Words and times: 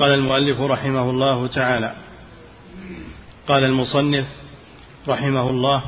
قال 0.00 0.14
المؤلف 0.14 0.60
رحمه 0.60 1.10
الله 1.10 1.46
تعالى. 1.46 1.94
قال 3.48 3.64
المصنف 3.64 4.26
رحمه 5.08 5.50
الله 5.50 5.82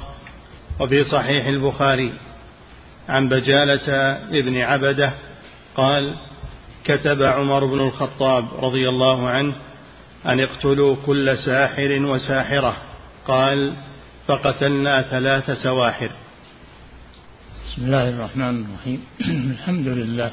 وفي 0.80 1.04
صحيح 1.04 1.46
البخاري 1.46 2.12
عن 3.08 3.28
بجالة 3.28 3.92
ابن 4.30 4.56
عبدة 4.58 5.12
قال 5.76 6.16
كتب 6.84 7.22
عمر 7.22 7.64
بن 7.64 7.80
الخطاب 7.80 8.44
رضي 8.64 8.88
الله 8.88 9.28
عنه 9.28 9.54
أن 10.26 10.40
اقتلوا 10.40 10.96
كل 11.06 11.38
ساحر 11.38 11.98
وساحرة. 12.02 12.76
قال 13.26 13.74
فقتلنا 14.26 15.02
ثلاث 15.02 15.50
سواحر. 15.50 16.10
بسم 17.66 17.84
الله 17.84 18.08
الرحمن 18.08 18.64
الرحيم. 18.64 19.04
الحمد 19.54 19.88
لله 19.88 20.30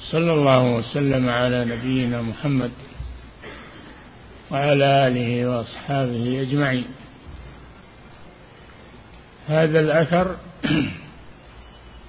صلى 0.00 0.32
الله 0.32 0.62
وسلم 0.62 1.28
على 1.28 1.64
نبينا 1.64 2.22
محمد 2.22 2.70
وعلى 4.50 5.06
آله 5.06 5.46
وأصحابه 5.46 6.42
أجمعين. 6.42 6.86
هذا 9.48 9.80
الأثر 9.80 10.36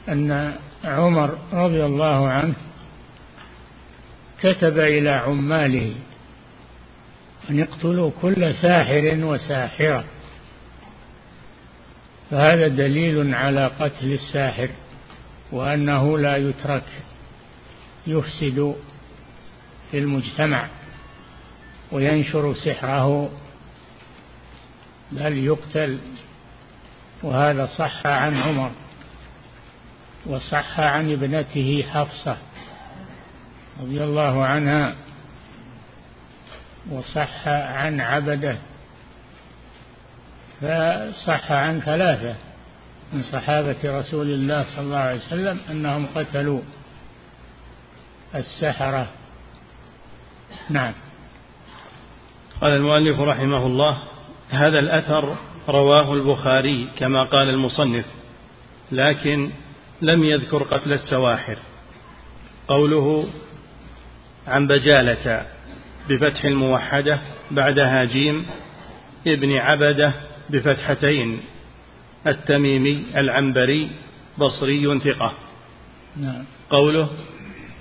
أن 0.10 0.56
عمر 0.84 1.38
رضي 1.54 1.86
الله 1.86 2.28
عنه 2.28 2.54
كتب 4.40 4.80
إلى 4.80 5.10
عماله 5.10 5.96
أن 7.50 7.60
يقتلوا 7.60 8.12
كل 8.22 8.56
ساحر 8.56 9.18
وساحرة. 9.26 10.04
فهذا 12.32 12.68
دليل 12.68 13.36
على 13.36 13.68
قتل 13.80 14.12
الساحر 14.12 14.70
وأنه 15.52 16.18
لا 16.18 16.38
يترك 16.38 16.84
يفسد 18.08 18.76
في 19.92 20.00
المجتمع 20.00 20.68
وينشر 21.92 22.54
سحره 22.54 23.30
بل 25.12 25.38
يقتل 25.38 26.00
وهذا 27.24 27.66
صح 27.66 28.06
عن 28.06 28.38
عمر 28.38 28.72
وصح 30.26 30.80
عن 30.80 31.12
ابنته 31.12 31.86
حفصة 31.94 32.38
رضي 33.82 34.04
الله 34.04 34.46
عنها 34.46 34.96
وصح 36.92 37.48
عن 37.48 38.02
عبده 38.02 38.58
فصح 40.62 41.52
عن 41.52 41.80
ثلاثة 41.80 42.36
من 43.14 43.24
صحابة 43.24 43.78
رسول 43.86 44.30
الله 44.30 44.66
صلى 44.76 44.82
الله 44.86 44.98
عليه 44.98 45.20
وسلم 45.20 45.60
أنهم 45.70 46.08
قتلوا 46.16 46.62
السحرة. 48.36 49.08
نعم. 50.70 50.94
قال 52.62 52.74
المؤلف 52.74 53.20
رحمه 53.20 53.66
الله 53.66 54.04
هذا 54.50 54.80
الأثر 54.80 55.36
رواه 55.70 56.14
البخاري 56.14 56.88
كما 56.98 57.24
قال 57.24 57.50
المصنف 57.50 58.06
لكن 58.92 59.50
لم 60.02 60.24
يذكر 60.24 60.64
قتل 60.64 60.94
السواحر. 60.94 61.58
قوله 62.68 63.28
عن 64.48 64.68
بجالة 64.68 65.46
بفتح 66.10 66.46
الموحدة 66.46 67.20
بعدها 67.52 68.06
جيم 68.06 68.46
ابن 69.28 69.58
عبدة 69.58 70.14
بفتحتين 70.50 71.40
التميمي 72.28 73.06
العنبري 73.16 73.92
بصري 74.38 75.00
ثقة. 75.00 75.34
نعم. 76.18 76.46
قوله 76.70 77.10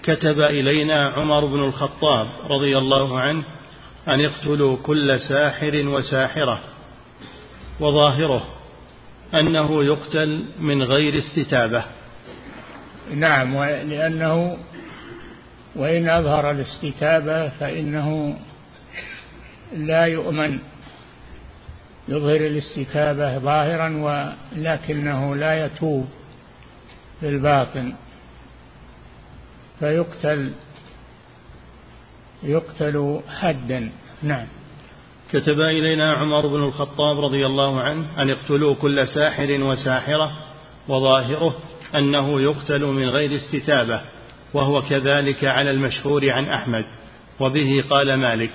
كتب 0.03 0.41
إلينا 0.41 1.11
عمر 1.11 1.47
بن 1.47 1.65
الخطاب 1.65 2.29
رضي 2.51 2.79
الله 2.79 3.21
عنه 3.21 3.43
أن 4.09 4.21
يقتلوا 4.21 4.77
كل 4.83 5.21
ساحر 5.21 5.89
وساحرة 5.89 6.61
وظاهره 7.81 8.47
أنه 9.35 9.85
يقتل 9.85 10.45
من 10.61 10.83
غير 10.83 11.19
استتابة. 11.19 11.85
نعم 13.15 13.65
لأنه 13.65 14.59
وإن 15.77 16.09
أظهر 16.09 16.51
الاستتابة 16.51 17.49
فإنه 17.49 18.37
لا 19.77 20.05
يؤمن 20.05 20.59
يظهر 22.09 22.37
الاستتابة 22.37 23.39
ظاهرا 23.39 23.89
ولكنه 24.57 25.37
لا 25.37 25.67
يتوب 25.67 26.09
بالباطن 27.23 27.93
فيقتل 29.81 30.53
يقتل 32.43 33.21
حدا. 33.29 33.91
نعم. 34.23 34.47
كتب 35.33 35.61
إلينا 35.61 36.15
عمر 36.15 36.47
بن 36.47 36.63
الخطاب 36.65 37.21
رضي 37.21 37.47
الله 37.47 37.81
عنه 37.81 38.23
أن 38.23 38.29
يقتلوا 38.29 38.75
كل 38.75 39.09
ساحر 39.09 39.63
وساحرة 39.63 40.33
وظاهره 40.89 41.57
أنه 41.95 42.41
يقتل 42.41 42.85
من 42.85 43.09
غير 43.09 43.35
استتابة 43.35 44.01
وهو 44.55 44.83
كذلك 44.83 45.45
على 45.45 45.71
المشهور 45.71 46.31
عن 46.31 46.45
أحمد 46.45 46.85
وبه 47.41 47.85
قال 47.91 48.15
مالك 48.15 48.53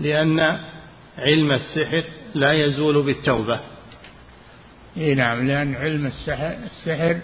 لأن 0.00 0.40
علم 1.18 1.52
السحر 1.52 2.04
لا 2.34 2.52
يزول 2.52 3.02
بالتوبة. 3.02 3.60
إيه 4.96 5.14
نعم 5.14 5.46
لأن 5.46 5.74
علم 5.74 6.06
السحر, 6.06 6.56
السحر 6.64 7.20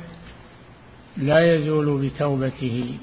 لا 1.17 1.55
يزول 1.55 2.07
بتوبته 2.07 2.99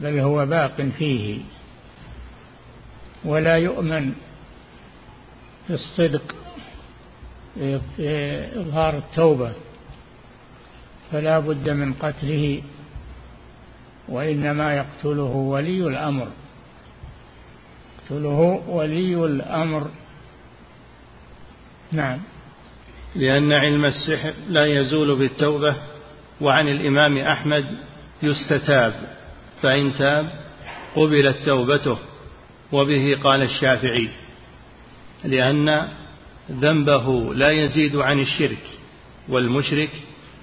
بل 0.00 0.18
هو 0.18 0.46
باق 0.46 0.80
فيه. 0.98 1.40
ولا 3.24 3.56
يؤمن 3.56 4.12
في 5.66 5.74
الصدق 5.74 6.34
في 7.54 7.80
إظهار 8.60 8.96
التوبة 8.96 9.52
فلا 11.12 11.38
بد 11.38 11.68
من 11.68 11.92
قتله 11.92 12.62
وإنما 14.08 14.74
يقتله 14.74 15.22
ولي 15.22 15.86
الأمر. 15.86 16.28
يقتله 17.98 18.62
ولي 18.68 19.14
الأمر. 19.14 19.90
نعم. 21.92 22.18
لأن 23.14 23.52
علم 23.52 23.84
السحر 23.84 24.32
لا 24.48 24.66
يزول 24.66 25.18
بالتوبة 25.18 25.76
وعن 26.40 26.68
الإمام 26.68 27.18
أحمد 27.18 27.64
يستتاب 28.22 28.94
فإن 29.62 29.92
تاب 29.92 30.30
قبلت 30.96 31.36
توبته 31.46 31.98
وبه 32.72 33.18
قال 33.22 33.42
الشافعي 33.42 34.08
لأن 35.24 35.88
ذنبه 36.50 37.34
لا 37.34 37.50
يزيد 37.50 37.96
عن 37.96 38.20
الشرك 38.20 38.64
والمشرك 39.28 39.90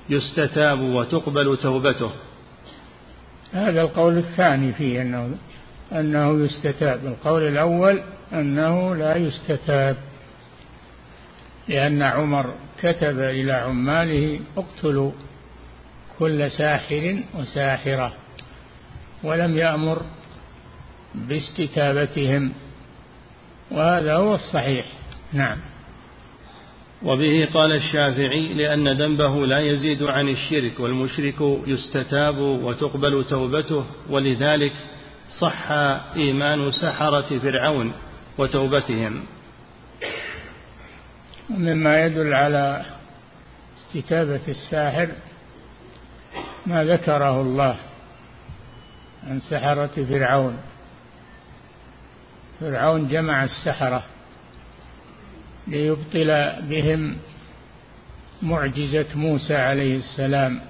يستتاب 0.10 0.80
وتقبل 0.80 1.58
توبته. 1.58 2.12
هذا 3.54 3.82
القول 3.82 4.18
الثاني 4.18 4.74
فيه 4.74 5.02
أنه 5.02 5.38
أنه 5.92 6.46
يستتاب. 6.46 7.06
القول 7.06 7.42
الأول 7.42 8.02
أنه 8.34 8.96
لا 8.96 9.16
يستتاب 9.16 9.98
لأن 11.68 12.02
عمر 12.02 12.54
كتب 12.80 13.20
إلى 13.20 13.52
عماله 13.52 14.40
اقتلوا. 14.58 15.12
كل 16.20 16.52
ساحر 16.52 17.24
وساحرة 17.36 18.14
ولم 19.24 19.58
يأمر 19.58 20.02
باستتابتهم. 21.16 22.54
وهذا 23.72 24.14
هو 24.14 24.36
الصحيح. 24.36 24.86
نعم. 25.34 25.58
وبه 27.04 27.48
قال 27.54 27.72
الشافعي 27.72 28.54
لأن 28.54 29.02
ذنبه 29.02 29.46
لا 29.46 29.60
يزيد 29.60 30.04
عن 30.04 30.30
الشرك 30.30 30.80
والمشرك 30.80 31.36
يستتاب 31.68 32.38
وتقبل 32.38 33.26
توبته 33.30 33.86
ولذلك 34.10 34.74
صح 35.40 35.72
إيمان 36.16 36.72
سحرة 36.72 37.40
فرعون 37.40 37.94
وتوبتهم. 38.38 39.24
مما 41.50 42.06
يدل 42.06 42.34
على 42.34 42.86
استتابة 43.78 44.48
الساحر 44.48 45.08
ما 46.66 46.84
ذكره 46.84 47.42
الله 47.42 47.78
عن 49.28 49.40
سحرة 49.40 50.06
فرعون. 50.10 50.58
فرعون 52.60 53.08
جمع 53.08 53.44
السحرة 53.44 54.04
ليبطل 55.68 56.62
بهم 56.62 57.18
معجزة 58.42 59.06
موسى 59.16 59.56
عليه 59.56 59.98
السلام 59.98 60.62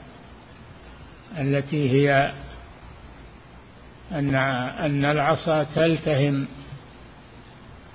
التي 1.38 1.92
هي 1.92 2.32
أن 4.12 4.36
أن 4.36 5.06
العصا 5.06 5.64
تلتهم 5.64 6.48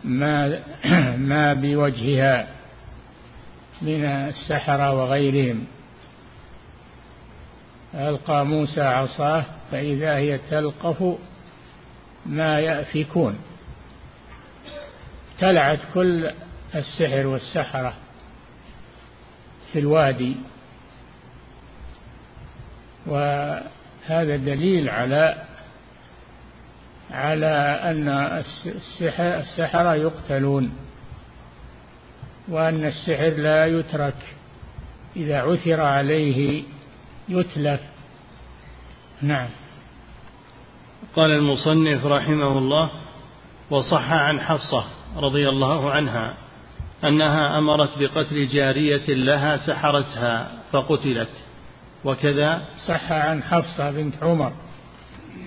ما 0.05 0.61
ما 1.31 1.52
بوجهها 1.55 2.47
من 3.82 4.05
السحرة 4.05 4.93
وغيرهم. 4.93 5.67
ألقى 7.94 8.46
موسى 8.46 8.81
عصاه 8.81 9.44
فإذا 9.70 10.16
هي 10.16 10.38
تلقف 10.38 11.19
ما 12.26 12.60
يأفكون. 12.60 13.38
ابتلعت 15.34 15.78
كل 15.94 16.31
السحر 16.75 17.26
والسحرة 17.26 17.94
في 19.72 19.78
الوادي. 19.78 20.37
وهذا 23.06 24.37
دليل 24.37 24.88
على 24.88 25.42
على 27.10 27.81
أن 27.82 28.08
السحرة 29.16 29.94
يقتلون. 29.94 30.72
وأن 32.48 32.84
السحر 32.84 33.28
لا 33.28 33.66
يترك 33.66 34.37
إذا 35.16 35.40
عثر 35.40 35.81
عليه 35.81 36.62
يتلف. 37.31 37.81
نعم. 39.23 39.49
قال 41.17 41.31
المصنف 41.31 42.06
رحمه 42.06 42.59
الله 42.59 42.91
وصح 43.71 44.12
عن 44.12 44.41
حفصة 44.41 44.85
رضي 45.17 45.49
الله 45.49 45.91
عنها 45.91 46.35
أنها 47.05 47.59
أمرت 47.59 47.99
بقتل 47.99 48.47
جارية 48.47 49.15
لها 49.15 49.56
سحرتها 49.56 50.50
فقتلت. 50.73 51.29
وكذا 52.05 52.62
صح 52.87 53.12
عن 53.12 53.43
حفصة 53.43 53.91
بنت 53.91 54.15
عمر 54.23 54.53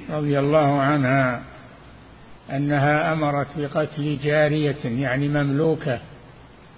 رضي 0.09 0.39
الله 0.39 0.79
عنها 0.79 1.43
أنها 2.51 3.13
أمرت 3.13 3.47
بقتل 3.57 4.17
جارية 4.23 4.85
يعني 4.85 5.27
مملوكة 5.27 5.99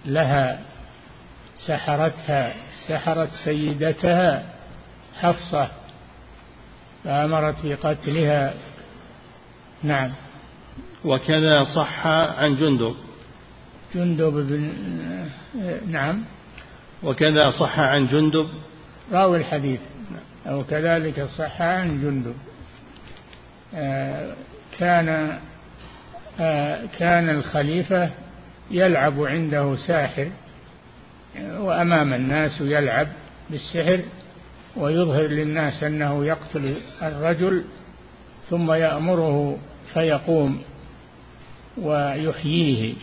لها 0.05 0.59
سحرتها 1.67 2.53
سحرت 2.87 3.29
سيدتها 3.29 4.54
حفصة 5.19 5.69
فأمرت 7.03 7.55
بقتلها 7.63 8.53
نعم. 9.83 10.11
وكذا 11.05 11.63
صح 11.63 12.07
عن 12.07 12.55
جندب. 12.55 12.95
جندب 13.95 14.33
بن 14.33 14.71
نعم. 15.87 16.23
وكذا 17.03 17.51
صح 17.51 17.79
عن 17.79 18.07
جندب. 18.07 18.49
راوي 19.11 19.37
الحديث. 19.37 19.79
أو 20.47 20.63
كذلك 20.63 21.21
صح 21.21 21.61
عن 21.61 22.01
جندب. 22.01 22.35
آه، 23.75 24.33
كان 24.79 25.39
آه، 26.39 26.85
كان 26.99 27.29
الخليفة 27.29 28.09
يلعب 28.71 29.21
عنده 29.21 29.75
ساحر 29.75 30.29
وأمام 31.39 32.13
الناس 32.13 32.61
يلعب 32.61 33.07
بالسحر. 33.49 33.99
ويظهر 34.77 35.27
للناس 35.27 35.83
أنه 35.83 36.25
يقتل 36.25 36.75
الرجل 37.01 37.63
ثم 38.49 38.71
يأمره 38.71 39.57
فيقوم 39.93 40.61
ويحييه. 41.77 42.93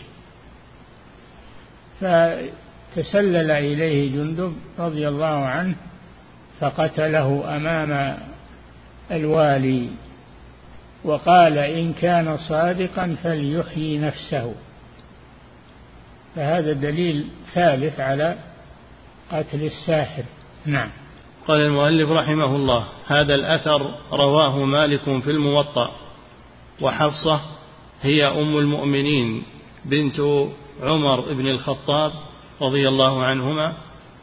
فتسلل 2.01 3.51
إليه 3.51 4.15
جندب 4.15 4.53
رضي 4.79 5.07
الله 5.07 5.45
عنه 5.45 5.75
فقتله 6.59 7.55
أمام 7.55 8.17
الوالي 9.11 9.89
وقال 11.03 11.57
إن 11.57 11.93
كان 11.93 12.37
صادقا 12.37 13.15
فليحيي 13.23 13.97
نفسه. 13.97 14.55
فهذا 16.35 16.73
دليل 16.73 17.27
ثالث 17.53 17.99
على 17.99 18.35
قتل 19.31 19.63
الساحر. 19.63 20.23
نعم. 20.65 20.89
قال 21.47 21.61
المؤلف 21.61 22.09
رحمه 22.09 22.55
الله 22.55 22.85
هذا 23.07 23.35
الأثر 23.35 23.95
رواه 24.11 24.65
مالك 24.65 25.03
في 25.03 25.31
الموطأ 25.31 25.91
وحفصة 26.81 27.41
هي 28.01 28.25
أم 28.25 28.57
المؤمنين 28.57 29.43
بنت 29.85 30.19
عمر 30.81 31.33
بن 31.33 31.47
الخطاب 31.47 32.11
رضي 32.61 32.87
الله 32.87 33.23
عنهما 33.23 33.73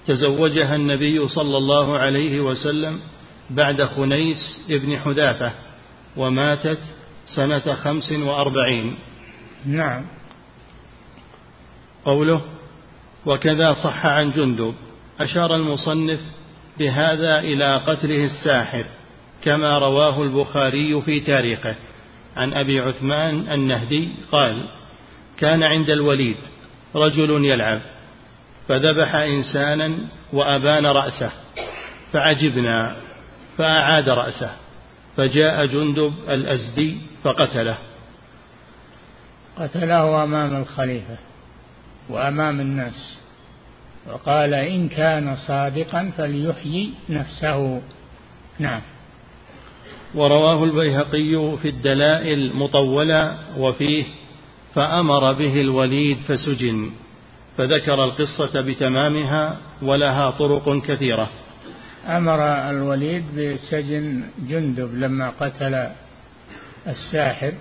تزوجها 0.07 0.77
النبي 0.77 1.29
صلى 1.29 1.57
الله 1.57 1.99
عليه 1.99 2.41
وسلم 2.41 3.01
بعد 3.51 3.83
خنيس 3.85 4.67
بن 4.69 4.99
حذافة 4.99 5.53
وماتت 6.17 6.79
سنة 7.27 7.75
خمس 7.75 8.13
وأربعين. 8.13 8.95
نعم. 9.67 10.05
قوله 12.05 12.41
وكذا 13.27 13.73
صح 13.73 14.07
عن 14.07 14.31
جندب 14.31 14.75
أشار 15.21 15.55
المصنف 15.57 16.21
بهذا 16.79 17.39
إلى 17.39 17.77
قتله 17.87 18.25
الساحر 18.25 18.85
كما 19.45 19.79
رواه 19.79 20.23
البخاري 20.23 21.03
في 21.03 21.21
تاريخه. 21.21 21.75
عن 22.37 22.53
أبي 22.53 22.81
عثمان 22.81 23.53
النهدي 23.53 24.13
قال 24.33 24.69
كان 25.37 25.63
عند 25.63 25.91
الوليد 25.91 26.37
رجل 26.95 27.45
يلعب 27.45 27.81
فذبح 28.69 29.15
إنسانا 29.15 29.99
وأبان 30.33 30.87
رأسه 30.87 31.33
فعجبنا 32.13 32.97
فأعاد 33.59 34.09
رأسه 34.09 34.51
فجاء 35.17 35.67
جندب 35.67 36.15
الأزدي 36.29 36.97
فقتله. 37.25 37.79
قتله 39.59 40.25
أمام 40.25 40.57
الخليفة 40.57 41.17
وأمام 42.09 42.61
الناس. 42.61 43.20
وقال 44.07 44.55
إن 44.55 44.89
كان 44.89 45.37
صادقا 45.37 46.13
فليحيي 46.17 46.93
نفسه. 47.09 47.83
نعم. 48.59 48.81
ورواه 50.15 50.65
البيهقي 50.65 51.57
في 51.63 51.69
الدلائل 51.69 52.57
مطولا 52.57 53.37
وفيه 53.59 54.05
فأمر 54.75 55.33
به 55.33 55.61
الوليد 55.61 56.19
فسجن 56.19 56.91
فذكر 57.57 58.05
القصة 58.05 58.61
بتمامها 58.61 59.57
ولها 59.83 60.31
طرق 60.31 60.83
كثيرة. 60.83 61.31
أمر 62.09 62.45
الوليد 62.71 63.25
بسجن 63.37 64.23
جندب 64.49 64.95
لما 64.95 65.31
قتل 65.41 65.87
الساحر 66.87 67.53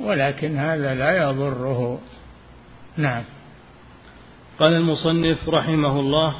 ولكن 0.00 0.56
هذا 0.56 0.94
لا 0.94 1.30
يضره. 1.30 2.00
نعم. 2.96 3.22
قال 4.60 4.72
المصنف 4.72 5.48
رحمه 5.48 6.00
الله 6.00 6.34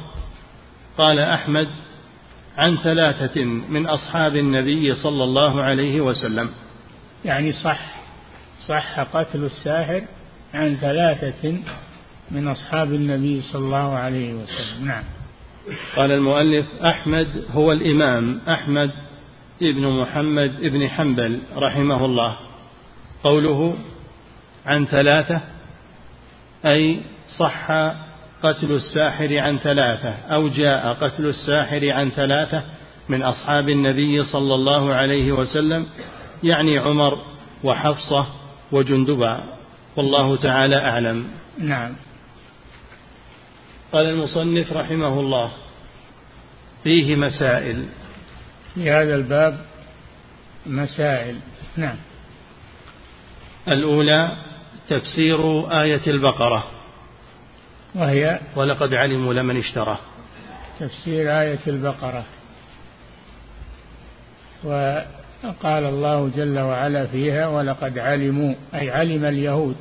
قال 0.97 1.19
أحمد 1.19 1.67
عن 2.57 2.77
ثلاثة 2.77 3.43
من 3.45 3.87
أصحاب 3.87 4.35
النبي 4.35 4.95
صلى 4.95 5.23
الله 5.23 5.63
عليه 5.63 6.01
وسلم. 6.01 6.49
يعني 7.25 7.51
صح 7.51 7.79
صح 8.67 8.99
قتل 8.99 9.43
الساحر 9.43 10.01
عن 10.53 10.75
ثلاثة 10.75 11.59
من 12.31 12.47
أصحاب 12.47 12.93
النبي 12.93 13.41
صلى 13.41 13.65
الله 13.65 13.95
عليه 13.97 14.33
وسلم. 14.33 14.87
نعم. 14.87 15.03
قال 15.95 16.11
المؤلف 16.11 16.65
أحمد 16.85 17.27
هو 17.51 17.71
الإمام 17.71 18.41
أحمد 18.49 18.91
ابن 19.61 20.01
محمد 20.01 20.55
ابن 20.61 20.89
حنبل 20.89 21.39
رحمه 21.55 22.05
الله. 22.05 22.35
قوله 23.23 23.77
عن 24.65 24.85
ثلاثة 24.85 25.41
أي 26.65 27.01
صح 27.37 27.71
قتل 28.43 28.71
الساحر 28.71 29.37
عن 29.39 29.57
ثلاثة 29.57 30.09
أو 30.09 30.47
جاء 30.47 30.93
قتل 30.93 31.25
الساحر 31.25 31.91
عن 31.91 32.09
ثلاثة 32.09 32.63
من 33.09 33.23
أصحاب 33.23 33.69
النبي 33.69 34.23
صلى 34.23 34.55
الله 34.55 34.93
عليه 34.93 35.31
وسلم 35.31 35.87
يعني 36.43 36.77
عمر 36.77 37.11
وحفصة 37.63 38.25
وجندبا. 38.71 39.43
والله 39.95 40.35
تعالى 40.35 40.75
أعلم. 40.75 41.27
نعم. 41.59 41.93
قال 43.93 44.05
المصنف 44.05 44.73
رحمه 44.73 45.19
الله 45.19 45.51
فيه 46.83 47.15
مسائل. 47.15 47.85
في 48.75 48.91
هذا 48.91 49.15
الباب 49.15 49.65
مسائل. 50.65 51.35
نعم. 51.77 51.95
الأولى 53.67 54.37
تفسير 54.89 55.71
آية 55.81 56.01
البقرة. 56.07 56.80
وهي 57.95 58.39
ولقد 58.55 58.93
علموا 58.93 59.33
لمن 59.33 59.57
اشترى 59.57 59.97
تفسير 60.79 61.41
آية 61.41 61.59
البقرة. 61.67 62.25
وقال 64.63 65.83
الله 65.83 66.31
جل 66.35 66.59
وعلا 66.59 67.05
فيها 67.05 67.47
ولقد 67.47 67.99
علموا 67.99 68.53
أي 68.73 68.91
علم 68.91 69.25
اليهود. 69.25 69.75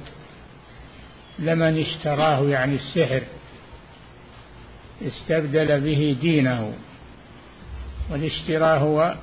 لمن 1.38 1.80
اشتراه 1.80 2.42
يعني 2.42 2.74
السحر. 2.74 3.22
استبدل 5.02 5.80
به 5.80 6.16
دينه. 6.20 6.72
والاشتراء 8.10 8.78
هو 8.78 9.14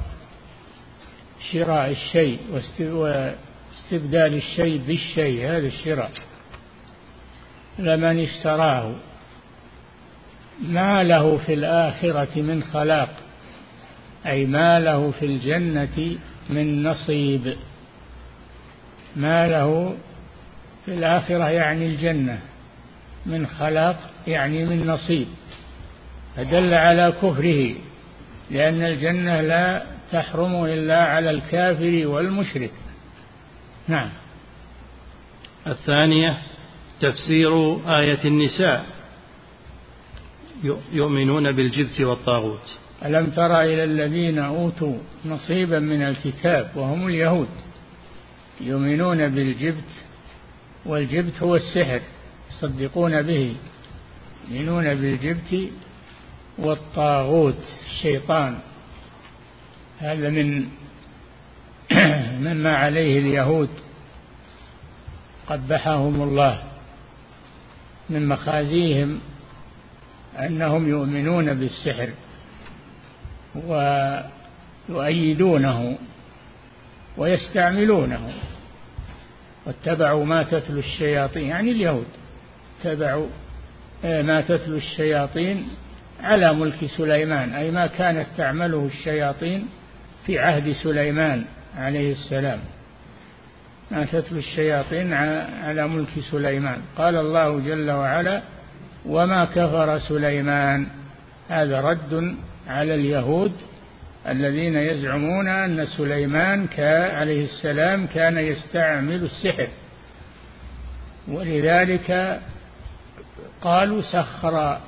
شراء 1.51 1.91
الشيء 1.91 2.39
واستبدال 2.79 4.34
الشيء 4.34 4.82
بالشيء 4.88 5.46
هذا 5.46 5.67
الشراء. 5.67 6.12
لمن 7.79 8.19
اشتراه. 8.19 8.91
ما 10.62 11.03
له 11.03 11.38
في 11.38 11.53
الآخرة 11.53 12.41
من 12.41 12.63
خلاق 12.63 13.10
أي 14.25 14.46
ما 14.46 14.79
له 14.79 15.12
في 15.12 15.25
الجنة 15.25 16.17
من 16.50 16.84
نصيب. 16.84 17.55
ما 19.15 19.48
له 19.48 19.98
في 20.86 20.93
الآخرة 20.93 21.50
يعني 21.50 21.86
الجنة 21.86 22.39
من 23.25 23.48
خلاق 23.48 24.00
يعني 24.27 24.65
من 24.65 24.88
نصيب. 24.88 25.27
فدل 26.36 26.74
على 26.74 27.13
كفره 27.22 27.75
لأن 28.51 28.84
الجنة 28.84 29.41
لا 29.41 29.84
تحرم 30.12 30.65
إلا 30.65 31.03
على 31.03 31.31
الكافر 31.31 32.07
والمشرك. 32.07 32.72
نعم. 33.88 34.10
الثانية 35.67 36.38
تفسير 37.01 37.75
آية 38.00 38.25
النساء. 38.25 38.86
يؤمنون 40.94 41.51
بالجبت 41.51 42.01
والطاغوت. 42.01 42.74
ألم 43.06 43.25
تر 43.25 43.62
إلى 43.62 43.84
الذين 43.84 44.39
أوتوا 44.39 44.98
نصيبا 45.25 45.80
من 45.80 46.01
الكتاب 46.01 46.72
وهم 46.75 47.08
اليهود؟ 47.08 47.50
يؤمنون 48.62 49.30
بالجبت 49.30 50.04
والجبت 50.86 51.44
هو 51.44 51.56
السحر. 51.56 52.01
يصدقون 52.51 53.22
به. 53.22 53.56
يؤمنون 54.50 54.96
بالجبت 54.96 55.70
والطاغوت. 56.58 57.63
الشيطان. 57.89 58.60
هذا 60.00 60.30
من 60.30 60.68
مما 62.46 62.77
عليه 62.77 63.20
اليهود. 63.20 63.70
قبحهم 65.48 66.22
الله. 66.22 66.66
من 68.10 68.28
مخازيهم 68.28 69.20
أنهم 70.40 70.90
يؤمنون 70.90 71.54
بالسحر 71.54 72.10
ويؤيدونه 74.90 75.98
ويستعملونه 77.18 78.32
واتبعوا 79.66 80.26
ما 80.26 80.44
تتلو 80.44 80.80
الشياطين 80.80 81.48
يعني 81.48 81.72
اليهود 81.72 82.08
اتبعوا 82.80 83.28
آه، 84.06 84.22
ما 84.22 84.42
تتلو 84.42 84.78
الشياطين 84.78 85.68
على 86.24 86.54
ملك 86.54 86.86
سليمان 86.86 87.54
أي 87.54 87.72
ما 87.72 87.88
كانت 87.88 88.28
تعمله 88.38 88.86
الشياطين 88.86 89.68
في 90.26 90.40
عهد 90.40 90.72
سليمان 90.72 91.46
عليه 91.78 92.12
السلام. 92.12 92.60
ما 93.91 94.06
تتلو 94.06 94.39
الشياطين 94.39 95.13
على 95.63 95.88
ملك 95.88 96.20
سليمان. 96.32 96.82
قال 96.98 97.15
الله 97.15 97.60
جل 97.60 97.91
وعلا 97.91 98.41
وما 99.06 99.46
كفر 99.46 100.00
سليمان. 100.00 100.88
هذا 101.50 101.82
رد 101.82 102.36
على 102.67 102.96
اليهود 102.96 103.51
الذين 104.27 104.75
يزعمون 104.75 105.48
أن 105.48 105.86
سليمان 105.86 106.67
عليه 107.17 107.44
السلام 107.44 108.08
كان 108.08 108.38
يستعمل 108.38 109.24
السحر. 109.24 109.67
ولذلك 111.27 112.39
قالوا 113.62 114.01
سخر 114.01 114.79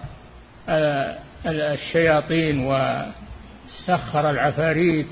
آه، 0.70 1.18
الشياطين 1.46 2.60
وسخر 2.65 4.29
العفاريت. 4.29 5.10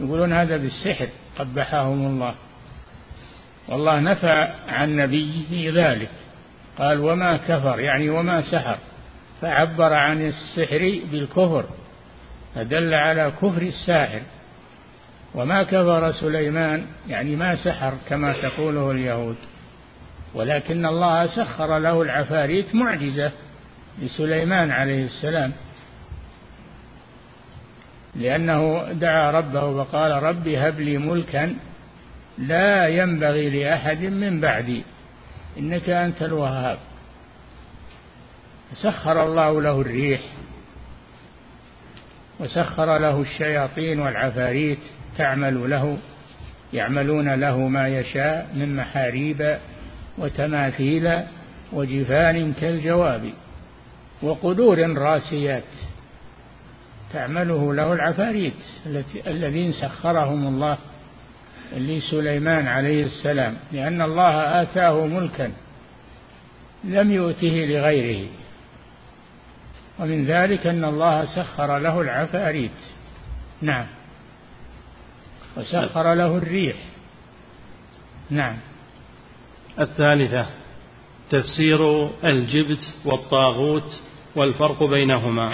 يقولون 0.00 0.32
هذا 0.32 0.56
بالسحر 0.56 1.08
قبحهم 1.38 2.06
الله. 2.06 2.34
والله 3.68 4.00
نفى 4.00 4.48
عن 4.68 4.96
نبيه 4.96 5.72
ذلك. 5.74 6.08
قال 6.78 7.00
وما 7.00 7.36
كفر 7.36 7.80
يعني 7.80 8.10
وما 8.10 8.42
سحر. 8.42 8.78
فعبر 9.40 9.92
عن 9.92 10.26
السحر 10.26 11.00
بالكفر 11.12 11.64
فدل 12.54 12.94
على 12.94 13.32
كفر 13.42 13.62
الساحر. 13.62 14.20
وما 15.34 15.62
كفر 15.62 16.12
سليمان 16.12 16.86
يعني 17.08 17.36
ما 17.36 17.56
سحر 17.56 17.92
كما 18.08 18.32
تقوله 18.32 18.90
اليهود. 18.90 19.36
ولكن 20.34 20.86
الله 20.86 21.26
سخر 21.26 21.78
له 21.78 22.02
العفاريت 22.02 22.74
معجزة 22.74 23.30
لسليمان 24.02 24.70
عليه 24.70 25.04
السلام. 25.04 25.52
لأنه 28.14 28.92
دعا 28.92 29.30
ربه 29.30 29.64
وقال 29.64 30.22
رب 30.22 30.48
هب 30.48 30.80
لي 30.80 30.98
ملكا 30.98 31.56
لا 32.38 32.88
ينبغي 32.88 33.50
لأحد 33.50 34.00
من 34.00 34.40
بعدي 34.40 34.84
إنك 35.58 35.88
أنت 35.88 36.22
الوهاب. 36.22 36.78
سخر 38.74 39.26
الله 39.26 39.62
له 39.62 39.80
الريح 39.80 40.20
وسخر 42.40 42.98
له 42.98 43.20
الشياطين 43.20 44.00
والعفاريت 44.00 44.78
تعمل 45.18 45.70
له 45.70 45.98
يعملون 46.72 47.34
له 47.34 47.58
ما 47.58 47.88
يشاء 47.88 48.50
من 48.54 48.76
محاريب 48.76 49.58
وتماثيل 50.18 51.20
وجفان 51.72 52.52
كالجواب 52.52 53.30
وقدور 54.22 54.98
راسيات 54.98 55.64
تعمله 57.12 57.74
له 57.74 57.92
العفاريت 57.92 58.54
الذين 59.26 59.72
سخرهم 59.72 60.46
الله. 60.46 60.78
لسليمان 61.76 62.66
عليه 62.68 63.04
السلام 63.04 63.56
لأن 63.72 64.02
الله 64.02 64.62
آتاه 64.62 65.06
ملكا 65.06 65.52
لم 66.84 67.12
يؤته 67.12 67.48
لغيره. 67.48 68.28
ومن 69.98 70.24
ذلك 70.24 70.66
أن 70.66 70.84
الله 70.84 71.24
سخر 71.24 71.78
له 71.78 72.00
العفاريت. 72.00 72.70
نعم. 73.62 73.86
وسخر 75.56 76.14
له 76.14 76.36
الريح. 76.36 76.76
نعم. 78.30 78.56
الثالثة 79.80 80.46
تفسير 81.30 82.10
الجبت 82.24 82.94
والطاغوت 83.04 84.00
والفرق 84.36 84.82
بينهما. 84.82 85.52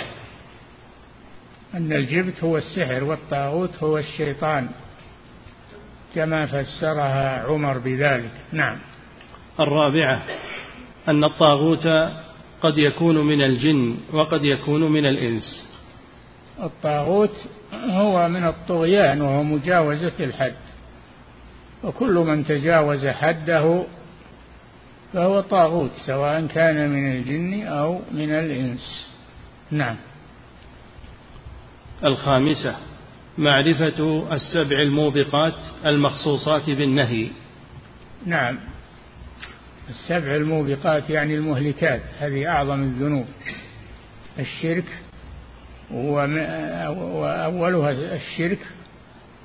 أن 1.75 1.93
الجبت 1.93 2.45
هو 2.45 2.57
السحر 2.57 3.05
والطاغوت 3.05 3.83
هو 3.83 3.99
الشيطان. 3.99 4.69
كما 6.15 6.47
فسرها 6.47 7.43
عمر 7.47 7.79
بذلك. 7.79 8.31
نعم. 8.53 8.79
الرابعة 9.61 10.23
أن 11.09 11.25
الطاغوت 11.25 11.89
قد 12.63 12.79
يكون 12.79 13.27
من 13.27 13.45
الجن 13.45 13.97
وقد 14.13 14.45
يكون 14.45 14.93
من 14.93 15.07
الإنس. 15.07 15.69
الطاغوت 16.63 17.49
هو 17.73 18.29
من 18.29 18.45
الطغيان 18.45 19.21
وهو 19.21 19.43
مجاوزة 19.43 20.13
الحد. 20.21 20.55
وكل 21.85 22.15
من 22.15 22.45
تجاوز 22.45 23.07
حده 23.07 23.85
فهو 25.13 25.41
طاغوت 25.41 25.91
سواء 26.07 26.47
كان 26.47 26.91
من 26.91 27.13
الجن 27.13 27.67
أو 27.67 28.01
من 28.13 28.31
الإنس. 28.31 29.09
نعم. 29.71 29.97
الخامسة 32.05 32.77
معرفة 33.39 34.27
السبع 34.33 34.77
الموبقات 34.77 35.55
المخصوصات 35.87 36.71
بالنهي. 36.71 37.29
نعم. 38.27 38.59
السبع 39.89 40.37
الموبقات 40.37 41.11
يعني 41.11 41.35
المهلكات 41.35 42.03
هذه 42.19 42.49
أعظم 42.49 42.83
الذنوب. 42.83 43.27
الشرك 44.39 44.85
وأولها 45.91 47.91
الشرك 47.91 48.59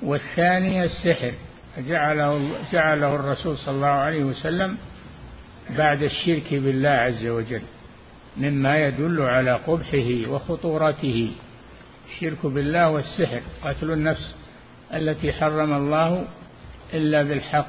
والثانية 0.02 0.84
السحر. 0.84 1.32
جعله, 1.78 2.56
جعله 2.72 3.14
الرسول 3.14 3.56
صلى 3.56 3.74
الله 3.74 3.86
عليه 3.86 4.24
وسلم 4.24 4.76
بعد 5.78 6.02
الشرك 6.02 6.54
بالله 6.54 6.88
عز 6.88 7.26
وجل 7.26 7.62
مما 8.36 8.86
يدل 8.86 9.22
على 9.22 9.52
قبحه 9.52 10.30
وخطورته. 10.30 11.30
الشرك 12.08 12.46
بالله 12.46 12.90
والسحر 12.90 13.40
قتل 13.64 13.90
النفس 13.90 14.36
التي 14.94 15.32
حرم 15.32 15.72
الله 15.72 16.24
إلا 16.94 17.22
بالحق 17.22 17.66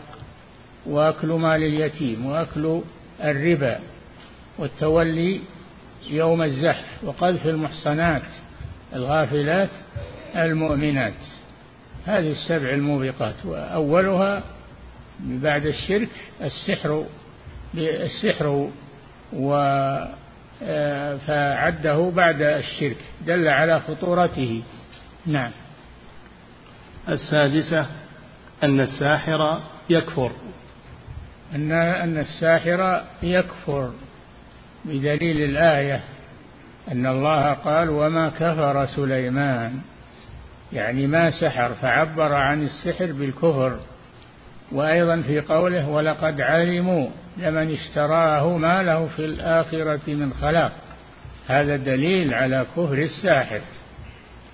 وأكل 0.86 1.28
مال 1.28 1.64
اليتيم 1.64 2.26
وأكل 2.26 2.82
الربا 3.24 3.80
والتولي 4.60 5.42
يوم 6.10 6.42
الزحف 6.42 7.04
وقذف 7.04 7.48
المحصنات 7.48 8.22
الغافلات 8.94 9.70
المؤمنات. 10.36 11.14
هذه 12.06 12.32
السبع 12.32 12.70
الموبقات 12.70 13.46
وأولها 13.46 14.44
بعد 15.20 15.66
الشرك 15.66 16.10
السحر 16.42 17.06
السحر 17.78 18.70
و 19.34 19.56
فعده 21.28 22.12
بعد 22.16 22.42
الشرك 22.42 22.98
دل 23.26 23.48
على 23.48 23.80
خطورته. 23.80 24.64
نعم. 25.26 25.52
السادسة 27.10 27.86
أن 28.64 28.80
الساحر 28.80 29.62
يكفر. 29.90 30.32
أن 31.56 31.72
أن 31.72 32.18
الساحر 32.18 33.02
يكفر 33.24 33.92
بدليل 34.86 35.50
الآية 35.50 36.02
أن 36.92 37.06
الله 37.06 37.54
قال 37.54 37.90
وما 37.90 38.30
كفر 38.30 38.86
سليمان. 38.86 39.80
يعني 40.74 41.08
ما 41.08 41.30
سحر 41.30 41.74
فعبر 41.74 42.34
عن 42.34 42.64
السحر 42.64 43.12
بالكفر. 43.12 43.80
وأيضا 44.72 45.22
في 45.22 45.40
قوله 45.40 45.90
ولقد 45.90 46.42
علموا. 46.42 47.10
لمن 47.38 47.74
اشتراه 47.74 48.58
ما 48.58 48.84
له 48.84 49.08
في 49.08 49.26
الآخرة 49.26 50.14
من 50.14 50.34
خلاق. 50.34 50.72
هذا 51.48 51.76
دليل 51.76 52.34
على 52.34 52.66
كفر 52.78 52.98
الساحر. 52.98 53.62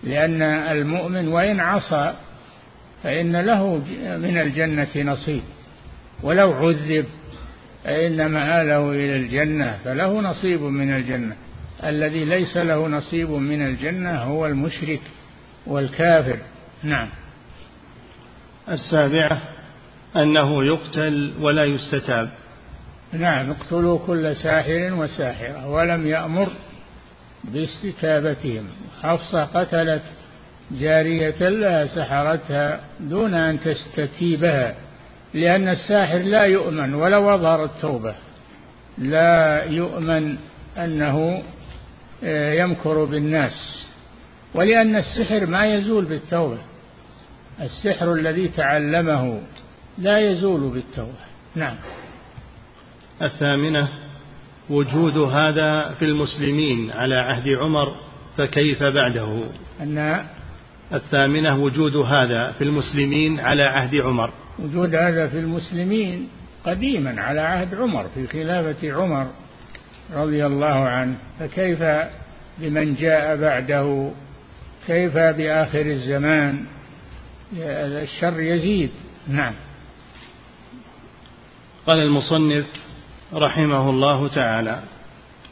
لأن 0.03 0.41
المؤمن 0.41 1.27
وإن 1.27 1.59
عصى 1.59 2.13
فإن 3.03 3.35
له 3.35 3.77
من 4.17 4.37
الجنة 4.37 5.13
نصيب. 5.13 5.41
ولو 6.23 6.53
عذب 6.53 7.05
فإن 7.83 8.25
مآله 8.25 8.91
إلى 8.91 9.15
الجنة 9.15 9.77
فله 9.83 10.21
نصيب 10.21 10.61
من 10.61 10.95
الجنة. 10.95 11.35
الذي 11.83 12.25
ليس 12.25 12.57
له 12.57 12.87
نصيب 12.87 13.29
من 13.29 13.61
الجنة 13.61 14.23
هو 14.23 14.45
المشرك 14.45 15.01
والكافر. 15.67 16.37
نعم. 16.83 17.07
السابعة 18.69 19.41
أنه 20.15 20.63
يقتل 20.65 21.33
ولا 21.39 21.65
يستتاب. 21.65 22.29
نعم 23.13 23.51
اقتلوا 23.51 23.99
كل 24.07 24.35
ساحر 24.35 24.93
وساحرة 24.93 25.69
ولم 25.69 26.07
يأمر 26.07 26.49
باستتابتهم. 27.43 28.67
حفصة 29.03 29.43
قتلت 29.43 30.03
جارية 30.71 31.49
لها 31.49 31.85
سحرتها 31.85 32.79
دون 32.99 33.33
أن 33.33 33.59
تستتيبها 33.59 34.75
لأن 35.33 35.69
الساحر 35.69 36.17
لا 36.17 36.43
يؤمن 36.43 36.93
ولو 36.93 37.35
أظهر 37.35 37.63
التوبة. 37.63 38.15
لا 38.97 39.63
يؤمن 39.63 40.37
أنه 40.77 41.43
آه، 42.23 42.53
يمكر 42.53 43.05
بالناس 43.05 43.87
ولأن 44.53 44.95
السحر 44.95 45.45
ما 45.45 45.65
يزول 45.65 46.05
بالتوبة. 46.05 46.57
السحر 47.61 48.13
الذي 48.13 48.47
تعلمه 48.47 49.41
لا 49.97 50.19
يزول 50.19 50.69
بالتوبة. 50.69 51.19
نعم. 51.55 51.75
الثامنة 53.21 53.87
وجود 54.69 55.17
هذا 55.17 55.95
في 55.99 56.05
المسلمين 56.05 56.91
على 56.91 57.15
عهد 57.15 57.49
عمر 57.49 57.95
فكيف 58.37 58.83
بعده؟ 58.83 59.43
أن 59.81 60.25
الثامنة 60.93 61.63
وجود 61.63 61.95
هذا 61.95 62.51
في 62.51 62.63
المسلمين 62.63 63.39
على 63.39 63.63
عهد 63.63 63.95
عمر. 63.95 64.31
وجود 64.59 64.95
هذا 64.95 65.27
في 65.27 65.39
المسلمين 65.39 66.29
قديما 66.65 67.21
على 67.21 67.41
عهد 67.41 67.75
عمر 67.75 68.07
في 68.15 68.27
خلافة 68.27 68.93
عمر 68.93 69.27
رضي 70.13 70.45
الله 70.45 70.65
عنه. 70.65 71.15
فكيف 71.39 71.83
بمن 72.59 72.95
جاء 72.95 73.35
بعده؟ 73.35 74.11
كيف 74.87 75.17
بآخر 75.17 75.81
الزمان؟ 75.81 76.65
الشر 77.57 78.39
يزيد. 78.39 78.91
نعم. 79.27 79.53
قال 81.87 81.97
المصنف 81.97 82.65
رحمه 83.33 83.89
الله 83.89 84.27
تعالى. 84.27 84.83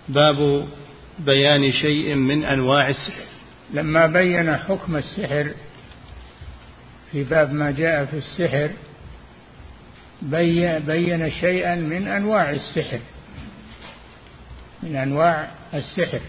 باب 0.09 0.67
بيان 1.19 1.71
شيء 1.71 2.15
من 2.15 2.43
أنواع 2.43 2.89
السحر. 2.89 3.25
لما 3.73 4.07
بين 4.07 4.55
حكم 4.55 4.95
السحر 4.95 5.51
في 7.11 7.23
باب 7.23 7.53
ما 7.53 7.71
جاء 7.71 8.05
في 8.05 8.17
السحر 8.17 8.69
بين 10.87 11.31
شيئا 11.31 11.75
من 11.75 12.07
أنواع 12.07 12.49
السحر. 12.49 12.99
من 14.83 14.95
أنواع 14.95 15.51
السحر 15.73 16.19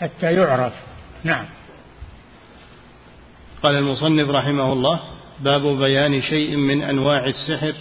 حتى 0.00 0.32
يعرف. 0.32 0.72
نعم. 1.24 1.44
قال 3.62 3.74
المصنف 3.74 4.30
رحمه 4.30 4.72
الله 4.72 5.00
باب 5.40 5.78
بيان 5.78 6.22
شيء 6.22 6.56
من 6.56 6.82
أنواع 6.82 7.24
السحر. 7.24 7.74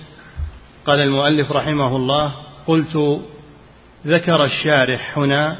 قال 0.85 0.99
المؤلف 0.99 1.51
رحمه 1.51 1.95
الله 1.95 2.49
قلت 2.69 3.21
ذكر 4.07 4.46
الشارح 4.46 5.17
هنا 5.17 5.57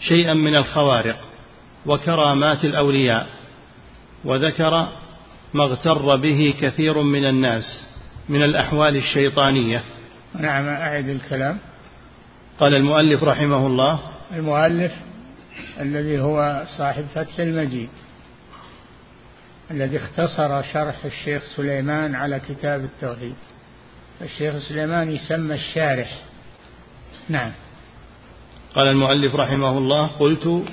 شيئا 0.00 0.34
من 0.34 0.56
الخوارق 0.56 1.16
وكرامات 1.86 2.64
الأولياء 2.64 3.26
وذكر 4.24 4.88
ما 5.54 5.64
اغتر 5.64 6.16
به 6.16 6.54
كثير 6.60 7.02
من 7.02 7.24
الناس 7.24 7.64
من 8.28 8.42
الأحوال 8.42 8.96
الشيطانية. 8.96 9.84
نعم 10.34 10.66
اعد 10.66 11.08
الكلام. 11.08 11.58
قال 12.58 12.74
المؤلف 12.74 13.24
رحمه 13.24 13.66
الله 13.66 14.00
المؤلف 14.34 14.92
الذي 15.80 16.20
هو 16.20 16.64
صاحب 16.78 17.04
فتح 17.14 17.38
المجيد 17.38 17.90
الذي 19.70 19.96
اختصر 19.96 20.62
شرح 20.62 21.04
الشيخ 21.04 21.42
سليمان 21.56 22.14
على 22.14 22.40
كتاب 22.40 22.84
التوحيد. 22.84 23.34
الشيخ 24.22 24.58
سليمان 24.68 25.10
يسمى 25.10 25.54
الشارح. 25.54 26.29
نعم. 27.30 27.52
قال 28.74 28.88
المؤلف 28.88 29.34
رحمه 29.34 29.78
الله 29.78 30.06
قلت 30.06 30.64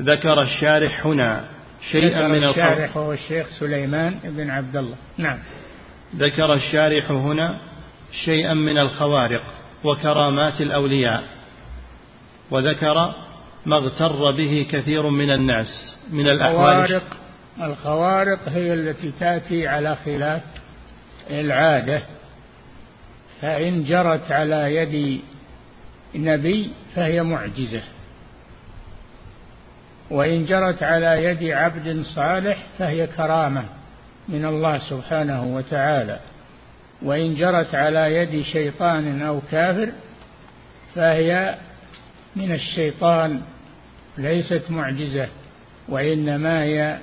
ذكر 0.00 0.42
الشارح 0.42 1.06
هنا 1.06 1.44
شيئا 1.92 2.28
من 2.28 2.44
الشارح 2.44 2.96
هو 2.96 3.12
الشيخ 3.12 3.46
سليمان 3.60 4.18
بن 4.24 4.50
عبد 4.50 4.76
الله. 4.76 4.96
نعم. 5.18 5.38
ذكر 6.16 6.54
الشارح 6.54 7.10
هنا 7.10 7.60
شيئا 8.24 8.54
من 8.54 8.78
الخوارق 8.78 9.42
وكرامات 9.84 10.60
الأولياء 10.60 11.22
وذكر 12.50 13.14
ما 13.66 13.76
اغتر 13.76 14.36
به 14.36 14.66
كثير 14.70 15.08
من 15.08 15.30
الناس 15.30 15.68
من 16.12 16.28
الأحوال. 16.28 16.74
الخوارق 16.74 17.16
الخوارق 17.62 18.48
هي 18.48 18.74
التي 18.74 19.12
تأتي 19.20 19.68
على 19.68 19.96
خلاف 20.04 20.42
العادة. 21.30 22.02
فإن 23.42 23.84
جرت 23.84 24.32
على 24.32 24.74
يد 24.74 25.20
نبي 26.14 26.70
فهي 26.94 27.22
معجزة. 27.22 27.82
وإن 30.10 30.44
جرت 30.44 30.82
على 30.82 31.24
يد 31.24 31.44
عبد 31.44 32.02
صالح 32.02 32.66
فهي 32.78 33.06
كرامة 33.06 33.64
من 34.28 34.44
الله 34.44 34.78
سبحانه 34.78 35.44
وتعالى. 35.44 36.18
وإن 37.02 37.34
جرت 37.34 37.74
على 37.74 38.14
يد 38.14 38.42
شيطان 38.42 39.22
أو 39.22 39.40
كافر 39.50 39.92
فهي 40.94 41.54
من 42.36 42.52
الشيطان 42.52 43.40
ليست 44.18 44.70
معجزة 44.70 45.28
وإنما 45.88 46.62
هي 46.62 46.98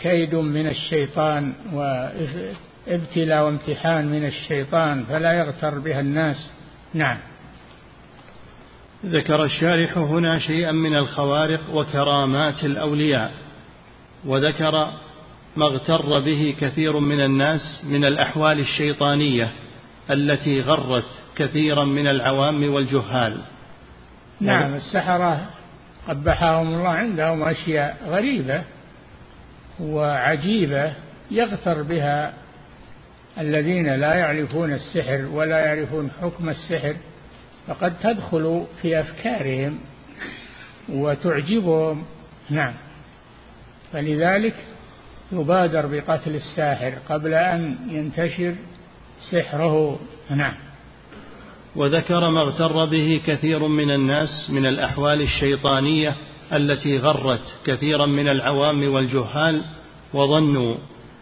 كيد 0.00 0.34
من 0.34 0.66
الشيطان 0.66 1.52
وابتلاء 1.72 3.44
وامتحان 3.44 4.06
من 4.06 4.26
الشيطان 4.26 5.04
فلا 5.04 5.32
يغتر 5.32 5.78
بها 5.78 6.00
الناس. 6.00 6.50
نعم. 6.94 7.18
ذكر 9.06 9.44
الشارح 9.44 9.98
هنا 9.98 10.38
شيئا 10.38 10.72
من 10.72 10.96
الخوارق 10.96 11.74
وكرامات 11.74 12.64
الأولياء 12.64 13.32
وذكر 14.24 14.72
ما 15.56 15.66
اغتر 15.66 16.20
به 16.20 16.54
كثير 16.60 16.98
من 16.98 17.20
الناس 17.20 17.84
من 17.90 18.04
الأحوال 18.04 18.58
الشيطانية 18.58 19.52
التي 20.10 20.60
غرت 20.60 21.04
كثيرا 21.36 21.84
من 21.84 22.06
العوام 22.06 22.74
والجهال. 22.74 23.40
نعم 24.40 24.74
السحرة 24.74 25.46
قبحهم 26.08 26.74
الله 26.74 26.88
عندهم 26.88 27.42
أشياء 27.42 27.96
غريبة 28.06 28.62
وعجيبة 29.80 30.92
يغتر 31.30 31.82
بها 31.82 32.34
الذين 33.38 33.94
لا 33.94 34.14
يعرفون 34.14 34.72
السحر 34.72 35.24
ولا 35.32 35.58
يعرفون 35.58 36.10
حكم 36.22 36.48
السحر. 36.48 36.94
فقد 37.66 37.98
تدخل 37.98 38.64
في 38.82 39.00
أفكارهم 39.00 39.78
وتعجبهم. 40.88 42.04
نعم. 42.50 42.72
فلذلك 43.92 44.54
يبادر 45.32 45.86
بقتل 45.86 46.34
الساحر 46.34 46.92
قبل 47.08 47.34
أن 47.34 47.76
ينتشر 47.90 48.54
سحره. 49.30 50.00
نعم. 50.30 50.54
وذكر 51.76 52.30
ما 52.30 52.42
اغتر 52.42 52.84
به 52.84 53.20
كثير 53.26 53.68
من 53.68 53.90
الناس 53.90 54.50
من 54.50 54.66
الأحوال 54.66 55.22
الشيطانية 55.22 56.16
التي 56.52 56.98
غرت 56.98 57.54
كثيرا 57.64 58.06
من 58.06 58.28
العوام 58.28 58.94
والجهال 58.94 59.64
وظنوا 60.14 60.76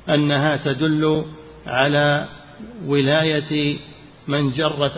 أنها 0.08 0.56
تدل 0.56 1.24
على 1.66 2.26
ولاية 2.86 3.78
من 4.30 4.50
جرت 4.50 4.92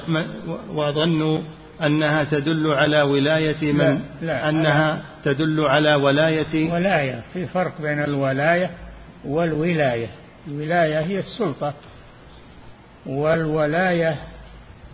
وظنوا 0.68 1.38
أنها 1.82 2.24
تدل 2.24 2.66
على 2.66 3.02
ولاية 3.02 3.72
من؟ 3.72 3.78
لا 3.78 4.00
لا 4.22 4.48
انها 4.48 5.02
تدل 5.24 5.60
على 5.60 5.94
ولاية؟ 5.94 6.72
ولاية 6.72 7.22
في 7.32 7.46
فرق 7.46 7.82
بين 7.82 8.04
الولاية 8.04 8.70
والولاية. 9.24 10.08
الولاية 10.48 11.00
هي 11.00 11.18
السلطة 11.18 11.74
والولاية 13.06 14.16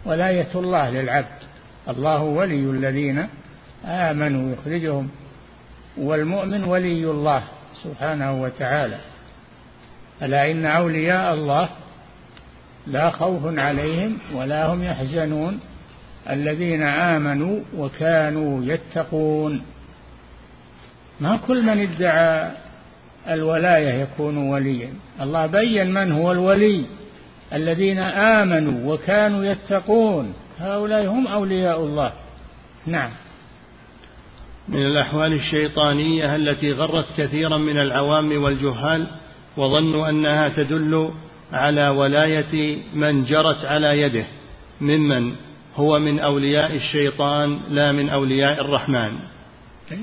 ولاية 0.04 0.48
الله 0.54 0.90
للعبد. 0.90 1.38
الله 1.88 2.22
ولي 2.22 2.70
الذين 2.70 3.26
آمنوا 3.84 4.52
يخرجهم 4.52 5.08
والمؤمن 5.96 6.64
ولي 6.64 7.04
الله 7.04 7.42
سبحانه 7.84 8.42
وتعالى. 8.42 8.98
ألا 10.22 10.50
إن 10.50 10.66
أولياء 10.66 11.34
الله 11.34 11.68
لا 12.90 13.10
خوف 13.10 13.58
عليهم 13.58 14.18
ولا 14.34 14.66
هم 14.72 14.82
يحزنون. 14.82 15.60
الذين 16.30 16.82
آمنوا 16.82 17.60
وكانوا 17.76 18.64
يتقون. 18.64 19.62
ما 21.20 21.36
كل 21.46 21.62
من 21.62 21.80
ادعى 21.80 22.50
الولاية 23.28 23.92
يكون 23.92 24.36
وليا. 24.36 24.92
الله 25.20 25.46
بين 25.46 25.94
من 25.94 26.12
هو 26.12 26.32
الولي. 26.32 26.84
الذين 27.52 27.98
آمنوا 27.98 28.94
وكانوا 28.94 29.44
يتقون. 29.44 30.34
هؤلاء 30.60 31.06
هم 31.06 31.26
أولياء 31.26 31.84
الله. 31.84 32.12
نعم. 32.86 33.10
من 34.68 34.86
الأحوال 34.86 35.32
الشيطانية 35.32 36.36
التي 36.36 36.72
غرت 36.72 37.06
كثيرا 37.16 37.58
من 37.58 37.78
العوام 37.78 38.42
والجهال 38.42 39.06
وظنوا 39.56 40.08
أنها 40.08 40.48
تدل 40.48 41.10
على 41.52 41.88
ولاية 41.88 42.78
من 42.94 43.24
جرت 43.24 43.64
على 43.64 44.00
يده 44.00 44.24
ممن 44.80 45.34
هو 45.76 45.98
من 45.98 46.20
أولياء 46.20 46.74
الشيطان 46.74 47.60
لا 47.68 47.92
من 47.92 48.08
أولياء 48.08 48.60
الرحمن. 48.60 49.12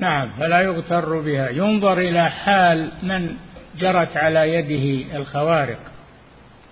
نعم 0.00 0.28
فلا 0.28 0.60
يغتر 0.60 1.20
بها. 1.20 1.50
ينظر 1.50 1.98
إلى 1.98 2.30
حال 2.30 2.88
من 3.02 3.36
جرت 3.78 4.16
على 4.16 4.54
يده 4.54 5.16
الخوارق. 5.16 5.78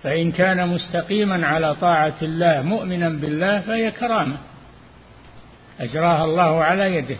فإن 0.03 0.31
كان 0.31 0.69
مستقيما 0.69 1.47
على 1.47 1.75
طاعة 1.75 2.15
الله 2.21 2.61
مؤمنا 2.61 3.09
بالله 3.09 3.59
فهي 3.59 3.91
كرامة. 3.91 4.37
أجراها 5.79 6.25
الله 6.25 6.63
على 6.63 6.95
يده. 6.95 7.17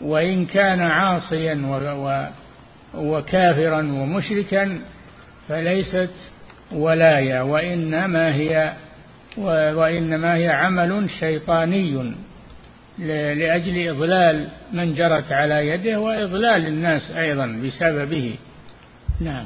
وإن 0.00 0.46
كان 0.46 0.80
عاصيا 0.80 1.80
وكافرا 2.94 3.78
ومشركا 3.78 4.80
فليست 5.48 6.10
ولاية 6.72 7.44
وإنما 7.44 8.34
هي 8.34 8.72
وإنما 9.74 10.34
هي 10.34 10.48
عمل 10.48 11.10
شيطاني 11.20 12.14
لأجل 12.98 13.88
إضلال 13.88 14.48
من 14.72 14.94
جرت 14.94 15.32
على 15.32 15.68
يده 15.68 16.00
وإضلال 16.00 16.66
الناس 16.66 17.10
أيضا 17.10 17.46
بسببه. 17.46 18.34
نعم. 19.20 19.44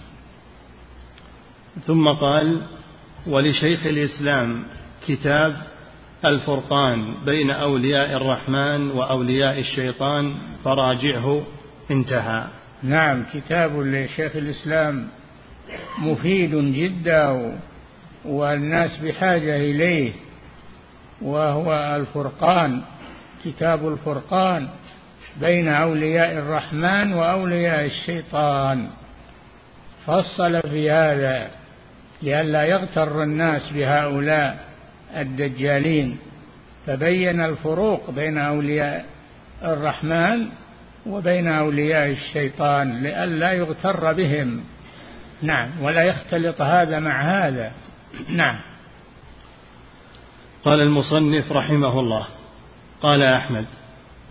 ثم 1.86 2.08
قال 2.08 2.66
ولشيخ 3.26 3.86
الإسلام 3.86 4.62
كتاب 5.06 5.56
الفرقان 6.24 7.14
بين 7.24 7.50
أولياء 7.50 8.16
الرحمن 8.16 8.90
وأولياء 8.90 9.58
الشيطان 9.58 10.38
فراجعه 10.64 11.42
انتهى. 11.90 12.44
نعم 12.82 13.24
كتاب 13.34 13.80
لشيخ 13.80 14.36
الإسلام 14.36 15.08
مفيد 15.98 16.54
جدا 16.54 17.52
والناس 18.24 18.98
بحاجة 18.98 19.56
إليه 19.56 20.12
وهو 21.22 21.96
الفرقان 21.96 22.82
كتاب 23.44 23.88
الفرقان 23.88 24.68
بين 25.40 25.68
أولياء 25.68 26.32
الرحمن 26.32 27.12
وأولياء 27.12 27.84
الشيطان. 27.84 28.88
فصل 30.06 30.60
في 30.62 30.90
هذا 30.90 31.50
لئلا 32.22 32.64
يغتر 32.64 33.22
الناس 33.22 33.72
بهؤلاء 33.72 34.64
الدجالين. 35.16 36.18
فبين 36.86 37.40
الفروق 37.40 38.10
بين 38.10 38.38
أولياء 38.38 39.04
الرحمن 39.64 40.48
وبين 41.06 41.48
أولياء 41.48 42.10
الشيطان 42.10 43.02
لئلا 43.02 43.52
يغتر 43.52 44.12
بهم. 44.12 44.60
نعم 45.42 45.82
ولا 45.82 46.02
يختلط 46.02 46.60
هذا 46.60 47.00
مع 47.00 47.22
هذا. 47.22 47.72
نعم. 48.28 48.56
قال 50.64 50.80
المصنف 50.80 51.52
رحمه 51.52 52.00
الله 52.00 52.26
قال 53.02 53.22
أحمد 53.22 53.64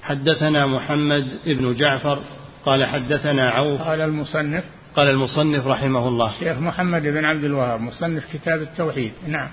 حدثنا 0.04 0.66
محمد 0.66 1.40
بن 1.46 1.74
جعفر 1.74 2.20
قال 2.66 2.86
حدثنا 2.86 3.50
عوف. 3.50 3.82
قال 3.82 4.02
المصنف. 4.02 4.64
قال 4.96 5.10
المصنف 5.10 5.68
رحمه 5.68 6.08
الله. 6.08 6.32
شيخ 6.40 6.58
محمد 6.58 7.02
بن 7.02 7.26
عبد 7.26 7.44
الوهاب 7.44 7.82
مصنف 7.82 8.34
كتاب 8.34 8.62
التوحيد. 8.62 9.12
نعم. 9.28 9.50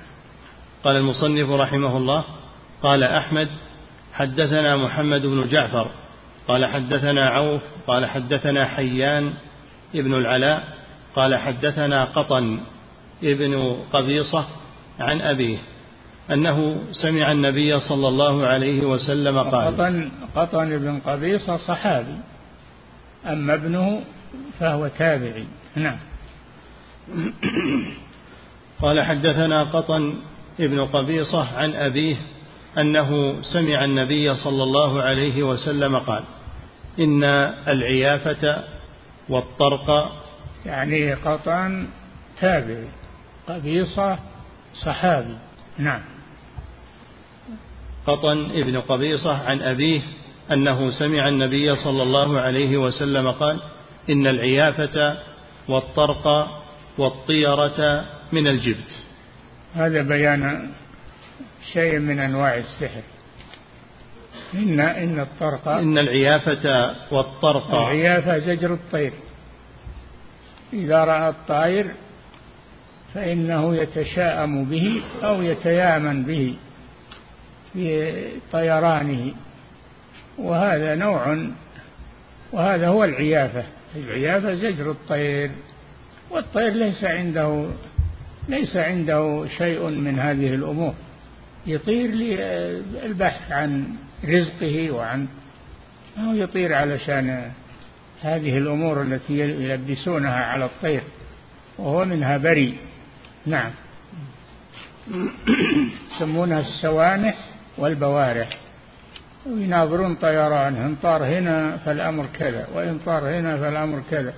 قال 0.84 0.96
المصنف 0.96 1.50
رحمه 1.50 1.96
الله 1.96 2.24
قال 2.82 3.02
أحمد 3.02 3.48
حدثنا 4.12 4.76
محمد 4.76 5.26
بن 5.26 5.48
جعفر 5.48 5.90
قال 6.48 6.66
حدثنا 6.66 7.28
عوف 7.28 7.62
قال 7.86 8.06
حدثنا 8.06 8.66
حيان 8.66 9.32
ابن 9.94 10.14
العلاء 10.14 10.79
قال 11.16 11.36
حدثنا 11.36 12.04
قطن 12.04 12.60
ابن 13.22 13.76
قبيصة 13.92 14.44
عن 15.00 15.20
أبيه 15.20 15.58
أنه 16.30 16.76
سمع 16.92 17.32
النبي 17.32 17.80
صلى 17.80 18.08
الله 18.08 18.46
عليه 18.46 18.80
وسلم 18.86 19.38
قال 19.38 19.66
قطن, 19.66 20.10
قطن 20.36 20.78
بن 20.78 21.00
قبيصة 21.00 21.56
صحابي 21.56 22.16
أما 23.26 23.54
ابنه 23.54 24.02
فهو 24.60 24.88
تابعي. 24.88 25.44
نعم. 25.76 25.96
قال 28.82 29.02
حدثنا 29.02 29.62
قطن 29.62 30.14
ابن 30.60 30.84
قبيصة 30.84 31.58
عن 31.58 31.74
أبيه 31.74 32.16
أنه 32.78 33.42
سمع 33.42 33.84
النبي 33.84 34.34
صلى 34.34 34.62
الله 34.62 35.02
عليه 35.02 35.42
وسلم 35.42 35.98
قال 35.98 36.22
إن 37.00 37.24
العيافة 37.68 38.64
والطرق 39.28 40.12
يعني 40.66 41.14
قطن 41.14 41.88
تابعي 42.40 42.84
قبيصة 43.48 44.18
صحابي. 44.74 45.36
نعم. 45.78 46.00
قطن 48.06 48.44
ابن 48.44 48.80
قبيصة 48.80 49.48
عن 49.48 49.62
أبيه 49.62 50.00
أنه 50.52 50.90
سمع 50.90 51.28
النبي 51.28 51.76
صلى 51.76 52.02
الله 52.02 52.40
عليه 52.40 52.76
وسلم 52.76 53.30
قال 53.30 53.60
إن 54.10 54.26
العيافة 54.26 55.18
والطرق 55.68 56.48
والطيرة 56.98 58.04
من 58.32 58.46
الجبت. 58.46 59.04
هذا 59.74 60.02
بيان 60.02 60.70
شيء 61.72 61.98
من 61.98 62.18
أنواع 62.18 62.56
السحر. 62.56 63.02
إن 64.54 64.80
إن 64.80 65.20
الطرق 65.20 65.68
إن 65.68 65.98
العيافة 65.98 66.94
والطرق. 67.10 67.74
العيافة 67.74 68.38
زجر 68.38 68.74
الطير. 68.74 69.12
إذا 70.72 71.04
رأى 71.04 71.28
الطائر 71.28 71.86
فإنه 73.14 73.76
يتشاءم 73.76 74.64
به 74.64 75.02
أو 75.22 75.42
يتيامن 75.42 76.22
به 76.22 76.54
في 77.72 78.12
طيرانه. 78.52 79.32
وهذا 80.38 80.94
نوع 80.94 81.38
وهذا 82.52 82.88
هو 82.88 83.04
العيافة. 83.04 83.64
العيافة 83.96 84.54
زجر 84.54 84.90
الطير 84.90 85.50
والطير 86.30 86.72
ليس 86.72 87.04
عنده 87.04 87.66
ليس 88.48 88.76
عنده 88.76 89.46
شيء 89.58 89.88
من 89.88 90.18
هذه 90.18 90.54
الأمور. 90.54 90.94
يطير 91.66 92.10
للبحث 92.10 93.52
عن 93.52 93.84
رزقه 94.24 94.90
وعن 94.90 95.26
أو 96.18 96.34
يطير 96.34 96.74
علشان 96.74 97.50
هذه 98.22 98.58
الأمور 98.58 99.02
التي 99.02 99.38
يلبسونها 99.38 100.44
على 100.44 100.64
الطير 100.64 101.02
وهو 101.78 102.04
منها 102.04 102.36
بريء 102.36 102.76
نعم. 103.46 103.70
يسمونها 106.16 106.60
السوانح 106.60 107.34
والبوارح. 107.78 108.48
ويناظرون 109.46 110.14
طيران 110.14 110.76
إن 110.76 110.96
طار 111.02 111.24
هنا 111.24 111.76
فالأمر 111.76 112.26
كذا 112.38 112.68
وإن 112.74 112.98
طار 112.98 113.28
هنا 113.28 113.56
فالأمر 113.56 114.02
كذا. 114.10 114.34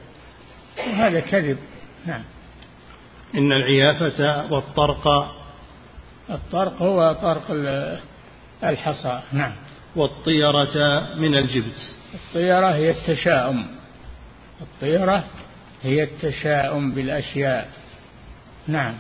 وهذا 0.78 1.20
كذب. 1.20 1.58
نعم. 2.06 2.22
إن 3.34 3.52
العيافة 3.52 4.52
والطرق. 4.52 5.34
الطرق 6.30 6.82
هو 6.82 7.12
طرق 7.12 7.44
الحصى. 8.64 9.20
نعم. 9.32 9.52
والطيرة 9.96 11.00
من 11.16 11.34
الجبت. 11.34 12.01
الطيرة 12.14 12.66
هي 12.66 12.90
التشاؤم. 12.90 13.66
الطيرة 14.60 15.24
هي 15.82 16.02
التشاؤم 16.02 16.92
بالأشياء. 16.92 17.68
نعم. 18.68 18.94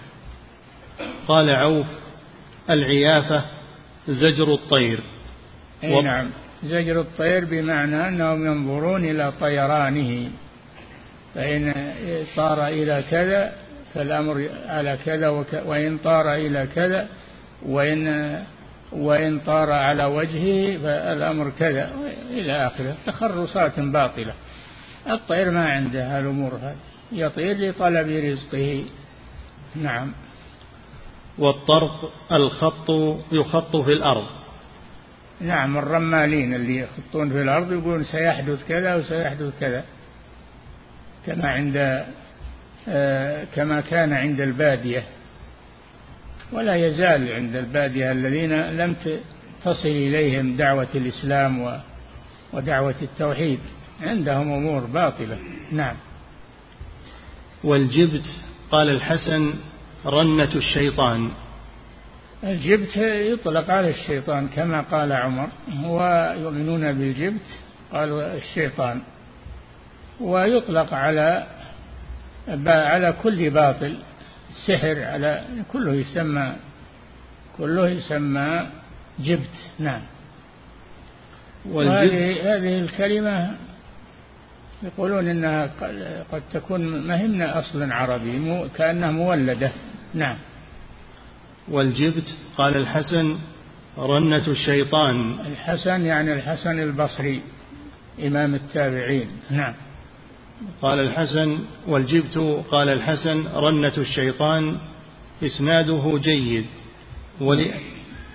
قال 1.28 1.50
عوف 1.50 1.86
العيافة 2.70 3.44
زجر 4.08 4.54
الطير. 4.54 5.00
أي 5.84 5.94
و... 5.94 6.00
نعم. 6.00 6.30
زجر 6.64 7.00
الطير 7.00 7.44
بمعنى 7.44 8.08
أنهم 8.08 8.46
ينظرون 8.46 9.04
إلى 9.04 9.32
طيرانه. 9.40 10.30
فإن 11.34 11.74
طار 12.36 12.66
إلى 12.66 13.04
كذا 13.10 13.52
فالأمر 13.94 14.48
على 14.66 14.98
كذا 15.04 15.28
وك... 15.28 15.62
وإن 15.64 15.98
طار 15.98 16.34
إلى 16.34 16.68
كذا 16.74 17.08
وإن 17.62 18.36
وإن 18.92 19.40
طار 19.40 19.72
على 19.72 20.04
وجهه 20.04 20.78
فالأمر 20.78 21.52
كذا 21.58 21.90
إلى 22.30 22.66
آخره. 22.66 22.96
تخرصات 23.06 23.80
باطلة. 23.80 24.34
الطير 25.10 25.50
ما 25.50 25.70
عنده 25.70 26.20
الأمور 26.20 26.54
هذه. 26.54 26.76
يطير 27.12 27.70
لطلب 27.70 28.08
رزقه. 28.08 28.84
نعم. 29.76 30.12
والطرق 31.38 32.12
الخط 32.32 32.90
يخط 33.32 33.76
في 33.76 33.92
الأرض. 33.92 34.26
نعم 35.40 35.78
الرمالين 35.78 36.54
اللي 36.54 36.78
يخطون 36.78 37.30
في 37.30 37.42
الأرض 37.42 37.72
يقولون 37.72 38.04
سيحدث 38.04 38.68
كذا 38.68 38.94
وسيحدث 38.94 39.60
كذا. 39.60 39.84
كما 41.26 41.50
عند 41.50 42.04
آه، 42.88 43.44
كما 43.54 43.80
كان 43.80 44.12
عند 44.12 44.40
البادية. 44.40 45.04
ولا 46.52 46.74
يزال 46.74 47.32
عند 47.32 47.56
البادية 47.56 48.12
الذين 48.12 48.52
لم 48.52 48.94
تصل 49.64 49.88
إليهم 49.88 50.56
دعوة 50.56 50.88
الإسلام 50.94 51.80
ودعوة 52.52 52.94
التوحيد. 53.02 53.58
عندهم 54.02 54.52
أمور 54.52 54.80
باطلة. 54.80 55.38
نعم. 55.72 55.96
والجبت 57.64 58.26
قال 58.70 58.88
الحسن 58.88 59.54
رنة 60.06 60.54
الشيطان. 60.54 61.30
الجبت 62.44 62.96
يطلق 62.96 63.70
على 63.70 63.90
الشيطان 63.90 64.48
كما 64.48 64.80
قال 64.80 65.12
عمر. 65.12 65.48
ويؤمنون 65.86 66.92
بالجبت 66.92 67.46
قالوا 67.92 68.34
الشيطان. 68.36 69.00
ويطلق 70.20 70.94
على 70.94 71.46
على 72.66 73.14
كل 73.22 73.50
باطل. 73.50 73.96
السحر 74.52 75.04
على 75.04 75.44
كله 75.72 75.94
يسمى 75.94 76.52
كله 77.58 77.88
يسمى 77.88 78.66
جبت 79.20 79.56
نعم. 79.78 80.00
وهذه 81.66 82.56
هذه 82.56 82.78
الكلمة 82.78 83.56
يقولون 84.82 85.28
إنها 85.28 85.70
قد 86.32 86.42
تكون 86.52 87.06
مهمة 87.06 87.58
أصلا 87.58 87.94
عربي 87.94 88.68
كأنها 88.76 89.10
مولدة 89.10 89.70
نعم. 90.14 90.36
والجبت؟ 91.68 92.36
قال 92.56 92.76
الحسن 92.76 93.38
رنة 93.98 94.48
الشيطان. 94.48 95.40
الحسن 95.40 96.06
يعني 96.06 96.32
الحسن 96.32 96.80
البصري 96.80 97.42
إمام 98.26 98.54
التابعين 98.54 99.28
نعم. 99.50 99.74
قال 100.82 100.98
الحسن 100.98 101.58
والجبت 101.88 102.38
قال 102.70 102.88
الحسن 102.88 103.46
رنة 103.54 103.92
الشيطان 103.98 104.78
إسناده 105.42 106.18
جيد. 106.22 106.66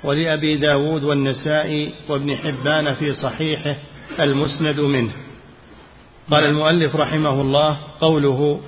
ولأبي 0.03 0.57
داود 0.57 1.03
والنسائي 1.03 1.93
وابن 2.09 2.35
حبان 2.35 2.93
في 2.93 3.13
صحيحه 3.13 3.75
المسند 4.19 4.79
منه. 4.79 5.11
قال 6.31 6.43
المؤلف 6.43 6.95
رحمه 6.95 7.41
الله 7.41 7.77
قوله 8.01 8.61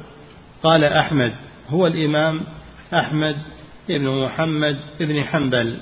قال 0.64 0.84
أحمد 0.84 1.34
هو 1.70 1.88
الإمام 1.88 2.42
أحمد 2.94 3.38
بن 3.90 4.24
محمد 4.24 4.80
بن 5.00 5.24
حنبل 5.24 5.78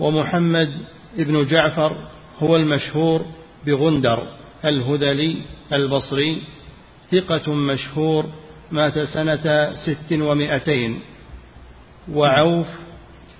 ومحمد 0.00 0.72
بن 1.18 1.44
جعفر 1.44 1.96
هو 2.42 2.56
المشهور 2.56 3.24
بغندر 3.66 4.22
الهذلي 4.64 5.36
البصري 5.72 6.42
ثقة 7.12 7.54
مشهور 7.54 8.26
مات 8.70 8.98
سنة 8.98 9.74
ست 9.74 10.12
ومائتين 10.12 11.00
وعوف 12.12 12.66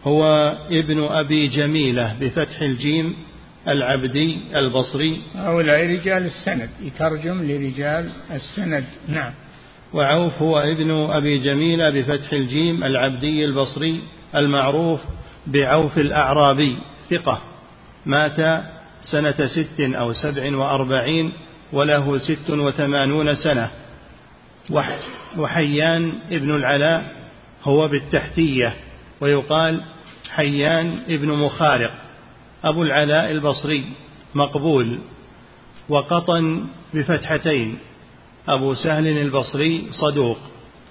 هو 0.04 0.24
ابن 0.70 1.04
أبي 1.04 1.48
جميلة 1.48 2.16
بفتح 2.20 2.60
الجيم 2.62 3.16
العبدي 3.68 4.58
البصري. 4.58 5.20
هؤلاء 5.34 5.86
رجال 5.86 6.24
السند 6.24 6.70
يترجم 6.82 7.42
لرجال 7.42 8.10
السند 8.30 8.84
نعم. 9.08 9.32
وعوف 9.92 10.42
هو 10.42 10.58
ابن 10.58 10.90
أبي 10.90 11.38
جميلة 11.38 11.90
بفتح 11.90 12.32
الجيم 12.32 12.84
العبدي 12.84 13.44
البصري 13.44 14.00
المعروف 14.34 15.00
بعوف 15.46 15.98
الأعرابي 15.98 16.76
ثقة. 17.10 17.42
مات 18.06 18.62
سنة 19.02 19.46
ست 19.46 19.80
أو 19.80 20.12
سبع 20.12 20.56
وأربعين 20.56 21.32
وله 21.72 22.18
ست 22.18 22.50
وثمانون 22.50 23.34
سنة. 23.34 23.70
وحيان 25.36 26.12
ابن 26.30 26.54
العلاء 26.54 27.16
هو 27.64 27.88
بالتحتية 27.88 28.76
ويقال 29.20 29.82
حيان 30.30 31.02
ابن 31.08 31.28
مخارق 31.28 31.92
أبو 32.64 32.82
العلاء 32.82 33.30
البصري 33.30 33.84
مقبول. 34.34 34.98
وقطن 35.88 36.66
بفتحتين 36.94 37.78
أبو 38.48 38.74
سهل 38.74 39.18
البصري 39.18 39.86
صدوق 39.90 40.38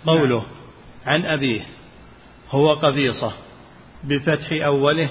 قوله 0.05 0.43
عن 1.05 1.25
أبيه 1.25 1.61
هو 2.51 2.73
قبيصة. 2.73 3.31
بفتح 4.03 4.51
أوله 4.51 5.09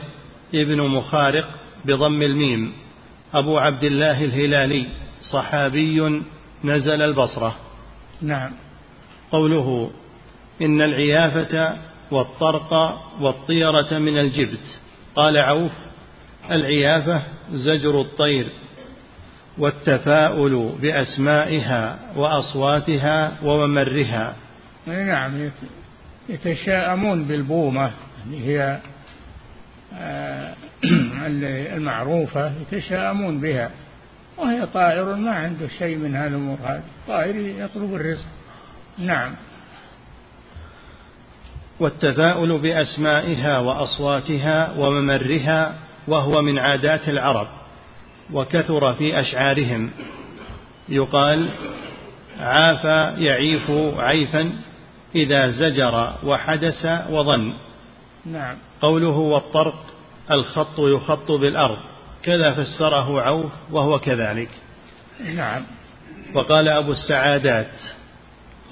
ابن 0.54 0.80
مخارق 0.80 1.48
بضم 1.84 2.22
الميم 2.22 2.72
أبو 3.34 3.58
عبد 3.58 3.84
الله 3.84 4.24
الهلالي. 4.24 4.86
صحابي 5.22 6.22
نزل 6.64 7.02
البصرة. 7.02 7.56
نعم. 8.22 8.50
قوله 9.32 9.90
إن 10.62 10.80
العيافة 10.80 11.76
والطرق 12.10 13.00
والطيرة 13.20 13.98
من 13.98 14.18
الجبت. 14.18 14.78
قال 15.14 15.36
عوف 15.36 15.72
العيافة 16.50 17.22
زجر 17.52 18.00
الطير 18.00 18.46
والتفاؤل 19.58 20.72
بأسمائها 20.82 21.98
وأصواتها 22.16 23.36
وممرها. 23.42 24.36
نعم 24.86 25.50
يتشاءمون 26.28 27.24
بالبومة 27.24 27.90
اللي 28.26 28.46
هي 28.46 28.78
آه، 29.94 30.54
المعروفة 31.76 32.52
يتشاءمون 32.60 33.40
بها. 33.40 33.70
وهي 34.36 34.66
طائر 34.66 35.14
ما 35.14 35.30
عنده 35.30 35.68
شيء 35.78 35.96
من 35.96 36.16
هذا 36.16 36.28
الأمور 36.28 36.58
هذه. 36.64 36.82
طائر 37.08 37.36
يطلب 37.36 37.94
الرزق. 37.94 38.26
نعم. 38.98 39.34
والتفاؤل 41.80 42.58
بأسمائها 42.58 43.58
وأصواتها 43.58 44.74
وممرها 44.78 45.74
وهو 46.08 46.42
من 46.42 46.58
عادات 46.58 47.08
العرب 47.08 47.46
وكثر 48.32 48.94
في 48.94 49.20
أشعارهم. 49.20 49.90
يقال 50.88 51.48
عاف 52.40 52.84
يعيف 53.18 53.70
عيفا 53.98 54.52
إذا 55.14 55.48
زجر 55.50 56.12
وحدث 56.24 56.86
وظن. 57.10 57.52
نعم. 58.26 58.56
قوله 58.80 59.18
والطرق 59.18 59.84
الخط 60.30 60.78
يخط 60.78 61.32
بالأرض. 61.32 61.78
كذا 62.22 62.52
فسره 62.52 63.22
عوف 63.22 63.52
وهو 63.70 63.98
كذلك. 63.98 64.48
نعم. 65.34 65.62
وقال 66.34 66.68
أبو 66.68 66.92
السعادات 66.92 67.72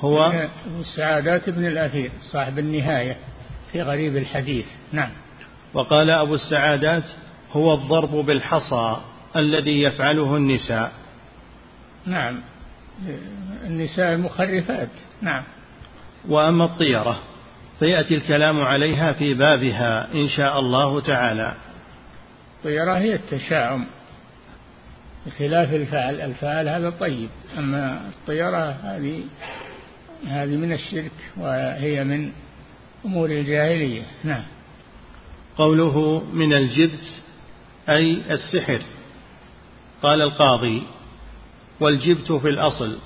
هو؟ 0.01 0.27
أبو 0.67 0.81
السعادات 0.81 1.49
ابن 1.49 1.67
الأثير 1.67 2.11
صاحب 2.33 2.59
النهاية 2.59 3.17
في 3.73 3.83
غريب 3.83 4.17
الحديث. 4.17 4.67
نعم. 4.93 5.11
وقال 5.75 6.11
أبو 6.11 6.35
السعادات 6.35 7.05
هو 7.53 7.75
الضرب 7.75 8.11
بالحصى 8.11 8.97
الذي 9.37 9.83
يفعله 9.83 10.37
النساء. 10.37 10.93
نعم. 12.07 12.41
النساء 13.65 14.13
المخرفات 14.15 14.89
نعم. 15.23 15.43
وأما 16.29 16.65
الطيرة 16.65 17.19
فيأتي 17.79 18.15
الكلام 18.15 18.61
عليها 18.63 19.13
في 19.13 19.35
بابها 19.35 20.09
إن 20.15 20.29
شاء 20.29 20.59
الله 20.61 21.01
تعالى. 21.01 21.55
الطيرة 22.59 22.99
هي 22.99 23.15
التشاؤم 23.15 23.87
بخلاف 25.27 25.75
الفعل. 25.75 26.21
الفعل 26.21 26.69
هذا 26.69 26.91
طيب 26.91 27.29
أما 27.59 28.09
الطيرة 28.09 28.71
هذه 28.71 29.25
هذه 30.27 30.57
من 30.57 30.73
الشرك 30.73 31.13
وهي 31.37 32.05
من 32.05 32.33
أمور 33.05 33.31
الجاهلية. 33.31 34.03
نعم. 34.25 34.43
قوله 35.57 36.25
من 36.33 36.53
الجبت 36.53 37.23
أي 37.89 38.23
السحر. 38.31 38.81
قال 40.03 40.23
القاضي 40.23 40.83
والجبت 41.81 42.33
في 42.33 42.49
الأصل 42.49 42.99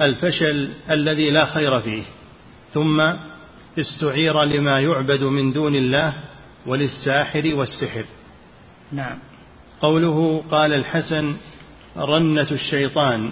الفشل 0.00 0.70
الذي 0.90 1.30
لا 1.30 1.44
خير 1.44 1.80
فيه 1.80 2.02
ثم 2.74 3.00
استعير 3.78 4.44
لما 4.44 4.80
يعبد 4.80 5.22
من 5.22 5.52
دون 5.52 5.74
الله 5.74 6.14
وللساحر 6.66 7.54
والسحر. 7.54 8.04
نعم. 8.92 9.18
قوله 9.80 10.44
قال 10.50 10.72
الحسن 10.72 11.36
رنة 11.96 12.50
الشيطان. 12.50 13.30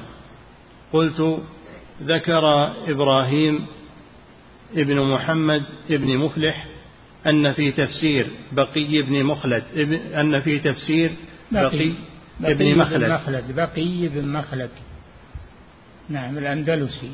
قلت 0.92 1.40
ذكر 2.02 2.72
إبراهيم 2.88 3.66
ابن 4.76 5.00
محمد 5.00 5.62
ابن 5.90 6.16
مفلح 6.18 6.66
أن 7.26 7.52
في 7.52 7.72
تفسير 7.72 8.26
بقي 8.52 9.02
بن 9.02 9.24
مخلد 9.24 9.62
أن 10.14 10.40
في 10.40 10.58
تفسير 10.58 11.10
بقي, 11.52 11.92
بقي 12.40 12.52
ابن 12.52 12.78
مخلد, 12.78 13.10
مخلد. 13.10 13.44
بقي 13.56 14.08
بن 14.08 14.28
مخلد. 14.28 14.70
نعم 16.08 16.38
الأندلسي. 16.38 17.12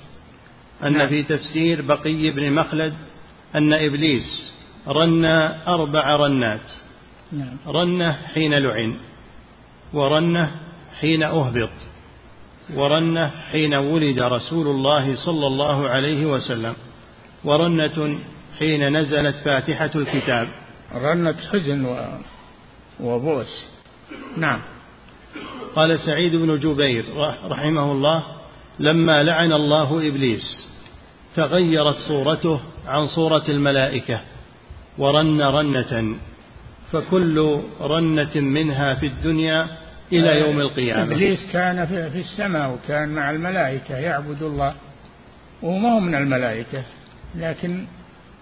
أن 0.83 0.93
نعم. 0.93 1.09
في 1.09 1.23
تفسير 1.23 1.83
بقي 1.83 2.31
بن 2.31 2.53
مخلد 2.53 2.95
أن 3.55 3.73
إبليس 3.73 4.53
رن 4.89 5.25
أربع 5.67 6.17
رنات. 6.17 6.84
نعم. 7.35 7.57
رنة 7.67 8.13
حين 8.13 8.55
لعن 8.55 8.95
ورنة 9.93 10.51
حين 11.01 11.23
أهبط 11.23 11.71
ورنة 12.75 13.31
حين 13.53 13.75
ولد 13.75 14.23
رسول 14.23 14.67
الله 14.67 15.15
صلى 15.15 15.47
الله 15.47 15.89
عليه 15.89 16.27
وسلم 16.27 16.75
ورنة 17.45 18.19
حين 18.59 18.97
نزلت 18.97 19.37
فاتحة 19.37 19.91
الكتاب. 19.95 20.49
رنة 20.95 21.37
حزن 21.53 21.85
و... 21.85 22.19
وبؤس. 23.01 23.71
نعم. 24.37 24.61
قال 25.77 26.01
سعيد 26.01 26.37
بن 26.37 26.59
جبير 26.59 27.05
رحمه 27.45 27.93
الله 27.93 28.25
لما 28.79 29.23
لعن 29.23 29.53
الله 29.53 30.09
إبليس 30.09 30.67
تغيرت 31.37 31.97
صورته 32.09 32.61
عن 32.87 33.07
صورة 33.07 33.45
الملائكة 33.49 34.21
ورن 34.99 35.43
رنة 35.43 36.17
فكل 36.95 37.61
رنة 37.81 38.41
منها 38.41 38.95
في 38.95 39.07
الدنيا 39.07 39.69
إلى 40.13 40.31
آه، 40.31 40.47
يوم 40.47 40.61
القيامة. 40.61 41.03
إبليس 41.03 41.53
كان 41.53 41.87
في 41.87 42.19
السماء 42.19 42.71
وكان 42.71 43.09
مع 43.09 43.31
الملائكة 43.31 43.97
يعبد 43.97 44.43
الله 44.43 44.75
وما 45.63 45.93
هو 45.93 46.01
من 46.01 46.15
الملائكة 46.15 46.83
لكن 47.35 47.85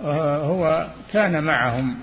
آه، 0.04 0.44
هو 0.44 0.88
كان 1.12 1.44
معهم 1.44 1.96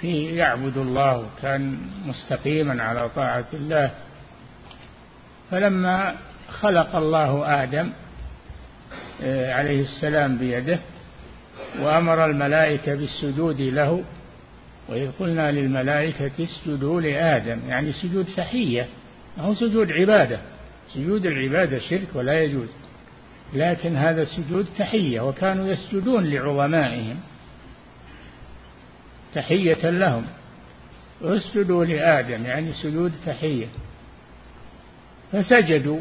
في 0.00 0.36
يعبد 0.36 0.76
الله 0.76 1.18
وكان 1.18 1.78
مستقيما 2.06 2.82
على 2.82 3.08
طاعة 3.08 3.46
الله. 3.54 3.90
فلما 5.50 6.14
خلق 6.60 6.96
الله 6.96 7.62
آدم 7.62 7.90
آه، 9.22 9.54
عليه 9.54 9.80
السلام 9.82 10.38
بيده 10.38 10.78
وأمر 11.80 12.24
الملائكة 12.24 12.94
بالسجود 12.94 13.60
له 13.60 14.04
وإذ 14.88 15.10
قلنا 15.20 15.52
للملائكة 15.52 16.30
اسجدوا 16.44 17.00
لآدم 17.00 17.60
يعني 17.68 17.92
سجود 17.92 18.26
تحية 18.36 18.88
هو 19.38 19.54
سجود 19.54 19.92
عبادة. 19.92 20.40
سجود 20.94 21.26
العبادة 21.26 21.78
شرك 21.78 22.08
ولا 22.14 22.42
يجوز. 22.42 22.68
لكن 23.54 23.96
هذا 23.96 24.24
سجود 24.24 24.66
تحية 24.78 25.20
وكانوا 25.20 25.68
يسجدون 25.68 26.24
لعظمائهم. 26.24 27.20
تحية 29.34 29.90
لهم. 29.90 30.26
اسجدوا 31.22 31.84
لآدم 31.84 32.46
يعني 32.46 32.72
سجود 32.72 33.12
تحية. 33.26 33.66
فسجدوا. 35.32 36.00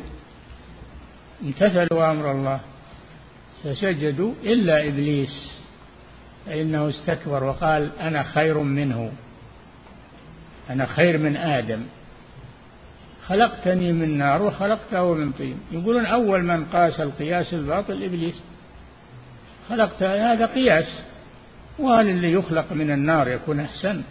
امتثلوا 1.44 2.12
أمر 2.12 2.32
الله. 2.32 2.60
فسجدوا 3.64 4.34
إلا 4.44 4.88
إبليس. 4.88 5.61
فإنه 6.46 6.90
استكبر 6.90 7.44
وقال 7.44 7.90
أنا 8.00 8.24
خير 8.24 8.58
منه. 8.58 9.12
أنا 10.70 10.86
خير 10.86 11.18
من 11.18 11.38
آدم. 11.38 11.84
خلقتني 13.28 13.92
من 13.92 14.18
نار 14.18 14.42
وخلقته 14.42 15.14
من 15.14 15.32
طين. 15.32 15.60
يقولون 15.72 16.06
أول 16.06 16.44
من 16.44 16.66
قاس 16.66 17.00
القياس 17.00 17.54
الباطل 17.54 18.04
إبليس. 18.04 18.40
خلقت 19.70 20.04
هذا 20.04 20.46
قياس. 20.46 21.04
وهل 21.80 22.10
اللي 22.10 22.32
يخلق 22.32 22.66
من 22.72 22.92
النار 22.92 23.28
يكون 23.28 23.60
أحسن؟ 23.60 24.02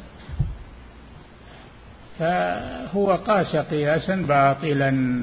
فهو 2.19 3.13
قاس 3.13 3.57
قياسا 3.57 4.17
باطلا. 4.17 5.21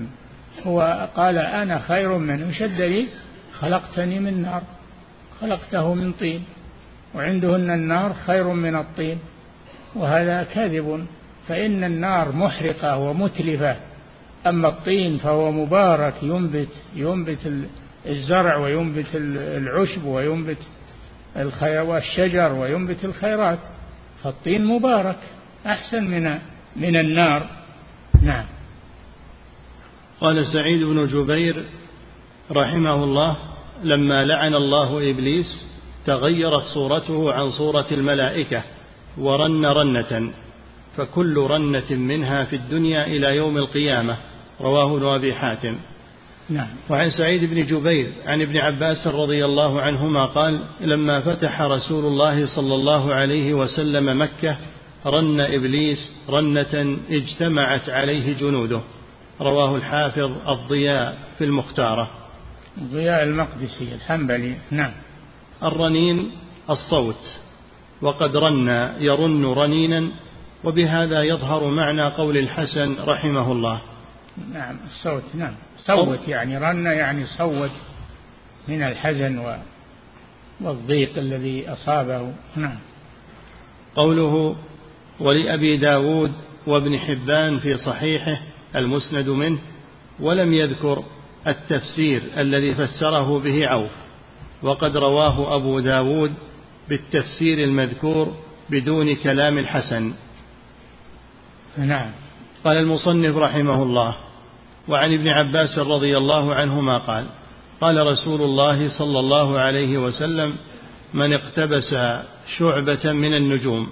هو 0.63 1.09
قال 1.15 1.37
أنا 1.37 1.79
خير 1.79 2.17
منه. 2.17 2.53
الدليل 2.61 3.07
خلقتني 3.59 4.19
من 4.19 4.41
نار. 4.41 4.61
خلقته 5.41 5.93
من 5.93 6.11
طين. 6.13 6.43
وعندهن 7.15 7.71
النار 7.71 8.13
خير 8.13 8.47
من 8.47 8.75
الطين 8.75 9.19
وهذا 9.95 10.43
كذب 10.43 11.07
فإن 11.47 11.83
النار 11.83 12.31
محرقة 12.31 12.97
ومتلفة 12.97 13.75
أما 14.47 14.67
الطين 14.67 15.17
فهو 15.17 15.51
مبارك 15.51 16.13
ينبت 16.21 16.69
ينبت 16.95 17.51
الزرع 18.05 18.57
وينبت 18.57 19.07
العشب 19.15 20.05
وينبت 20.05 20.57
والشجر 21.61 22.53
وينبت 22.53 23.05
الخيرات 23.05 23.59
فالطين 24.23 24.65
مبارك 24.65 25.17
أحسن 25.65 26.03
من 26.03 26.39
من 26.75 26.97
النار. 26.97 27.49
نعم. 28.23 28.45
قال 30.21 30.45
سعيد 30.45 30.83
بن 30.83 31.05
جبير 31.05 31.63
رحمه 32.51 33.03
الله 33.03 33.37
لما 33.83 34.25
لعن 34.25 34.55
الله 34.55 35.11
إبليس 35.11 35.67
تغيرت 36.07 36.63
صورته 36.73 37.33
عن 37.33 37.51
صورة 37.51 37.85
الملائكة 37.91 38.63
ورن 39.17 39.65
رنة 39.65 40.31
فكل 40.97 41.37
رنة 41.37 41.91
منها 41.91 42.43
في 42.43 42.55
الدنيا 42.55 43.07
إلى 43.07 43.35
يوم 43.35 43.57
القيامة 43.57 44.17
رواه 44.61 44.97
ابن 44.97 45.05
أبي 45.05 45.33
حاتم. 45.33 45.75
نعم. 46.49 46.67
وعن 46.89 47.09
سعيد 47.09 47.43
بن 47.53 47.65
جبير 47.65 48.11
عن 48.25 48.41
ابن 48.41 48.57
عباس 48.57 49.07
رضي 49.07 49.45
الله 49.45 49.81
عنهما 49.81 50.25
قال 50.25 50.63
لما 50.81 51.19
فتح 51.19 51.61
رسول 51.61 52.05
الله 52.05 52.55
صلى 52.55 52.75
الله 52.75 53.13
عليه 53.13 53.53
وسلم 53.53 54.21
مكة 54.21 54.57
رن 55.05 55.41
إبليس 55.41 56.11
رنة 56.29 56.97
اجتمعت 57.09 57.89
عليه 57.89 58.37
جنوده. 58.37 58.81
رواه 59.41 59.75
الحافظ 59.75 60.31
الضياء 60.49 61.17
في 61.37 61.43
المختارة. 61.43 62.09
ضياء 62.91 63.23
المقدسي 63.23 63.95
الحنبلي. 63.95 64.55
نعم. 64.71 64.91
الرنين 65.63 66.31
الصوت 66.69 67.37
وقد 68.01 68.35
رن 68.35 68.67
يرن 68.99 69.45
رنينا 69.45 70.11
وبهذا 70.63 71.23
يظهر 71.23 71.69
معنى 71.69 72.03
قول 72.03 72.37
الحسن 72.37 72.95
رحمه 73.05 73.51
الله. 73.51 73.81
نعم 74.53 74.77
الصوت 74.85 75.23
نعم. 75.33 75.53
صوت 75.77 76.27
يعني 76.27 76.57
رن 76.57 76.85
يعني 76.85 77.25
صوت 77.25 77.71
من 78.67 78.83
الحزن 78.83 79.59
والضيق 80.61 81.17
الذي 81.17 81.69
أصابه. 81.69 82.33
نعم. 82.55 82.77
قوله 83.95 84.55
ولأبي 85.19 85.77
داود 85.77 86.31
وابن 86.67 86.99
حبان 86.99 87.59
في 87.59 87.77
صحيحه 87.77 88.39
المسند 88.75 89.29
منه 89.29 89.59
ولم 90.19 90.53
يذكر 90.53 91.03
التفسير 91.47 92.21
الذي 92.37 92.75
فسره 92.75 93.39
به 93.39 93.67
عوف. 93.67 94.06
وقد 94.63 94.97
رواه 94.97 95.55
أبو 95.55 95.79
داود 95.79 96.33
بالتفسير 96.89 97.63
المذكور 97.63 98.33
بدون 98.69 99.15
كلام 99.15 99.57
الحسن. 99.57 100.13
نعم. 101.77 102.11
قال 102.63 102.77
المصنف 102.77 103.37
رحمه 103.37 103.83
الله 103.83 104.15
وعن 104.87 105.13
ابن 105.13 105.27
عباس 105.27 105.79
رضي 105.79 106.17
الله 106.17 106.55
عنهما 106.55 106.97
قال 106.97 107.25
قال 107.81 108.07
رسول 108.07 108.41
الله 108.41 108.97
صلى 108.97 109.19
الله 109.19 109.59
عليه 109.59 109.97
وسلم 109.97 110.55
من 111.13 111.33
اقتبس 111.33 111.95
شعبة 112.57 113.11
من 113.11 113.33
النجوم 113.33 113.89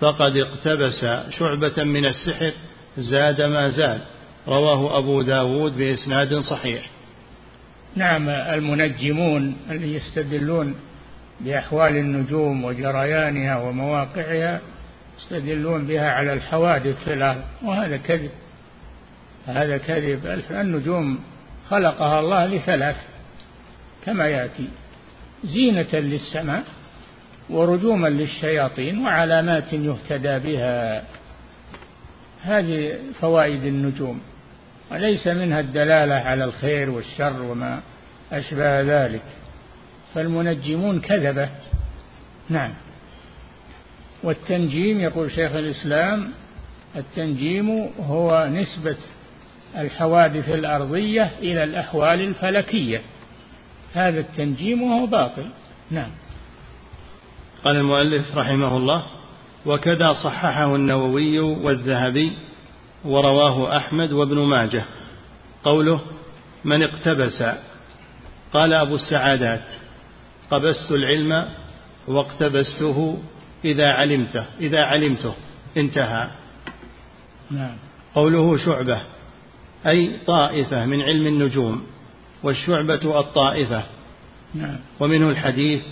فقد 0.00 0.32
اقتبس 0.36 1.06
شعبة 1.30 1.84
من 1.84 2.06
السحر 2.06 2.52
زاد 2.98 3.42
ما 3.42 3.68
زاد 3.68 4.00
رواه 4.48 4.98
أبو 4.98 5.22
داود 5.22 5.78
بإسناد 5.78 6.38
صحيح. 6.38 6.90
نعم 7.98 8.28
المنجمون 8.28 9.56
اللي 9.70 9.94
يستدلون 9.94 10.74
بأحوال 11.40 11.96
النجوم 11.96 12.64
وجريانها 12.64 13.56
ومواقعها 13.56 14.60
يستدلون 15.18 15.86
بها 15.86 16.10
على 16.10 16.32
الحوادث 16.32 17.04
في 17.04 17.12
الأرض 17.12 17.42
وهذا 17.62 17.96
كذب. 17.96 18.30
هذا 19.46 19.78
كذب. 19.78 20.42
النجوم 20.50 21.18
خلقها 21.68 22.20
الله 22.20 22.46
لثلاث 22.46 22.96
كما 24.06 24.28
يأتي 24.28 24.68
زينة 25.44 25.92
للسماء 25.92 26.64
ورجوما 27.50 28.08
للشياطين 28.08 28.98
وعلامات 28.98 29.72
يهتدى 29.72 30.38
بها. 30.38 31.04
هذه 32.42 32.98
فوائد 33.20 33.64
النجوم. 33.64 34.20
وليس 34.92 35.26
منها 35.26 35.60
الدلالة 35.60 36.14
على 36.14 36.44
الخير 36.44 36.90
والشر 36.90 37.42
وما 37.42 37.80
أشبه 38.32 38.80
ذلك. 38.80 39.22
فالمنجمون 40.14 41.00
كذبة. 41.00 41.48
نعم. 42.48 42.70
والتنجيم 44.22 45.00
يقول 45.00 45.30
شيخ 45.30 45.52
الإسلام 45.52 46.30
التنجيم 46.96 47.90
هو 48.08 48.48
نسبة 48.52 48.96
الحوادث 49.76 50.48
الأرضية 50.48 51.30
إلى 51.38 51.64
الأحوال 51.64 52.20
الفلكية. 52.20 53.00
هذا 53.94 54.20
التنجيم 54.20 54.82
وهو 54.82 55.06
باطل. 55.06 55.46
نعم. 55.90 56.10
قال 57.64 57.76
المؤلف 57.76 58.36
رحمه 58.36 58.76
الله 58.76 59.06
وكذا 59.66 60.12
صححه 60.12 60.74
النووي 60.74 61.40
والذهبي 61.40 62.47
ورواه 63.04 63.76
أحمد 63.76 64.12
وابن 64.12 64.38
ماجه. 64.38 64.84
قوله 65.64 66.00
من 66.64 66.82
اقتبس. 66.82 67.42
قال 68.52 68.72
أبو 68.72 68.94
السعادات 68.94 69.64
قبست 70.50 70.90
العلم 70.90 71.54
واقتبسته 72.08 73.18
إذا 73.64 73.86
علمته 73.86 74.44
إذا 74.60 74.78
علمته. 74.78 75.34
انتهى. 75.76 76.28
نعم. 77.50 77.76
قوله 78.14 78.56
شعبة 78.56 79.00
أي 79.86 80.16
طائفة 80.26 80.86
من 80.86 81.02
علم 81.02 81.26
النجوم 81.26 81.86
والشعبة 82.42 83.20
الطائفة. 83.20 83.82
نعم. 84.54 84.76
ومنه 85.00 85.30
الحديث 85.30 85.82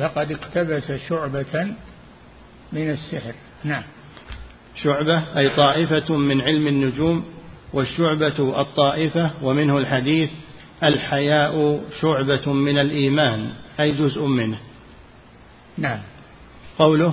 فقد 0.00 0.32
اقتبس 0.32 0.92
شعبة 1.08 1.74
من 2.72 2.90
السحر. 2.90 3.34
نعم. 3.64 3.82
شعبة 4.82 5.22
أي 5.38 5.48
طائفة 5.48 6.16
من 6.16 6.40
علم 6.40 6.66
النجوم 6.68 7.24
والشعبة 7.72 8.60
الطائفة 8.60 9.30
ومنه 9.42 9.78
الحديث 9.78 10.30
الحياء 10.82 11.80
شعبة 12.00 12.52
من 12.52 12.78
الإيمان 12.78 13.50
أي 13.80 13.92
جزء 13.92 14.24
منه 14.24 14.58
نعم 15.78 15.98
قوله 16.78 17.12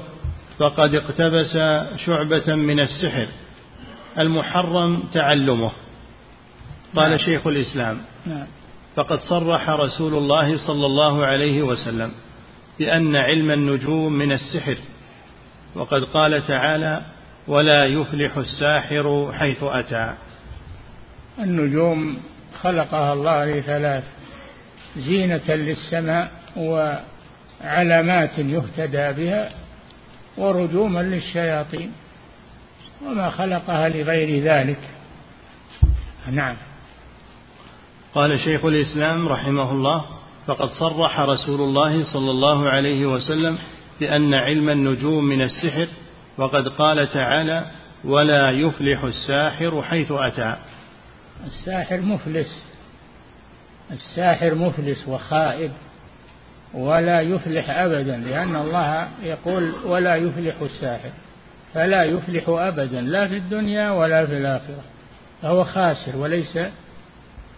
فقد 0.58 0.96
اقتبس 0.96 1.58
شعبة 2.06 2.56
من 2.56 2.80
السحر 2.80 3.28
المحرم 4.20 5.04
تعلمه 5.14 5.72
قال 6.96 7.10
نعم. 7.10 7.18
شيخ 7.18 7.48
الإسلام 7.48 8.02
نعم. 8.26 8.48
فقد 8.96 9.20
صرح 9.20 9.70
رسول 9.70 10.14
الله 10.14 10.58
صلى 10.68 10.86
الله 10.86 11.26
عليه 11.26 11.62
وسلم 11.62 12.12
بأن 12.80 13.16
علم 13.16 13.52
النجوم 13.52 14.14
من 14.14 14.32
السحر 14.32 14.78
وقد 15.76 16.04
قال 16.04 16.48
تعالى 16.48 17.02
ولا 17.48 17.86
يفلح 17.86 18.38
الساحر 18.38 19.32
حيث 19.34 19.64
أتى. 19.64 20.14
النجوم 21.40 22.18
خلقها 22.62 23.14
الله 23.14 23.46
لثلاث 23.46 24.04
زينة 24.98 25.50
للسماء 25.50 26.32
وعلامات 26.58 28.40
يهتدى 28.40 29.12
بها 29.12 29.50
ورجوما 30.38 31.00
للشياطين. 31.00 31.92
وما 33.06 33.30
خلقها 33.30 33.90
لغير 33.90 34.44
ذلك. 34.44 34.80
نعم. 36.32 36.56
قال 38.16 38.40
شيخ 38.40 38.66
الإسلام 38.66 39.28
رحمه 39.28 39.72
الله 39.72 40.06
فقد 40.48 40.70
صرح 40.70 41.20
رسول 41.20 41.62
الله 41.62 42.14
صلى 42.14 42.32
الله 42.32 42.70
عليه 42.70 43.06
وسلم 43.06 43.58
بأن 44.00 44.34
علم 44.34 44.70
النجوم 44.70 45.26
من 45.26 45.42
السحر 45.42 45.88
وقد 46.38 46.68
قال 46.68 47.12
تعالى 47.12 47.66
ولا 48.04 48.52
يفلح 48.52 49.04
الساحر 49.04 49.82
حيث 49.82 50.12
أتى. 50.12 50.56
الساحر 51.46 52.02
مفلس. 52.02 52.66
الساحر 53.92 54.56
مفلس 54.56 55.08
وخائب 55.08 55.72
ولا 56.74 57.22
يفلح 57.22 57.70
أبدا 57.70 58.18
لأن 58.18 58.56
الله 58.56 59.08
يقول 59.24 59.74
ولا 59.86 60.16
يفلح 60.16 60.56
الساحر 60.62 61.12
فلا 61.74 62.04
يفلح 62.04 62.44
أبدا 62.50 63.02
لا 63.02 63.28
في 63.28 63.38
الدنيا 63.38 63.92
ولا 63.92 64.26
في 64.26 64.38
الآخرة. 64.38 64.84
فهو 65.42 65.64
خاسر 65.64 66.18
وليس 66.18 66.60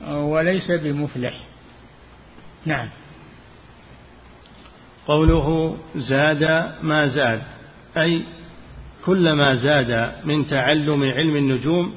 وليس 0.07 0.71
بمفلح. 0.71 1.33
نعم. 2.65 2.87
قوله 5.07 5.77
زاد 5.95 6.71
ما 6.81 7.07
زاد 7.07 7.41
أي 7.97 8.23
كلما 9.07 9.55
زاد 9.55 10.11
من 10.25 10.47
تعلم 10.47 11.03
علم 11.03 11.35
النجوم 11.35 11.93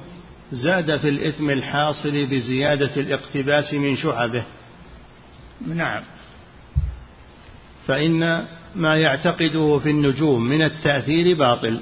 زاد 0.53 0.97
في 0.97 1.09
الإثم 1.09 1.51
الحاصل 1.51 2.27
بزيادة 2.27 2.91
الاقتباس 2.97 3.75
من 3.75 3.97
شعبه. 3.97 4.45
نعم. 5.75 6.03
فإن 7.87 8.45
ما 8.77 8.97
يعتقده 8.97 9.79
في 9.79 9.91
النجوم 9.91 10.45
من 10.45 10.63
التأثير 10.63 11.37
باطل 11.37 11.81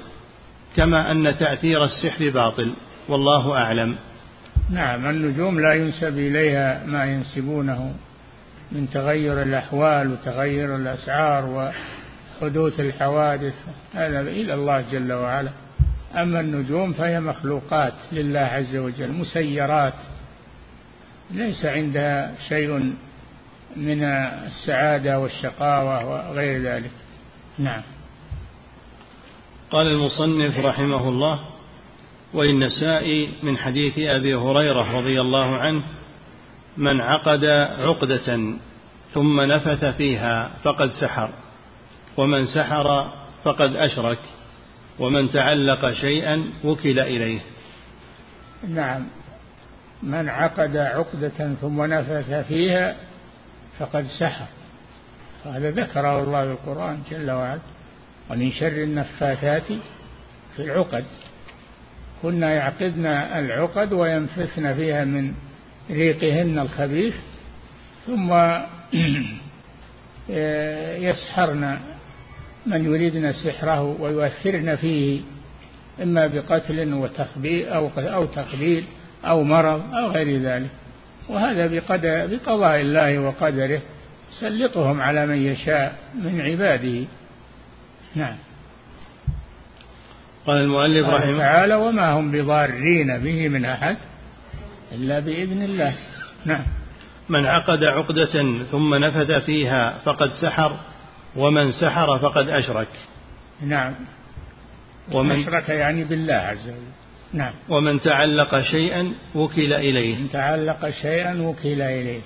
كما 0.75 1.11
أن 1.11 1.37
تأثير 1.37 1.83
السحر 1.83 2.29
باطل 2.29 2.73
والله 3.09 3.57
أعلم. 3.57 3.95
نعم 4.69 5.09
النجوم 5.09 5.59
لا 5.59 5.73
ينسب 5.73 6.17
إليها 6.17 6.83
ما 6.85 7.05
ينسبونه 7.05 7.93
من 8.71 8.89
تغير 8.89 9.41
الأحوال 9.41 10.11
وتغير 10.11 10.75
الأسعار 10.75 11.73
وحدوث 12.41 12.79
الحوادث 12.79 13.53
هذا 13.93 14.21
إلى 14.21 14.53
الله 14.53 14.81
جل 14.91 15.13
وعلا. 15.13 15.51
أما 16.15 16.39
النجوم 16.39 16.93
فهي 16.93 17.19
مخلوقات 17.19 17.93
لله 18.11 18.39
عز 18.39 18.75
وجل 18.75 19.11
مسيرات. 19.11 19.93
ليس 21.31 21.65
عندها 21.65 22.35
شيء 22.49 22.93
من 23.75 24.03
السعادة 24.03 25.19
والشقاوة 25.19 26.05
وغير 26.05 26.61
ذلك. 26.61 26.91
نعم. 27.57 27.81
قال 29.71 29.87
المصنف 29.87 30.65
رحمه 30.65 31.09
الله 31.09 31.39
وللنساء 32.33 33.29
من 33.43 33.57
حديث 33.57 33.99
أبي 33.99 34.35
هريرة 34.35 34.97
رضي 34.99 35.21
الله 35.21 35.55
عنه 35.57 35.83
من 36.77 37.01
عقد 37.01 37.45
عقدة 37.79 38.55
ثم 39.13 39.41
نفث 39.41 39.85
فيها 39.85 40.51
فقد 40.63 40.91
سحر. 40.91 41.29
ومن 42.19 42.45
سحر 42.45 43.11
فقد 43.43 43.75
أشرك 43.75 44.19
ومن 44.99 45.31
تعلق 45.31 45.91
شيئا 45.91 46.43
وكل 46.63 46.99
إليه. 46.99 47.39
نعم. 48.67 49.05
من 50.03 50.29
عقد 50.29 50.77
عقدة 50.77 51.53
ثم 51.61 51.81
نفث 51.81 52.47
فيها 52.47 52.95
فقد 53.79 54.05
سحر. 54.19 54.45
هذا 55.45 55.71
ذكره 55.71 56.23
الله 56.23 56.45
في 56.45 56.51
القرآن 56.51 56.99
جل 57.11 57.31
وعلا. 57.31 57.59
ومن 58.29 58.51
شر 58.51 58.67
النفاثات 58.83 59.67
في 60.55 60.59
العقد. 60.63 61.05
كنا 62.21 62.53
يعقدن 62.53 63.05
العقد 63.05 63.93
وينفثن 63.93 64.73
فيها 64.73 65.05
من 65.05 65.33
ريقهن 65.89 66.59
الخبيث 66.59 67.15
ثم 68.07 68.33
يسحرن 71.09 71.79
من 72.65 72.85
يريدن 72.85 73.31
سحره 73.31 73.81
ويؤثرن 73.99 74.75
فيه 74.75 75.21
إما 76.03 76.27
بقتل 76.27 76.93
وتخبيء 76.93 77.75
أو 77.75 77.89
أو 77.97 78.25
تقبيل 78.25 78.85
أو 79.25 79.43
مرض 79.43 79.93
أو 79.93 80.11
غير 80.11 80.41
ذلك. 80.41 80.69
وهذا 81.29 81.67
بقدر 81.67 82.27
بقضاء 82.27 82.81
الله 82.81 83.19
وقدره 83.19 83.81
يسلطهم 84.31 85.01
على 85.01 85.25
من 85.25 85.37
يشاء 85.37 85.95
من 86.15 86.41
عباده. 86.41 87.05
نعم. 88.15 88.35
قال 90.47 90.57
المؤلف 90.57 91.09
رحمه 91.09 91.37
تعالى 91.37 91.75
وما 91.75 92.11
هم 92.11 92.31
بضارين 92.31 93.17
به 93.17 93.47
من 93.47 93.65
أحد 93.65 93.97
إلا 94.91 95.19
بإذن 95.19 95.61
الله. 95.61 95.95
نعم. 96.45 96.63
من 97.29 97.45
عقد 97.45 97.83
عقدة 97.83 98.63
ثم 98.71 98.95
نفذ 98.95 99.41
فيها 99.41 99.97
فقد 100.05 100.29
سحر 100.33 100.77
ومن 101.35 101.71
سحر 101.71 102.19
فقد 102.19 102.49
أشرك. 102.49 102.87
نعم. 103.61 103.93
ومن 105.11 105.41
أشرك 105.41 105.69
يعني 105.69 106.03
بالله 106.03 106.33
عز 106.33 106.67
وجل. 106.69 106.99
نعم. 107.33 107.53
ومن 107.69 108.01
تعلق 108.01 108.61
شيئا 108.61 109.13
وكل 109.35 109.73
إليه. 109.73 110.15
من 110.15 110.29
تعلق 110.29 110.89
شيئا 110.89 111.41
وكل 111.41 111.81
إليه. 111.81 112.21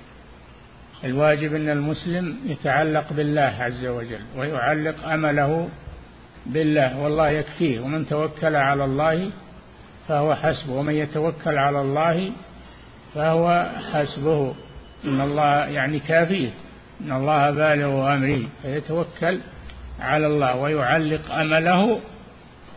الواجب 1.03 1.55
أن 1.55 1.69
المسلم 1.69 2.37
يتعلق 2.45 3.13
بالله 3.13 3.55
عز 3.59 3.85
وجل 3.85 4.21
ويعلق 4.37 5.07
أمله 5.07 5.69
بالله 6.45 6.99
والله 6.99 7.29
يكفيه. 7.29 7.79
ومن 7.79 8.07
توكل 8.07 8.55
على 8.55 8.85
الله 8.85 9.29
فهو 10.07 10.35
حسبه. 10.35 10.73
ومن 10.73 10.95
يتوكل 10.95 11.57
على 11.57 11.81
الله 11.81 12.31
فهو 13.15 13.69
حسبه. 13.93 14.55
إن 15.05 15.21
الله 15.21 15.65
يعني 15.65 15.99
كافيه. 15.99 16.49
إن 17.03 17.11
الله 17.11 17.51
بالغ 17.51 18.13
أمره 18.13 18.41
فيتوكل 18.61 19.39
على 19.99 20.27
الله 20.27 20.55
ويعلق 20.55 21.31
أمله 21.31 21.99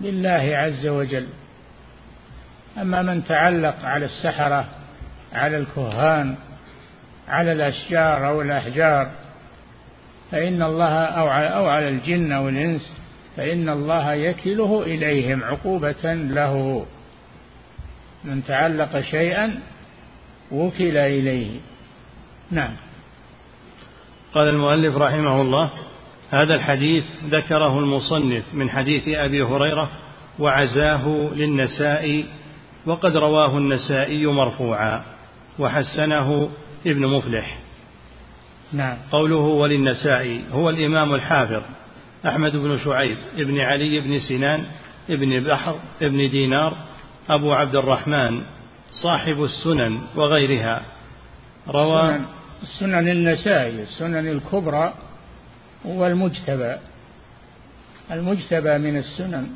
بالله 0.01 0.57
عز 0.57 0.87
وجل. 0.87 1.27
أما 2.79 3.03
من 3.03 3.25
تعلق 3.25 3.85
على 3.85 4.05
السحرة 4.05 4.65
على 5.33 5.57
الكهان 5.57 6.35
على 7.29 7.53
الأشجار 7.53 8.29
أو 8.29 8.43
الأحجار 8.43 9.11
فإن 10.31 10.63
الله 10.63 11.05
أو 11.05 11.69
على 11.69 11.89
الجن 11.89 12.33
أو 12.33 12.49
الإنس 12.49 12.93
فإن 13.37 13.69
الله 13.69 14.13
يكله 14.13 14.83
إليهم 14.83 15.45
عقوبة 15.45 16.15
له. 16.15 16.87
من 18.25 18.45
تعلق 18.45 19.01
شيئا 19.01 19.61
وكل 20.53 20.97
إليه. 20.97 21.61
نعم. 22.51 22.86
قال 24.37 24.49
المؤلف 24.49 24.97
رحمه 24.97 25.41
الله 25.41 25.71
هذا 26.31 26.55
الحديث 26.55 27.05
ذكره 27.31 27.79
المصنف 27.79 28.43
من 28.53 28.71
حديث 28.71 29.09
أبي 29.09 29.43
هريرة 29.43 29.89
وعزاه 30.39 31.31
للنسائي 31.35 32.25
وقد 32.87 33.17
رواه 33.17 33.59
النسائي 33.59 34.27
مرفوعا 34.27 35.03
وحسنه 35.59 36.51
ابن 36.87 37.07
مفلح. 37.07 37.59
نعم. 38.73 38.97
قوله 39.13 39.37
وللنسائي 39.37 40.41
هو 40.53 40.71
الإمام 40.71 41.15
الحافظ 41.15 41.63
أحمد 42.27 42.57
بن 42.57 42.79
شعيب 42.79 43.19
ابن 43.39 43.61
علي 43.61 44.01
بن 44.01 44.19
سنان 44.19 44.65
ابن 45.11 45.41
بحر 45.41 45.77
ابن 46.03 46.31
دينار 46.31 46.73
أبو 47.31 47.53
عبد 47.53 47.77
الرحمن 47.77 48.43
صاحب 49.03 49.45
السنن 49.45 50.01
وغيرها. 50.17 50.83
روى 51.69 52.21
السنن 52.63 53.09
النسائي 53.09 53.83
السنن 53.83 54.29
الكبرى 54.29 54.95
والمجتبى. 55.85 56.77
المجتبى 58.11 58.79
من 58.79 58.97
السنن 58.97 59.47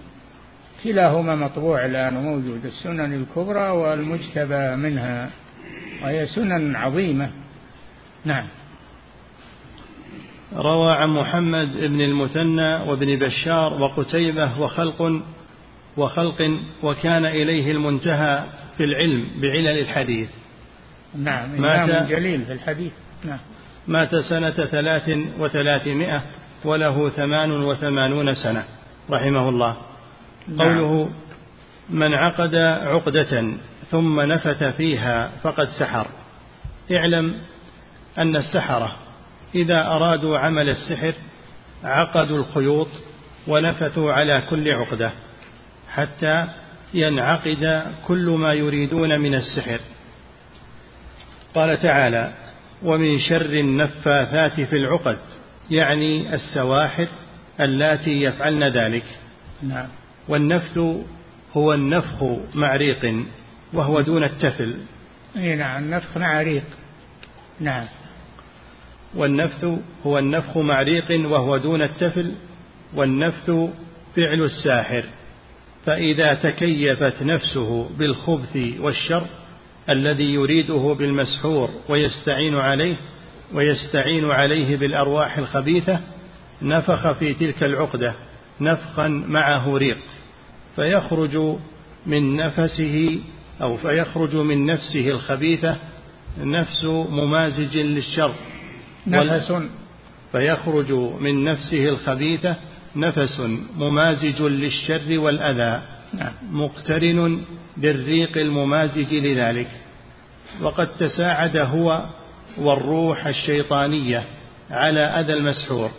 كلاهما 0.84 1.34
مطبوع 1.34 1.86
الآن 1.86 2.14
موجود 2.14 2.64
السنن 2.64 3.12
الكبرى 3.12 3.70
والمجتبى 3.70 4.76
منها 4.76 5.30
وهي 6.03 6.26
سنن 6.26 6.76
عظيمة. 6.76 7.30
نعم. 8.24 8.46
روى 10.55 10.92
عن 10.92 11.09
محمد 11.09 11.72
بن 11.72 12.01
المثنى 12.01 12.74
وابن 12.74 13.18
بشار 13.18 13.82
وقتيبة 13.82 14.61
وخلق 14.61 15.22
وخلق 15.96 16.42
وكان 16.82 17.26
إليه 17.26 17.72
المنتهى 17.72 18.44
في 18.76 18.84
العلم 18.84 19.28
بعلل 19.40 19.80
الحديث. 19.80 20.28
نعم 21.14 21.61
مات 21.61 22.08
جليل 22.08 22.44
في 22.44 22.52
الحديث. 22.52 22.92
نعم. 23.24 23.38
مات 23.88 24.16
سنة 24.16 24.50
ثلاث 24.50 25.18
وثلاثمائة 25.38 26.22
وله 26.64 27.11
ثمان 27.11 27.50
وثمانون 27.50 28.34
سنة 28.34 28.64
رحمه 29.11 29.48
الله. 29.48 29.76
نعم. 30.48 30.58
قوله 30.58 31.11
من 31.90 32.14
عقد 32.14 32.54
عقدة 32.54 33.44
ثم 33.90 34.20
نفث 34.20 34.64
فيها 34.64 35.30
فقد 35.42 35.68
سحر. 35.68 36.06
اعلم 36.92 37.34
أن 38.18 38.36
السحرة 38.36 38.96
إذا 39.54 39.86
أرادوا 39.86 40.38
عمل 40.38 40.68
السحر 40.68 41.12
عقدوا 41.84 42.38
الخيوط 42.38 42.88
ونفثوا 43.48 44.12
على 44.12 44.42
كل 44.50 44.72
عقدة 44.72 45.11
حتى 45.90 46.46
ينعقد 46.94 47.82
كل 48.06 48.36
ما 48.40 48.52
يريدون 48.54 49.20
من 49.20 49.34
السحر. 49.34 49.80
قال 51.55 51.82
تعالى 51.82 52.32
ومن 52.82 53.18
شر 53.18 53.53
النفاثات 53.53 54.61
في 54.61 54.76
العقد 54.76 55.18
يعني 55.70 56.34
السواحر 56.34 57.07
اللاتي 57.61 58.22
يفعلن 58.22 58.72
ذلك. 58.72 59.05
نعم. 59.62 59.86
والنفث 60.28 60.78
هو 61.57 61.74
النفخ 61.74 62.24
مع 62.55 62.76
ريق 62.76 63.24
وهو 63.72 64.01
دون 64.01 64.24
التفل. 64.24 64.74
إي 65.36 65.57
نعم 65.57 65.84
النفخ 65.84 66.16
مع 66.18 66.42
ريق. 66.42 66.64
نعم. 67.61 67.86
والنفث 69.14 69.66
هو 70.07 70.18
النفخ 70.18 70.59
مع 70.59 70.82
ريق 70.82 71.30
وهو 71.30 71.57
دون 71.57 71.82
التفل. 71.82 72.32
والنفث 72.94 73.51
فعل 74.16 74.42
الساحر 74.42 75.05
فإذا 75.86 76.34
تكيفت 76.34 77.22
نفسه 77.22 77.90
بالخبث 77.98 78.57
والشر 78.80 79.26
الذي 79.91 80.35
يريده 80.35 80.97
بالمسحور 80.99 81.70
ويستعين 81.89 82.57
عليه 82.57 82.97
ويستعين 83.55 84.31
عليه 84.31 84.76
بالأرواح 84.76 85.39
الخبيثة 85.39 86.01
نفخ 86.62 87.12
في 87.12 87.35
تلك 87.35 87.62
العقدة 87.62 88.14
نفخا 88.61 89.09
معه 89.09 89.76
ريق 89.76 89.99
فيخرج 90.76 91.57
من 92.07 92.37
نفسه 92.37 93.20
أو 93.62 93.76
فيخرج 93.76 94.37
من 94.37 94.66
نفسه 94.66 95.11
الخبيثة 95.11 95.76
نفس 96.39 96.85
ممازج 96.85 97.78
للشر. 97.78 98.35
نفس. 99.07 99.53
فيخرج 100.33 100.93
من 101.20 101.45
نفسه 101.45 101.89
الخبيثة 101.89 102.57
نفس 102.97 103.41
ممازج 103.76 104.43
للشر 104.43 105.18
والأذى. 105.18 105.83
نعم. 106.14 106.32
مقترن 106.52 107.40
بالريق 107.76 108.38
الممازج 108.38 109.14
لذلك. 109.14 109.68
وقد 110.62 110.88
تساعد 110.96 111.56
هو 111.56 112.04
والروح 112.58 113.26
الشيطانية 113.26 114.24
على 114.70 115.00
أذى 115.00 115.32
المسحور 115.32 115.90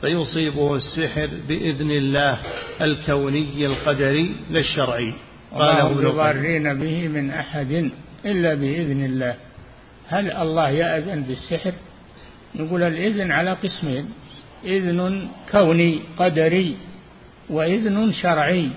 فيصيبه 0.00 0.76
السحر 0.76 1.28
بإذن 1.48 1.90
الله 1.90 2.38
الكوني 2.82 3.66
القدري 3.66 4.34
لا 4.50 4.60
الشرعي 4.60 5.14
قاله 5.52 5.90
ابن 5.90 6.06
يضارين 6.06 6.78
به 6.80 7.08
من 7.08 7.30
أحد 7.30 7.90
إلا 8.24 8.54
بإذن 8.54 9.04
الله. 9.04 9.34
هل 10.08 10.30
الله 10.30 10.70
يأذن 10.70 11.22
بالسحر؟ 11.22 11.72
نقول 12.54 12.82
الإذن 12.82 13.32
على 13.32 13.52
قسمين 13.52 14.08
إذن 14.64 15.28
كوني 15.52 16.00
قدري 16.18 16.76
وإذن 17.50 18.12
شرعي. 18.12 18.70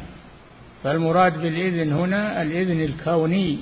فالمراد 0.86 1.42
بالإذن 1.42 1.94
هنا 1.94 2.42
الإذن 2.42 2.82
الكوني 2.82 3.60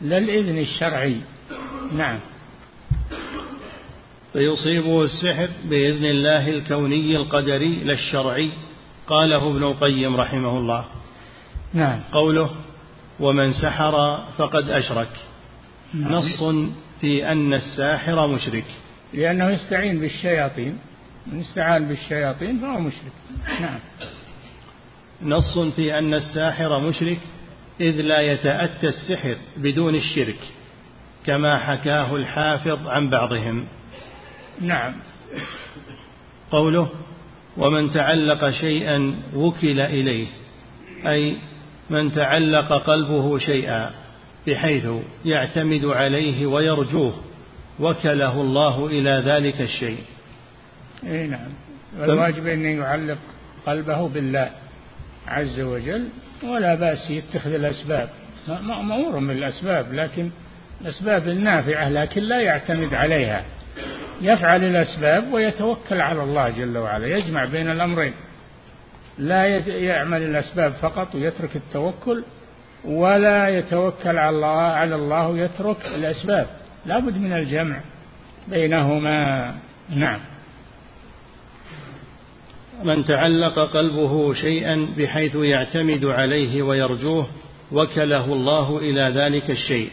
لا 0.00 0.18
الإذن 0.18 0.58
الشرعي. 0.58 1.16
نعم. 1.92 2.18
فيصيبه 4.32 5.02
السحر 5.02 5.48
بإذن 5.64 6.04
الله 6.04 6.48
الكوني 6.50 7.16
القدري 7.16 7.84
لا 7.84 7.92
الشرعي 7.92 8.52
قاله 9.06 9.50
ابن 9.50 9.62
القيم 9.62 10.16
رحمه 10.16 10.58
الله. 10.58 10.84
نعم. 11.74 12.00
قوله 12.12 12.50
ومن 13.20 13.52
سحر 13.52 14.24
فقد 14.38 14.70
أشرك. 14.70 15.10
نعم. 15.94 16.12
نص 16.12 16.42
في 17.00 17.32
أن 17.32 17.54
الساحر 17.54 18.26
مشرك. 18.26 18.66
لأنه 19.14 19.50
يستعين 19.50 20.00
بالشياطين. 20.00 20.78
من 21.26 21.40
استعان 21.40 21.88
بالشياطين 21.88 22.58
فهو 22.58 22.80
مشرك. 22.80 23.12
نعم. 23.60 23.78
نص 25.22 25.58
في 25.58 25.98
أن 25.98 26.14
الساحر 26.14 26.80
مشرك 26.80 27.18
إذ 27.80 27.94
لا 27.94 28.20
يتأتى 28.20 28.86
السحر 28.86 29.36
بدون 29.56 29.94
الشرك 29.94 30.38
كما 31.26 31.58
حكاه 31.58 32.16
الحافظ 32.16 32.88
عن 32.88 33.10
بعضهم. 33.10 33.64
نعم. 34.60 34.92
قوله 36.50 36.88
ومن 37.56 37.90
تعلق 37.90 38.50
شيئا 38.50 39.14
وكل 39.34 39.80
إليه. 39.80 40.26
أي 41.06 41.36
من 41.90 42.12
تعلق 42.12 42.72
قلبه 42.72 43.38
شيئا 43.38 43.90
بحيث 44.46 44.86
يعتمد 45.24 45.84
عليه 45.84 46.46
ويرجوه 46.46 47.14
وكله 47.80 48.40
الله 48.40 48.86
إلى 48.86 49.22
ذلك 49.26 49.60
الشيء. 49.60 49.98
اي 51.04 51.26
نعم. 51.26 51.48
والواجب 51.98 52.46
أن 52.46 52.64
يعلق 52.64 53.18
قلبه 53.66 54.08
بالله. 54.08 54.50
عز 55.28 55.60
وجل 55.60 56.08
ولا 56.44 56.74
بأس 56.74 57.10
يتخذ 57.10 57.54
الأسباب. 57.54 58.08
مأمور 58.48 59.18
بالأسباب 59.18 59.92
لكن 59.92 60.30
الأسباب 60.80 61.28
النافعة 61.28 61.88
لكن 61.88 62.22
لا 62.22 62.40
يعتمد 62.40 62.94
عليها. 62.94 63.44
يفعل 64.20 64.64
الأسباب 64.64 65.32
ويتوكل 65.32 66.00
على 66.00 66.22
الله 66.22 66.48
جل 66.48 66.78
وعلا 66.78 67.06
يجمع 67.06 67.44
بين 67.44 67.70
الأمرين. 67.70 68.12
لا 69.18 69.44
يعمل 69.66 70.22
الأسباب 70.22 70.72
فقط 70.72 71.14
ويترك 71.14 71.56
التوكل 71.56 72.24
ولا 72.84 73.48
يتوكل 73.48 74.18
على 74.18 74.36
الله 74.36 74.60
على 74.62 74.94
الله 74.94 75.28
ويترك 75.28 75.86
الأسباب. 75.86 76.46
لابد 76.86 77.16
من 77.16 77.32
الجمع 77.32 77.76
بينهما. 78.48 79.54
نعم. 79.90 80.20
من 82.84 83.04
تعلق 83.04 83.58
قلبه 83.58 84.34
شيئا 84.34 84.88
بحيث 84.98 85.34
يعتمد 85.34 86.04
عليه 86.04 86.62
ويرجوه 86.62 87.26
وكله 87.72 88.24
الله 88.24 88.78
إلى 88.78 89.12
ذلك 89.20 89.50
الشيء. 89.50 89.90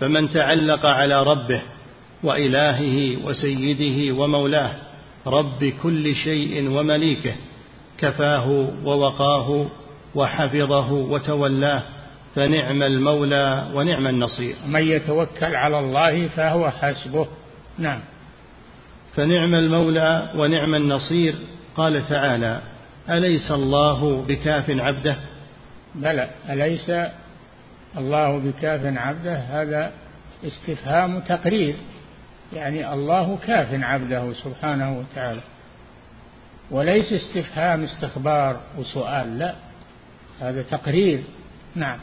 فمن 0.00 0.30
تعلق 0.30 0.86
على 0.86 1.22
ربه 1.22 1.62
وإلهه 2.22 3.26
وسيده 3.26 4.14
ومولاه 4.14 4.70
رب 5.26 5.64
كل 5.82 6.14
شيء 6.14 6.70
ومليكه 6.70 7.34
كفاه 7.98 8.68
ووقاه 8.84 9.66
وحفظه 10.14 10.92
وتولاه 10.92 11.82
فنعم 12.34 12.82
المولى 12.82 13.68
ونعم 13.74 14.06
النصير. 14.06 14.54
من 14.68 14.82
يتوكل 14.82 15.56
على 15.56 15.78
الله 15.78 16.28
فهو 16.28 16.70
حسبه. 16.70 17.26
نعم. 17.78 18.00
فنعم 19.14 19.54
المولى 19.54 20.32
ونعم 20.36 20.74
النصير 20.74 21.34
قال 21.76 22.08
تعالى 22.08 22.60
أليس 23.10 23.50
الله 23.50 24.22
بكاف 24.22 24.70
عبده؟ 24.70 25.16
بلى 25.94 26.30
أليس 26.50 26.90
الله 27.98 28.38
بكاف 28.38 28.80
عبده؟ 28.84 29.36
هذا 29.36 29.92
استفهام 30.44 31.20
تقرير 31.20 31.74
يعني 32.52 32.92
الله 32.92 33.38
كاف 33.46 33.68
عبده 33.72 34.32
سبحانه 34.32 34.98
وتعالى. 34.98 35.40
وليس 36.70 37.12
استفهام 37.12 37.82
استخبار 37.84 38.60
وسؤال 38.78 39.38
لا 39.38 39.54
هذا 40.40 40.62
تقرير. 40.62 41.22
نعم. 41.74 41.98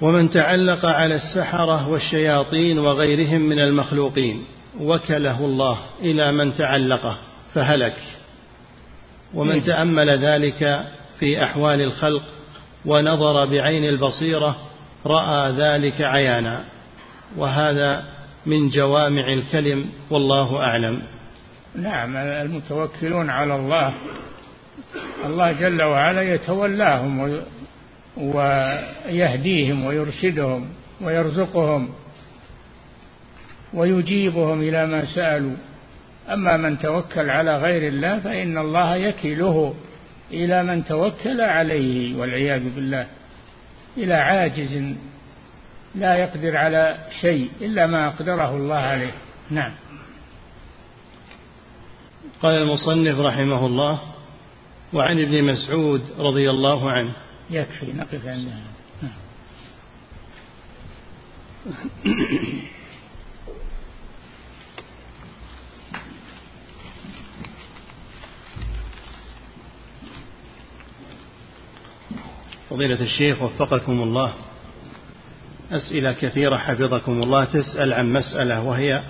ومن 0.00 0.30
تعلق 0.30 0.84
على 0.84 1.14
السحرة 1.14 1.88
والشياطين 1.88 2.78
وغيرهم 2.78 3.40
من 3.40 3.58
المخلوقين 3.58 4.44
وكله 4.80 5.44
الله 5.44 5.78
إلى 6.02 6.32
من 6.32 6.56
تعلقه. 6.56 7.16
فهلك. 7.54 7.96
ومن 9.34 9.52
إيه. 9.52 9.62
تأمل 9.62 10.18
ذلك 10.18 10.86
في 11.18 11.42
أحوال 11.44 11.80
الخلق 11.80 12.22
ونظر 12.84 13.44
بعين 13.44 13.84
البصيرة 13.84 14.56
رأى 15.06 15.52
ذلك 15.52 16.00
عيانا. 16.00 16.64
وهذا 17.36 18.04
من 18.46 18.68
جوامع 18.68 19.32
الكلم 19.32 19.86
والله 20.10 20.62
أعلم. 20.62 21.02
نعم 21.74 22.16
المتوكلون 22.16 23.30
على 23.30 23.56
الله. 23.56 23.94
الله 25.24 25.52
جل 25.52 25.82
وعلا 25.82 26.22
يتولاهم 26.34 27.40
ويهديهم 28.16 29.86
ويرشدهم 29.86 30.68
ويرزقهم 31.00 31.90
ويجيبهم 33.74 34.60
إلى 34.60 34.86
ما 34.86 35.04
سألوا. 35.04 35.56
أما 36.32 36.56
من 36.56 36.78
توكل 36.78 37.30
على 37.30 37.58
غير 37.58 37.88
الله 37.88 38.20
فإن 38.20 38.58
الله 38.58 38.96
يكله 38.96 39.74
إلى 40.30 40.62
من 40.62 40.84
توكل 40.84 41.40
عليه 41.40 42.16
والعياذ 42.16 42.74
بالله 42.74 43.06
إلى 43.96 44.14
عاجز 44.14 44.94
لا 45.94 46.14
يقدر 46.16 46.56
على 46.56 46.98
شيء 47.20 47.50
إلا 47.60 47.86
ما 47.86 48.06
أقدره 48.06 48.56
الله 48.56 48.76
عليه. 48.76 49.12
نعم. 49.50 49.72
قال 52.42 52.54
المصنف 52.54 53.18
رحمه 53.18 53.66
الله 53.66 54.00
وعن 54.92 55.20
ابن 55.20 55.44
مسعود 55.44 56.02
رضي 56.18 56.50
الله 56.50 56.90
عنه. 56.90 57.12
يكفي 57.50 57.92
نقف 57.92 58.26
عندها 58.26 58.60
نعم. 59.02 59.12
فضيلة 72.70 73.00
الشيخ 73.00 73.42
وفقكم 73.42 74.02
الله. 74.02 74.32
أسئلة 75.72 76.12
كثيرة 76.12 76.56
حفظكم 76.56 77.22
الله. 77.22 77.44
تسأل 77.44 77.92
عن 77.92 78.12
مسألة 78.12 78.62
وهي 78.62 79.02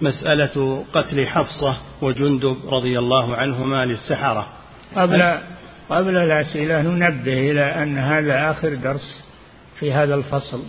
مسألة 0.00 0.84
قتل 0.92 1.26
حفصة 1.26 1.76
وجندب 2.02 2.56
رضي 2.68 2.98
الله 2.98 3.36
عنهما 3.36 3.84
للسحرة. 3.84 4.46
قبل 4.96 5.38
قبل 5.90 6.16
الأسئلة 6.16 6.82
ننبه 6.82 7.50
إلى 7.50 7.82
أن 7.82 7.98
هذا 7.98 8.50
آخر 8.50 8.74
درس 8.74 9.24
في 9.78 9.92
هذا 9.92 10.14
الفصل. 10.14 10.62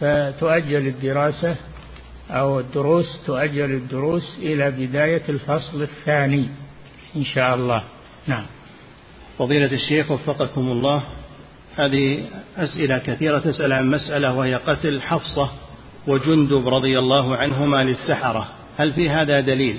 فتؤجل 0.00 0.86
الدراسة 0.86 1.56
أو 2.30 2.60
الدروس 2.60 3.22
تؤجل 3.26 3.70
الدروس 3.70 4.38
إلى 4.38 4.70
بداية 4.70 5.22
الفصل 5.28 5.82
الثاني 5.82 6.48
إن 7.16 7.24
شاء 7.24 7.54
الله. 7.54 7.82
نعم. 8.26 8.46
فضيلة 9.38 9.72
الشيخ 9.72 10.10
وفقكم 10.10 10.60
الله. 10.60 11.02
هذه 11.76 12.22
أسئلة 12.56 12.98
كثيرة 12.98 13.38
تسأل 13.38 13.72
عن 13.72 13.90
مسألة 13.90 14.34
وهي 14.34 14.54
قتل 14.54 15.00
حفصة 15.00 15.50
وجندب 16.06 16.68
رضي 16.68 16.98
الله 16.98 17.36
عنهما 17.36 17.84
للسحرة. 17.84 18.48
هل 18.78 18.92
في 18.92 19.10
هذا 19.10 19.40
دليل 19.40 19.76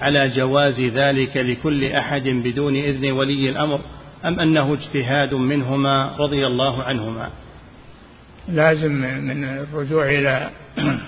على 0.00 0.28
جواز 0.28 0.80
ذلك 0.80 1.36
لكل 1.36 1.84
أحد 1.84 2.28
بدون 2.28 2.76
إذن 2.76 3.10
ولي 3.10 3.50
الأمر 3.50 3.80
أم 4.24 4.40
أنه 4.40 4.74
اجتهاد 4.74 5.34
منهما 5.34 6.16
رضي 6.18 6.46
الله 6.46 6.82
عنهما؟ 6.82 7.30
لازم 8.48 8.92
من 9.24 9.44
الرجوع 9.44 10.04
إلى 10.04 10.50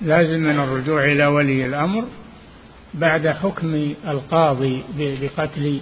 لازم 0.00 0.40
من 0.40 0.60
الرجوع 0.60 1.04
إلى 1.04 1.26
ولي 1.26 1.66
الأمر 1.66 2.04
بعد 2.94 3.28
حكم 3.28 3.94
القاضي 4.08 4.82
بقتل 4.98 5.80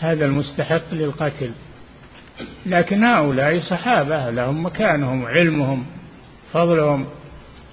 هذا 0.00 0.24
المستحق 0.24 0.94
للقتل. 0.94 1.50
لكن 2.66 3.04
هؤلاء 3.04 3.60
صحابة 3.60 4.30
لهم 4.30 4.66
مكانهم 4.66 5.22
وعلمهم 5.22 5.86
فضلهم. 6.52 7.06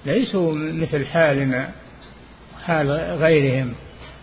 ليسوا 0.06 0.54
مثل 0.54 1.06
حالنا 1.06 1.70
حال 2.64 2.90
غيرهم. 3.20 3.74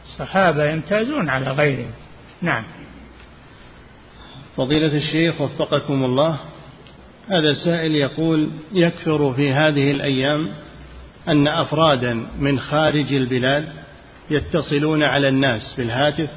الصحابة 0.03 0.69
يمتازون 0.69 1.29
على 1.29 1.51
غيرهم. 1.51 1.91
نعم. 2.41 2.63
فضيلة 4.57 4.97
الشيخ 4.97 5.41
وفقكم 5.41 6.03
الله 6.03 6.39
هذا 7.27 7.53
سائل 7.65 7.91
يقول 7.91 8.49
يكثر 8.73 9.33
في 9.33 9.51
هذه 9.51 9.91
الأيام 9.91 10.49
أن 11.27 11.47
أفرادا 11.47 12.27
من 12.39 12.59
خارج 12.59 13.13
البلاد 13.13 13.69
يتصلون 14.29 15.03
على 15.03 15.29
الناس 15.29 15.75
بالهاتف 15.77 16.29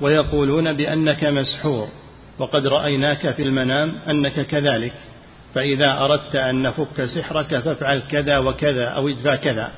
ويقولون 0.00 0.72
بأنك 0.72 1.24
مسحور. 1.24 1.88
وقد 2.38 2.66
رأيناك 2.66 3.30
في 3.30 3.42
المنام 3.42 3.98
أنك 4.10 4.46
كذلك 4.46 4.92
فإذا 5.54 5.92
أردت 5.92 6.36
أن 6.36 6.62
نفك 6.62 7.04
سحرك 7.04 7.58
فافعل 7.58 8.02
كذا 8.10 8.38
وكذا 8.38 8.84
أو 8.84 9.08
ادفع 9.08 9.36
كذا. 9.36 9.70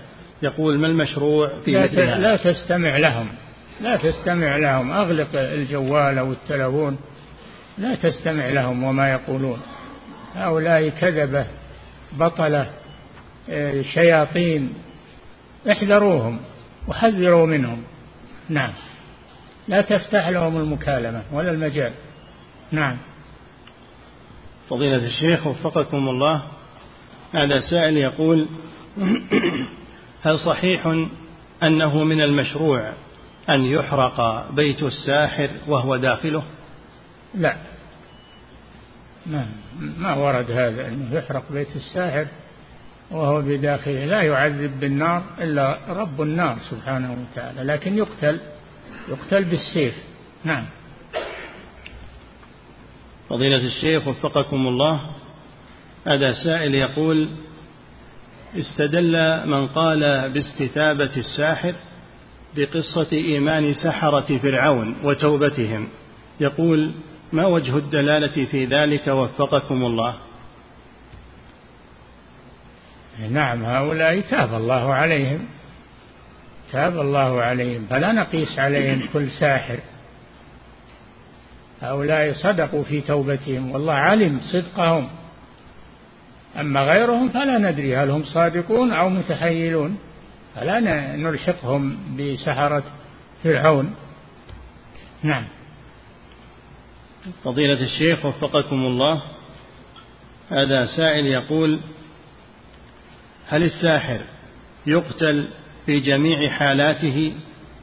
يقول 0.43 0.79
ما 0.79 0.87
المشروع 0.87 1.51
في 1.65 1.73
لا, 1.73 1.85
مثل 1.85 2.21
لا 2.21 2.37
تستمع 2.37 2.97
لهم 2.97 3.29
لا 3.81 3.97
تستمع 3.97 4.57
لهم. 4.57 4.93
أغلق 4.93 5.29
الجوال 5.35 6.19
أو 6.19 6.33
التلفون 6.33 6.99
لا 7.79 7.95
تستمع 7.95 8.49
لهم 8.49 8.85
وما 8.85 9.13
يقولون. 9.13 9.61
هؤلاء 10.35 10.89
كذبة 10.89 11.47
بطلة 12.13 12.67
آه، 13.51 13.83
شياطين. 13.83 14.75
احذروهم 15.71 16.41
وحذروا 16.89 17.47
منهم. 17.47 17.83
نعم. 18.49 18.71
لا 19.69 19.81
تفتح 19.81 20.29
لهم 20.29 20.57
المكالمة 20.57 21.23
ولا 21.33 21.51
المجال. 21.51 21.93
نعم. 22.73 22.97
فضيلة 24.71 25.07
الشيخ 25.07 25.47
وفقكم 25.47 26.09
الله 26.09 26.43
هذا 27.33 27.61
سائل 27.61 27.97
يقول 27.97 28.49
هل 30.27 30.39
صحيح 30.39 30.87
أنه 31.63 32.05
من 32.05 32.21
المشروع 32.21 32.93
أن 33.51 33.65
يحرق 33.65 34.51
بيت 34.51 34.83
الساحر 34.83 35.51
وهو 35.67 35.97
داخله؟ 35.97 36.43
لا. 37.35 37.57
ما, 39.27 39.47
ما 39.99 40.15
ورد 40.15 40.51
هذا 40.51 40.89
أنه 40.89 41.15
يحرق 41.15 41.53
بيت 41.53 41.77
الساحر 41.77 42.27
وهو 43.11 43.43
بداخله. 43.43 44.05
لا 44.05 44.23
يعذب 44.23 44.81
بالنار 44.81 45.23
إلا 45.39 45.79
رب 45.89 46.23
النار 46.23 46.59
سبحانه 46.71 47.27
وتعالى 47.33 47.63
لكن 47.63 47.99
يقتل 47.99 48.41
يقتل 49.09 49.45
بالسيف. 49.45 49.95
نعم. 50.45 50.65
فضيلة 53.29 53.67
الشيخ 53.67 54.09
وفقكم 54.09 54.69
الله 54.69 55.01
هذا 56.07 56.33
سائل 56.45 56.75
يقول 56.75 57.29
استدل 58.57 59.47
من 59.47 59.67
قال 59.67 60.31
باستتابة 60.31 61.17
الساحر 61.17 61.75
بقصة 62.57 63.13
إيمان 63.13 63.75
سحرة 63.75 64.39
فرعون 64.39 64.97
وتوبتهم. 65.05 65.89
يقول 66.41 66.93
ما 67.33 67.47
وجه 67.47 67.77
الدلالة 67.77 68.45
في 68.45 68.65
ذلك؟ 68.65 69.09
وفقكم 69.09 69.85
الله. 69.85 70.15
نعم 73.31 73.65
هؤلاء 73.65 74.21
تاب 74.21 74.55
الله 74.55 74.95
عليهم 74.95 75.49
تاب 76.73 77.01
الله 77.01 77.43
عليهم 77.43 77.87
فلا 77.91 78.13
نقيس 78.13 78.59
عليهم 78.59 79.09
كل 79.13 79.31
ساحر. 79.31 79.79
هؤلاء 81.83 82.33
صدقوا 82.33 82.83
في 82.83 83.01
توبتهم. 83.01 83.71
والله 83.71 83.93
علم 83.93 84.41
صدقهم. 84.53 85.09
أما 86.61 86.81
غيرهم 86.83 87.29
فلا 87.29 87.59
ندري 87.59 87.97
هل 87.97 88.11
هم 88.11 88.25
صادقون 88.25 88.93
أو 88.93 89.09
متحيلون 89.09 89.99
فلا 90.55 90.81
نلحقهم 91.17 91.99
بسحرة 92.19 92.83
فرعون. 93.45 93.95
نعم. 95.23 95.45
فضيلة 97.45 97.83
الشيخ 97.83 98.27
وفقكم 98.27 98.77
الله. 98.77 99.23
هذا 100.51 100.87
سائل 100.87 101.27
يقول 101.27 101.81
هل 103.49 103.63
الساحر 103.63 104.21
يقتل 104.87 105.49
في 105.87 106.01
جميع 106.01 106.51
حالاته 106.51 107.33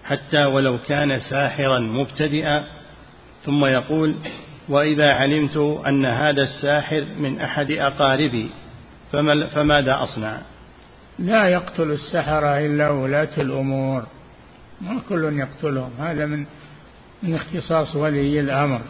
حتى 0.06 0.46
ولو 0.46 0.80
كان 0.80 1.20
ساحرا 1.20 1.80
مبتدئا؟ 1.80 2.64
ثم 3.46 3.66
يقول 3.66 4.16
وإذا 4.70 5.14
علمت 5.14 5.58
أن 5.88 6.06
هذا 6.06 6.42
الساحر 6.42 7.06
من 7.20 7.42
أحد 7.42 7.72
أقاربي 7.72 8.50
فماذا 9.54 10.04
أصنع؟ 10.04 10.42
لا 11.20 11.48
يقتل 11.48 11.92
السحرة 11.92 12.60
إلا 12.60 12.90
ولاة 12.90 13.38
الأمور. 13.38 14.06
ما 14.82 15.02
كل 15.10 15.40
يقتلهم. 15.40 15.92
هذا 16.00 16.26
من 16.26 16.46
من 17.24 17.36
اختصاص 17.36 17.96
ولي 17.96 18.40
الأمر. 18.40 18.82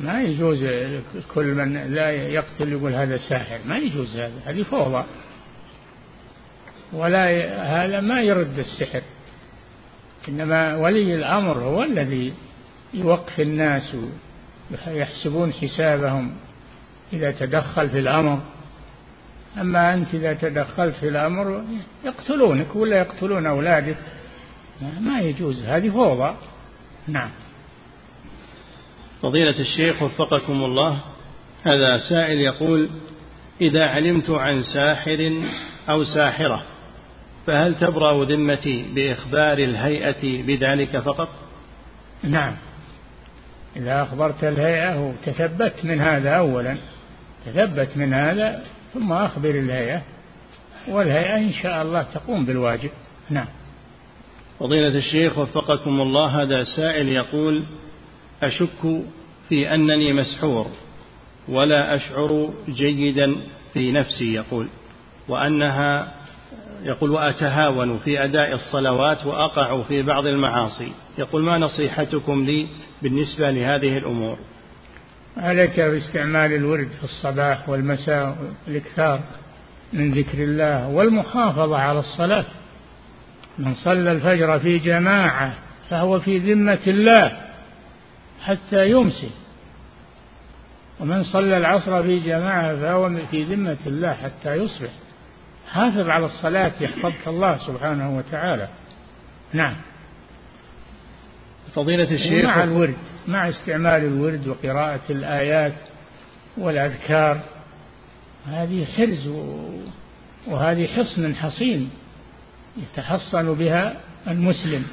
ما 0.00 0.22
يجوز 0.22 0.64
كل 1.34 1.44
من 1.44 1.94
لا 1.94 2.10
يقتل 2.10 2.72
يقول 2.72 2.94
هذا 2.94 3.16
ساحر. 3.16 3.58
ما 3.66 3.78
يجوز 3.78 4.16
هذا. 4.16 4.40
هذه 4.44 4.62
فوضى. 4.62 5.04
ولا 6.92 7.26
هذا 7.84 8.00
ما 8.00 8.20
يرد 8.20 8.58
السحر. 8.58 9.02
إنما 10.28 10.76
ولي 10.76 11.14
الأمر 11.14 11.58
هو 11.58 11.82
الذي 11.82 12.34
يوقف 12.94 13.40
الناس 13.40 13.96
يحسبون 14.86 15.52
حسابهم 15.52 16.36
إذا 17.12 17.30
تدخل 17.30 17.90
في 17.90 17.98
الأمر. 17.98 18.40
أما 19.60 19.94
أنت 19.94 20.14
إذا 20.14 20.34
تدخلت 20.34 20.94
في 20.94 21.08
الأمر 21.08 21.64
يقتلونك 22.04 22.76
ولا 22.76 22.98
يقتلون 22.98 23.46
أولادك. 23.46 23.96
ما 25.00 25.20
يجوز 25.20 25.62
هذه 25.62 25.90
فوضى. 25.90 26.34
نعم. 27.08 27.30
فضيلة 29.22 29.60
الشيخ 29.60 30.02
وفقكم 30.02 30.64
الله 30.64 31.00
هذا 31.62 31.96
سائل 32.08 32.38
يقول 32.38 32.88
إذا 33.60 33.84
علمت 33.84 34.30
عن 34.30 34.62
ساحر 34.62 35.42
أو 35.88 36.04
ساحرة 36.04 36.62
فهل 37.46 37.74
تبرأ 37.74 38.24
ذمتي 38.24 38.84
بإخبار 38.94 39.58
الهيئة 39.58 40.42
بذلك 40.42 40.98
فقط؟ 40.98 41.28
نعم. 42.22 42.52
إذا 43.76 44.02
أخبرت 44.02 44.44
الهيئة 44.44 45.00
وتثبت 45.00 45.84
من 45.84 46.00
هذا 46.00 46.30
أولا 46.30 46.76
تثبت 47.46 47.96
من 47.96 48.14
هذا 48.14 48.64
ثم 48.94 49.12
أخبر 49.12 49.50
الهيئة 49.50 50.02
والهيئة 50.88 51.36
إن 51.36 51.52
شاء 51.52 51.82
الله 51.82 52.02
تقوم 52.02 52.46
بالواجب. 52.46 52.90
نعم. 53.30 53.46
فضيلة 54.60 54.98
الشيخ 54.98 55.38
وفقكم 55.38 56.00
الله 56.00 56.42
هذا 56.42 56.62
سائل 56.76 57.08
يقول 57.08 57.64
أشك 58.42 59.02
في 59.48 59.74
أنني 59.74 60.12
مسحور 60.12 60.66
ولا 61.48 61.94
أشعر 61.94 62.50
جيدا 62.68 63.36
في 63.72 63.92
نفسي 63.92 64.34
يقول 64.34 64.66
وأنها 65.28 66.14
يقول 66.84 67.10
وأتهاون 67.10 67.98
في 67.98 68.24
أداء 68.24 68.54
الصلوات 68.54 69.26
وأقع 69.26 69.82
في 69.82 70.02
بعض 70.02 70.26
المعاصي. 70.26 70.92
يقول 71.18 71.42
ما 71.42 71.58
نصيحتكم 71.58 72.44
لي 72.44 72.68
بالنسبة 73.02 73.50
لهذه 73.50 73.98
الأمور؟ 73.98 74.38
عليك 75.36 75.80
باستعمال 75.80 76.52
الورد 76.52 76.88
في 76.88 77.04
الصباح 77.04 77.68
والمساء 77.68 78.36
الإكثار 78.68 79.20
من 79.92 80.12
ذكر 80.12 80.38
الله 80.38 80.88
والمحافظة 80.88 81.78
على 81.78 81.98
الصلاة. 81.98 82.46
من 83.58 83.74
صلى 83.74 84.12
الفجر 84.12 84.58
في 84.58 84.78
جماعة 84.78 85.54
فهو 85.90 86.20
في 86.20 86.38
ذمة 86.38 86.82
الله 86.86 87.40
حتى 88.42 88.90
يمسي. 88.90 89.30
ومن 91.00 91.22
صلى 91.22 91.56
العصر 91.56 92.02
في 92.02 92.18
جماعة 92.18 92.76
فهو 92.76 93.10
في 93.30 93.42
ذمة 93.42 93.78
الله 93.86 94.12
حتى 94.12 94.54
يصبح. 94.54 94.90
حافظ 95.70 96.08
على 96.08 96.26
الصلاة 96.26 96.72
يحفظك 96.80 97.28
الله 97.28 97.56
سبحانه 97.56 98.16
وتعالى. 98.16 98.68
نعم. 99.52 99.76
فضيلة 101.74 102.10
الشيخ 102.10 102.44
مع 102.44 102.64
الورد 102.64 102.96
مع 103.28 103.48
استعمال 103.48 104.04
الورد 104.04 104.48
وقراءة 104.48 105.00
الآيات 105.10 105.72
والأذكار 106.58 107.40
هذه 108.46 108.84
حرز 108.84 109.28
وهذه 110.46 110.86
حصن 110.86 111.34
حصين 111.34 111.90
يتحصن 112.76 113.54
بها 113.54 113.96
المسلم. 114.28 114.84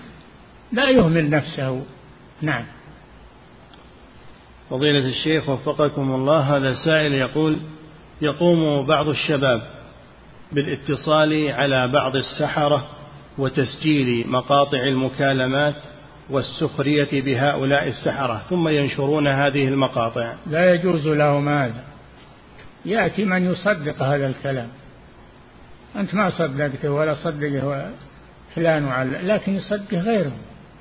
لا 0.72 0.90
يهمل 0.90 1.30
نفسه. 1.30 1.86
نعم. 2.42 2.66
فضيلة 4.70 5.10
الشيخ 5.10 5.50
وفقكم 5.50 6.16
الله 6.16 6.40
هذا 6.40 6.74
سائل 6.86 7.14
يقول 7.14 7.58
يقوم 8.22 8.88
بعض 8.88 9.08
الشباب 9.08 9.81
بالاتصال 10.52 11.52
على 11.52 11.88
بعض 11.88 12.16
السحرة 12.16 12.88
وتسجيل 13.38 14.28
مقاطع 14.28 14.84
المكالمات 14.84 15.76
والسخرية 16.30 17.22
بهؤلاء 17.22 17.88
السحرة 17.88 18.42
ثم 18.50 18.68
ينشرون 18.68 19.28
هذه 19.28 19.68
المقاطع. 19.68 20.36
لا 20.48 20.74
يجوز 20.74 21.08
لهم 21.08 21.50
هذا. 21.50 21.84
يأتي 22.86 23.26
من 23.26 23.46
يصدق 23.46 24.04
هذا 24.04 24.28
الكلام. 24.28 24.68
أنت 25.96 26.16
ما 26.16 26.30
صدقته 26.30 26.90
ولا 26.90 27.14
صدقه 27.14 27.92
فلان 28.56 28.86
وعلى 28.86 29.18
لكن 29.24 29.56
يصدق 29.56 29.94
غيره. 29.94 30.32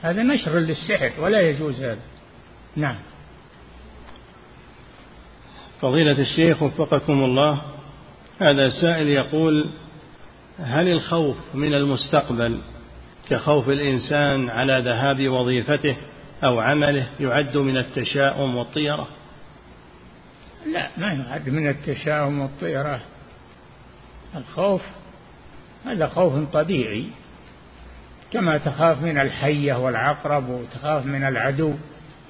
هذا 0.03 0.23
نشر 0.23 0.59
للسحر 0.59 1.11
ولا 1.21 1.41
يجوز 1.41 1.83
هذا. 1.83 1.99
نعم. 2.77 2.97
فضيلة 5.81 6.19
الشيخ 6.21 6.63
وفقكم 6.63 7.25
الله 7.25 7.61
هذا 8.41 8.71
سائل 8.71 9.09
يقول 9.09 9.71
هل 10.59 10.89
الخوف 10.89 11.37
من 11.55 11.75
المستقبل 11.75 12.59
كخوف 13.29 13.69
الإنسان 13.69 14.51
على 14.51 14.83
ذهاب 14.85 15.29
وظيفته 15.29 15.97
أو 16.45 16.61
عمله 16.61 17.07
يعد 17.21 17.57
من 17.57 17.77
التشاؤم 17.77 18.57
والطيرة؟ 18.57 19.09
لا 20.73 20.89
ما 20.97 21.13
يعد 21.13 21.49
من 21.49 21.69
التشاؤم 21.69 22.41
والطيرة. 22.41 23.01
الخوف 24.37 24.83
هذا 25.85 26.07
خوف 26.07 26.51
طبيعي 26.53 27.05
كما 28.33 28.59
تخاف 28.59 29.03
من 29.03 29.19
الحية 29.19 29.75
والعقرب 29.75 30.49
وتخاف 30.49 31.07
من 31.07 31.25
العدو 31.25 31.75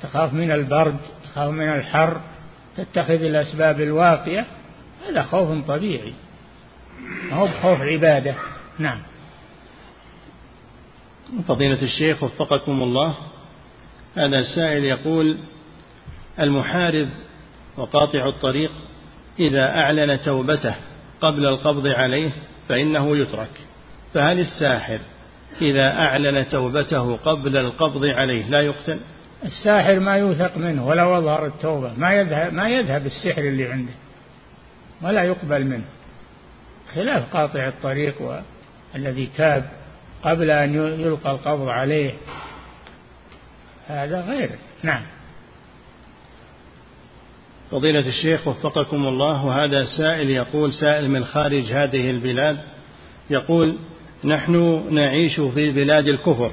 تخاف 0.02 0.32
من 0.32 0.50
البرد 0.50 0.96
تخاف 1.24 1.50
من 1.50 1.68
الحر 1.68 2.20
تتخذ 2.76 3.22
الأسباب 3.22 3.80
الواقية. 3.80 4.46
هذا 5.08 5.22
خوف 5.22 5.66
طبيعي. 5.66 6.12
ما 7.30 7.36
هو 7.36 7.46
بخوف 7.46 7.80
عبادة. 7.80 8.34
نعم. 8.78 8.98
فضيلة 11.48 11.82
الشيخ 11.82 12.22
وفقكم 12.22 12.82
الله 12.82 13.14
هذا 14.16 14.42
سائل 14.54 14.84
يقول 14.84 15.38
المحارب 16.40 17.08
وقاطع 17.76 18.28
الطريق 18.28 18.72
إذا 19.38 19.68
أعلن 19.68 20.20
توبته 20.22 20.74
قبل 21.20 21.46
القبض 21.46 21.86
عليه 21.86 22.30
فإنه 22.68 23.16
يترك. 23.16 23.50
فهل 24.14 24.40
الساحر 24.40 24.98
إذا 25.62 25.92
أعلن 25.92 26.48
توبته 26.48 27.16
قبل 27.16 27.56
القبض 27.56 28.04
عليه 28.04 28.48
لا 28.48 28.60
يقتل؟ 28.60 29.00
الساحر 29.44 30.00
ما 30.00 30.16
يوثق 30.16 30.56
منه 30.56 30.86
ولا 30.86 31.18
أظهر 31.18 31.46
التوبة 31.46 31.92
ما 31.96 32.12
يذهب 32.12 32.52
ما 32.52 32.68
يذهب 32.68 33.06
السحر 33.06 33.42
اللي 33.42 33.66
عنده. 33.66 33.92
ولا 35.02 35.22
يقبل 35.22 35.64
منه. 35.64 35.84
خلاف 36.94 37.36
قاطع 37.36 37.68
الطريق 37.68 38.14
والذي 38.94 39.30
تاب 39.36 39.70
قبل 40.22 40.50
أن 40.50 40.74
يلقى 40.74 41.30
القبض 41.30 41.68
عليه. 41.68 42.12
هذا 43.86 44.20
غير. 44.20 44.50
نعم. 44.82 45.02
فضيلة 47.70 48.08
الشيخ 48.08 48.48
وفقكم 48.48 49.06
الله 49.06 49.44
وهذا 49.44 49.84
سائل 49.98 50.30
يقول 50.30 50.72
سائل 50.72 51.10
من 51.10 51.24
خارج 51.24 51.72
هذه 51.72 52.10
البلاد 52.10 52.58
يقول 53.30 53.78
نحن 54.24 54.84
نعيش 54.90 55.40
في 55.40 55.70
بلاد 55.70 56.08
الكفر 56.08 56.52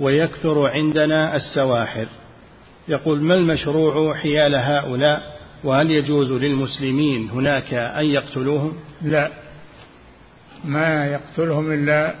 ويكثر 0.00 0.68
عندنا 0.68 1.36
السواحر. 1.36 2.06
يقول 2.88 3.22
ما 3.22 3.34
المشروع 3.34 4.14
حيال 4.14 4.54
هؤلاء 4.54 5.39
وهل 5.64 5.90
يجوز 5.90 6.32
للمسلمين 6.32 7.30
هناك 7.30 7.74
أن 7.74 8.04
يقتلوهم؟ 8.04 8.76
لا. 9.02 9.30
ما 10.64 11.06
يقتلهم 11.06 11.72
إلا 11.72 12.14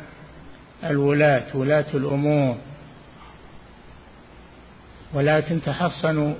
الولاة 0.84 1.56
ولاة 1.56 1.86
الأمور. 1.94 2.56
ولكن 5.14 5.62
تحصنوا 5.62 6.34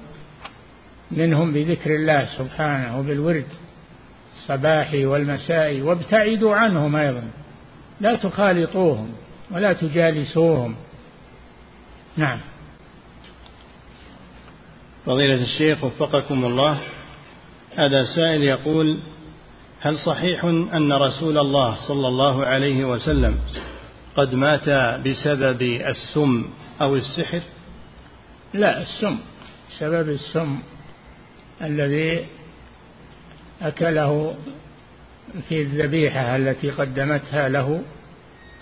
منهم 1.10 1.52
بذكر 1.52 1.94
الله 1.94 2.24
سبحانه 2.24 2.98
وبالورد 2.98 3.46
الصباحي 4.32 5.04
والمسائي. 5.04 5.82
وابتعدوا 5.82 6.56
عنهم 6.56 6.96
أيضا. 6.96 7.22
لا 8.00 8.16
تخالطوهم 8.16 9.08
ولا 9.50 9.72
تجالسوهم. 9.72 10.74
نعم. 12.16 12.40
فضيلة 15.06 15.42
الشيخ 15.42 15.84
وفقكم 15.84 16.44
الله 16.44 16.80
هذا 17.76 18.04
سائل 18.16 18.42
يقول 18.42 19.02
هل 19.80 19.98
صحيح 19.98 20.44
أن 20.44 20.92
رسول 20.92 21.38
الله 21.38 21.76
صلى 21.88 22.08
الله 22.08 22.46
عليه 22.46 22.84
وسلم 22.84 23.38
قد 24.16 24.34
مات 24.34 24.68
بسبب 25.06 25.62
السم 25.62 26.44
أو 26.80 26.96
السحر؟ 26.96 27.40
لا 28.54 28.82
السم 28.82 29.18
سبب 29.78 30.08
السم 30.08 30.58
الذي 31.62 32.26
أكله 33.62 34.34
في 35.48 35.62
الذبيحة 35.62 36.36
التي 36.36 36.70
قدمتها 36.70 37.48
له 37.48 37.82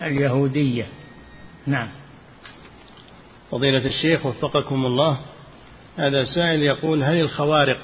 اليهودية. 0.03 0.87
نعم. 1.67 1.89
فضيلة 3.51 3.87
الشيخ 3.87 4.27
وفقكم 4.27 4.87
الله 4.87 5.19
هذا 5.99 6.25
سائل 6.25 6.63
يقول 6.63 7.03
هل 7.03 7.21
الخوارق 7.21 7.81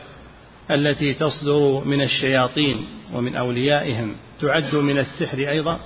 التي 0.70 1.14
تصدر 1.14 1.82
من 1.84 2.02
الشياطين 2.02 2.86
ومن 3.12 3.36
أوليائهم 3.36 4.16
تعد 4.40 4.74
من 4.74 4.98
السحر 4.98 5.38
أيضا؟ 5.38 5.80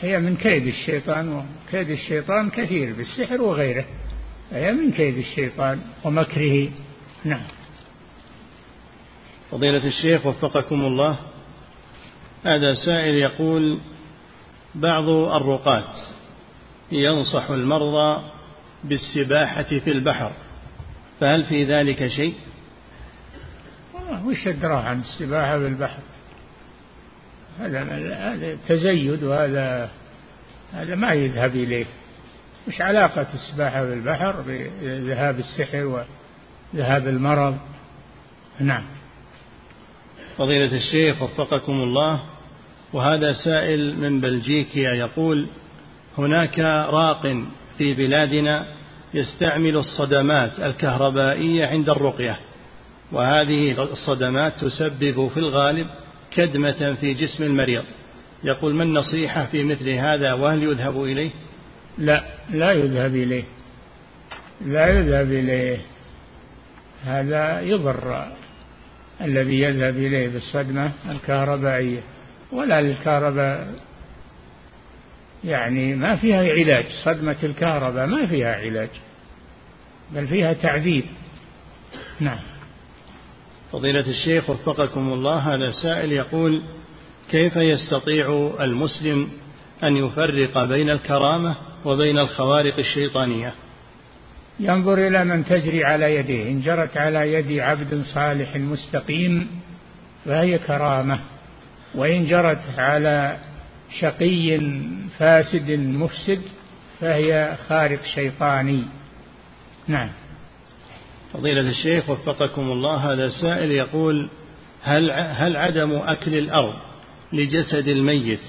هي 0.00 0.18
من 0.18 0.36
كيد 0.36 0.66
الشيطان 0.66 1.44
وكيد 1.68 1.90
الشيطان 1.90 2.50
كثير 2.50 2.92
بالسحر 2.92 3.42
وغيره. 3.42 3.84
هي 4.50 4.72
من 4.72 4.92
كيد 4.92 5.18
الشيطان 5.18 5.80
ومكره. 6.04 6.68
نعم. 7.24 7.46
فضيلة 9.50 9.86
الشيخ 9.86 10.26
وفقكم 10.26 10.84
الله 10.84 11.16
هذا 12.44 12.74
سائل 12.74 13.14
يقول 13.14 13.78
بعض 14.74 15.08
الرقاة 15.08 15.84
ينصح 16.92 17.50
المرضى 17.50 18.35
بالسباحة 18.84 19.62
في 19.62 19.90
البحر 19.90 20.32
فهل 21.20 21.44
في 21.44 21.64
ذلك 21.64 22.08
شيء؟ 22.08 22.34
وش 24.24 24.48
أدراه 24.48 24.82
عن 24.82 25.00
السباحة 25.00 25.58
في 25.58 25.66
البحر؟ 25.66 26.00
هذا 27.60 27.82
هذا 28.32 28.58
تزيد 28.68 29.22
وهذا 29.22 29.90
هذا 30.72 30.94
ما 30.94 31.12
يذهب 31.12 31.56
إليه 31.56 31.86
وش 32.68 32.80
علاقة 32.80 33.26
السباحة 33.34 33.86
في 33.86 33.92
البحر 33.92 34.44
بذهاب 34.46 35.38
السحر 35.38 36.04
وذهاب 36.74 37.08
المرض 37.08 37.58
نعم 38.60 38.84
فضيلة 40.38 40.76
الشيخ 40.76 41.22
وفقكم 41.22 41.72
الله 41.72 42.22
وهذا 42.92 43.32
سائل 43.32 44.00
من 44.00 44.20
بلجيكيا 44.20 44.90
يقول 44.90 45.46
هناك 46.18 46.58
راق 46.88 47.42
في 47.78 47.94
بلادنا 47.94 48.66
يستعمل 49.14 49.76
الصدمات 49.76 50.60
الكهربائية 50.60 51.66
عند 51.66 51.88
الرقية. 51.88 52.38
وهذه 53.12 53.82
الصدمات 53.82 54.52
تسبب 54.60 55.28
في 55.28 55.36
الغالب 55.36 55.86
كدمة 56.30 56.94
في 57.00 57.14
جسم 57.14 57.44
المريض. 57.44 57.84
يقول 58.44 58.74
ما 58.74 58.82
النصيحة 58.84 59.44
في 59.44 59.64
مثل 59.64 59.88
هذا 59.88 60.32
وهل 60.32 60.62
يذهب 60.62 61.02
إليه؟ 61.02 61.30
لا 61.98 62.24
لا 62.50 62.72
يذهب 62.72 63.14
إليه. 63.16 63.44
لا 64.66 64.86
يذهب 64.86 65.32
إليه. 65.32 65.78
هذا 67.04 67.60
يضر 67.60 68.26
الذي 69.20 69.60
يذهب 69.60 69.96
إليه 69.96 70.28
بالصدمة 70.28 70.90
الكهربائية. 71.10 72.00
ولا 72.52 72.80
الكهرباء 72.80 73.68
يعني 75.44 75.94
ما 75.94 76.16
فيها 76.16 76.38
علاج 76.38 76.84
صدمة 77.04 77.36
الكهرباء 77.42 78.06
ما 78.06 78.26
فيها 78.26 78.54
علاج 78.54 78.88
بل 80.12 80.26
فيها 80.26 80.52
تعذيب. 80.52 81.04
نعم. 82.20 82.38
فضيلة 83.72 84.06
الشيخ 84.08 84.50
وفقكم 84.50 85.12
الله 85.12 85.38
هذا 85.38 85.70
سائل 85.82 86.12
يقول 86.12 86.62
كيف 87.30 87.56
يستطيع 87.56 88.50
المسلم 88.60 89.28
أن 89.82 89.96
يفرق 89.96 90.64
بين 90.64 90.90
الكرامة 90.90 91.56
وبين 91.84 92.18
الخوارق 92.18 92.78
الشيطانية؟ 92.78 93.52
ينظر 94.60 95.06
إلى 95.06 95.24
من 95.24 95.44
تجري 95.44 95.84
على 95.84 96.14
يديه. 96.14 96.50
إن 96.50 96.60
جرت 96.60 96.96
على 96.96 97.32
يد 97.32 97.58
عبد 97.58 98.02
صالح 98.14 98.56
مستقيم 98.56 99.48
فهي 100.24 100.58
كرامة 100.58 101.18
وإن 101.94 102.26
جرت 102.26 102.78
على 102.78 103.36
شقي 103.90 104.60
فاسد 105.18 105.70
مفسد 105.70 106.42
فهي 107.00 107.56
خارق 107.68 108.04
شيطاني. 108.04 108.84
نعم. 109.88 110.10
فضيلة 111.32 111.70
الشيخ 111.70 112.10
وفقكم 112.10 112.62
الله 112.62 113.12
هذا 113.12 113.28
سائل 113.28 113.70
يقول 113.70 114.28
هل 114.82 115.10
هل 115.10 115.56
عدم 115.56 115.92
أكل 115.92 116.34
الأرض 116.34 116.74
لجسد 117.32 117.88
الميت 117.88 118.40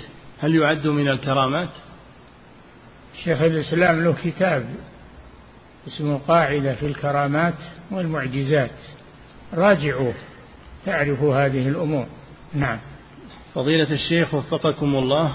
هل 0.41 0.55
يعد 0.55 0.87
من 0.87 1.07
الكرامات؟ 1.07 1.69
شيخ 3.23 3.41
الإسلام 3.41 4.03
له 4.03 4.15
كتاب 4.23 4.65
اسمه 5.87 6.17
قاعدة 6.27 6.75
في 6.75 6.85
الكرامات 6.85 7.53
والمعجزات. 7.91 8.79
راجعوه 9.53 10.13
تعرفوا 10.85 11.45
هذه 11.45 11.67
الأمور. 11.67 12.07
نعم. 12.53 12.79
فضيلة 13.57 13.91
الشيخ 13.91 14.33
وفقكم 14.33 14.95
الله 14.95 15.33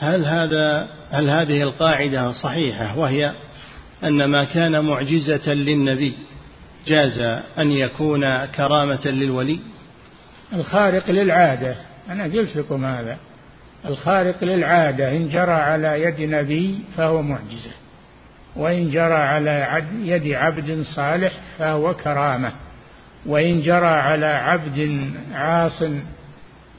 هل 0.00 0.24
هذا 0.24 0.88
هل 1.10 1.30
هذه 1.30 1.62
القاعدة 1.62 2.32
صحيحة 2.32 2.98
وهي 2.98 3.32
أن 4.04 4.24
ما 4.24 4.44
كان 4.44 4.84
معجزة 4.84 5.52
للنبي 5.52 6.12
جاز 6.86 7.18
أن 7.58 7.72
يكون 7.72 8.46
كرامة 8.46 9.06
للولي؟ 9.06 9.60
الخارق 10.52 11.10
للعادة 11.10 11.76
أنا 12.10 12.24
قلت 12.24 12.56
لكم 12.56 12.84
هذا. 12.84 13.16
الخارق 13.84 14.44
للعادة 14.44 15.16
إن 15.16 15.28
جرى 15.28 15.52
على 15.52 16.02
يد 16.02 16.20
نبي 16.20 16.78
فهو 16.96 17.22
معجزة 17.22 17.72
وإن 18.56 18.90
جرى 18.90 19.14
على 19.14 19.82
يد 20.02 20.32
عبد 20.32 20.82
صالح 20.96 21.32
فهو 21.58 21.94
كرامة 21.94 22.52
وإن 23.26 23.60
جرى 23.62 23.86
على 23.86 24.26
عبد 24.26 25.10
عاص 25.34 25.82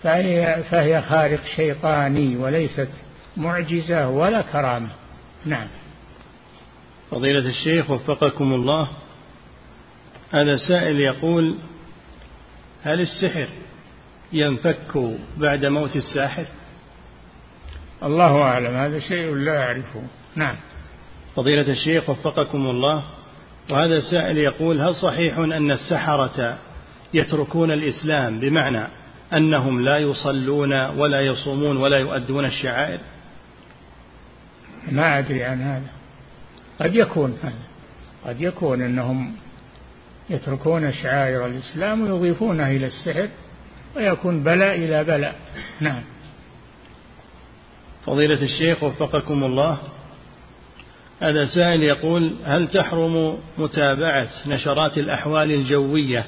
فهي, 0.04 0.64
فهي 0.70 1.02
خارق 1.02 1.46
شيطاني 1.56 2.38
وليست 2.38 2.90
معجزة 3.38 4.10
ولا 4.10 4.42
كرامة. 4.42 4.90
نعم. 5.46 5.68
فضيلة 7.12 7.50
الشيخ 7.50 7.90
وفقكم 7.90 8.54
الله. 8.54 8.90
هذا 10.32 10.58
سائل 10.58 11.00
يقول 11.00 11.56
هل 12.84 13.02
السحر 13.02 13.48
ينفك 14.34 15.18
بعد 15.38 15.66
موت 15.66 15.96
الساحر؟ 15.96 16.46
الله 18.04 18.42
أعلم 18.42 18.76
هذا 18.76 19.00
شيء 19.00 19.36
لا 19.36 19.66
أعرفه. 19.66 20.04
نعم. 20.36 20.56
فضيلة 21.36 21.72
الشيخ 21.72 22.10
وفقكم 22.10 22.70
الله. 22.70 23.04
وهذا 23.72 24.00
سائل 24.00 24.38
يقول 24.38 24.82
هل 24.82 24.96
صحيح 24.96 25.38
أن 25.38 25.72
السحرة 25.72 26.58
يتركون 27.14 27.72
الإسلام؟ 27.72 28.40
بمعنى 28.40 28.88
أنهم 29.38 29.86
لا 29.86 29.98
يصلون 29.98 30.74
ولا 30.74 31.22
يصومون 31.22 31.78
ولا 31.78 31.98
يؤدون 31.98 32.46
الشعائر. 32.46 33.00
ما 34.92 35.20
أدري 35.20 35.44
عن 35.44 35.62
هذا. 35.62 35.90
قد 36.80 36.96
يكون 36.96 37.38
هذا. 37.44 37.64
قد 38.26 38.42
يكون 38.42 38.82
أنهم 38.82 39.36
يتركون 40.30 40.92
شعائر 40.94 41.46
الإسلام 41.46 42.02
ويضيفونها 42.02 42.72
إلى 42.72 42.88
السحر 42.88 43.28
ويكون 43.96 44.44
بلاء 44.44 44.76
إلى 44.76 45.04
بلاء 45.04 45.36
نعم. 45.80 46.04
فضيلة 48.06 48.42
الشيخ 48.42 48.84
وفقكم 48.84 49.44
الله 49.44 49.78
هذا 51.22 51.46
سائل 51.46 51.84
يقول 51.84 52.36
هل 52.46 52.68
تحرم 52.68 53.38
متابعة 53.58 54.28
نشرات 54.48 54.98
الأحوال 54.98 55.52
الجوية 55.52 56.26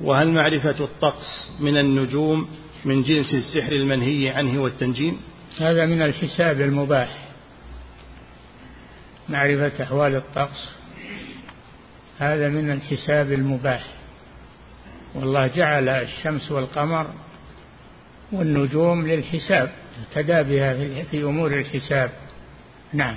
وهل 0.00 0.28
معرفة 0.30 0.84
الطقس 0.84 1.50
من 1.60 1.76
النجوم 1.76 2.48
من 2.84 3.02
جنس 3.02 3.34
السحر 3.34 3.72
المنهي 3.72 4.28
عنه 4.28 4.62
والتنجيم؟ 4.62 5.20
هذا 5.60 5.86
من 5.86 6.02
الحساب 6.02 6.60
المباح. 6.60 7.28
معرفة 9.28 9.84
أحوال 9.84 10.14
الطقس. 10.14 10.68
هذا 12.18 12.48
من 12.48 12.70
الحساب 12.70 13.32
المباح. 13.32 13.86
والله 15.14 15.46
جعل 15.46 15.88
الشمس 15.88 16.52
والقمر 16.52 17.06
والنجوم 18.32 19.06
للحساب 19.06 19.70
اهتدى 20.00 20.42
بها 20.42 21.02
في 21.10 21.22
أمور 21.22 21.52
الحساب. 21.52 22.10
نعم. 22.92 23.16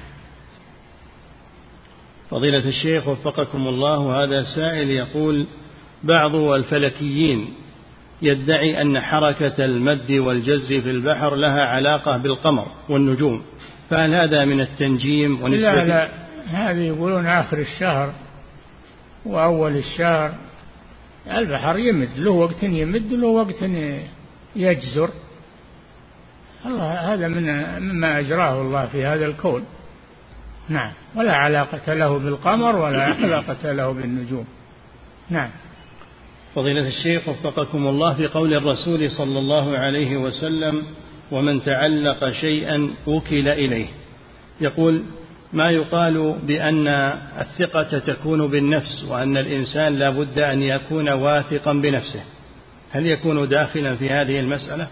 فضيلة 2.29 2.67
الشيخ 2.67 3.07
وفقكم 3.07 3.67
الله 3.67 4.23
هذا 4.23 4.43
سائل 4.55 4.91
يقول 4.91 5.47
بعض 6.03 6.35
الفلكيين 6.35 7.53
يدعي 8.21 8.81
أن 8.81 8.99
حركة 8.99 9.65
المد 9.65 10.11
والجزر 10.11 10.81
في 10.81 10.89
البحر 10.91 11.35
لها 11.35 11.65
علاقة 11.65 12.17
بالقمر 12.17 12.67
والنجوم 12.89 13.43
فهل 13.89 14.15
هذا 14.15 14.45
من 14.45 14.61
التنجيم 14.61 15.43
ونسبة 15.43 15.73
لا 15.73 15.85
لا 15.85 16.09
هذه 16.47 16.79
يقولون 16.79 17.27
آخر 17.27 17.57
الشهر 17.57 18.13
وأول 19.25 19.77
الشهر 19.77 20.33
البحر 21.31 21.77
يمد 21.77 22.09
له 22.17 22.31
وقت 22.31 22.63
يمد 22.63 23.13
له 23.13 23.27
وقت 23.27 23.63
يجزر. 24.55 25.09
الله 26.65 27.13
هذا 27.13 27.27
من 27.27 27.43
مما 27.79 28.19
أجراه 28.19 28.61
الله 28.61 28.85
في 28.85 29.05
هذا 29.05 29.25
الكون. 29.25 29.65
نعم 30.69 30.91
ولا 31.15 31.35
علاقة 31.35 31.93
له 31.93 32.19
بالقمر 32.19 32.75
ولا 32.75 33.03
علاقة 33.03 33.71
له 33.71 33.91
بالنجوم. 33.91 34.45
نعم. 35.29 35.49
فضيلة 36.55 36.87
الشيخ 36.87 37.27
وفقكم 37.27 37.87
الله 37.87 38.13
في 38.13 38.27
قول 38.27 38.53
الرسول 38.53 39.11
صلى 39.11 39.39
الله 39.39 39.77
عليه 39.77 40.17
وسلم 40.17 40.83
ومن 41.31 41.63
تعلق 41.63 42.29
شيئا 42.29 42.89
وكل 43.07 43.49
إليه 43.49 43.87
يقول 44.61 45.03
ما 45.53 45.69
يقال 45.69 46.35
بأن 46.43 46.87
الثقة 47.39 47.99
تكون 47.99 48.47
بالنفس 48.47 49.03
وأن 49.09 49.37
الإنسان 49.37 49.95
لا 49.95 50.09
بد 50.09 50.39
أن 50.39 50.61
يكون 50.61 51.09
واثقا 51.09 51.73
بنفسه؟ 51.73 52.23
هل 52.91 53.05
يكون 53.05 53.47
داخلا 53.47 53.95
في 53.95 54.09
هذه 54.09 54.39
المسألة؟ 54.39 54.87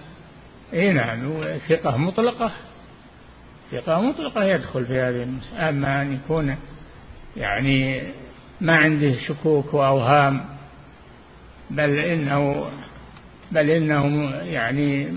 إي 0.74 0.93
نعم 0.93 1.43
ثقة 1.70 1.97
مطلقة. 1.97 2.51
ثقة 3.72 4.01
مطلقة 4.01 4.43
يدخل 4.43 4.86
في 4.86 4.99
هذه 4.99 5.24
المسألة 5.24 5.70
أما 5.70 6.01
أن 6.01 6.14
يكون 6.14 6.55
يعني 7.38 8.01
ما 8.62 8.76
عنده 8.76 9.16
شكوك 9.28 9.74
وأوهام 9.74 10.59
بل 11.70 11.99
إنه 11.99 12.70
بل 13.51 13.70
إنه 13.70 14.30
يعني 14.36 15.13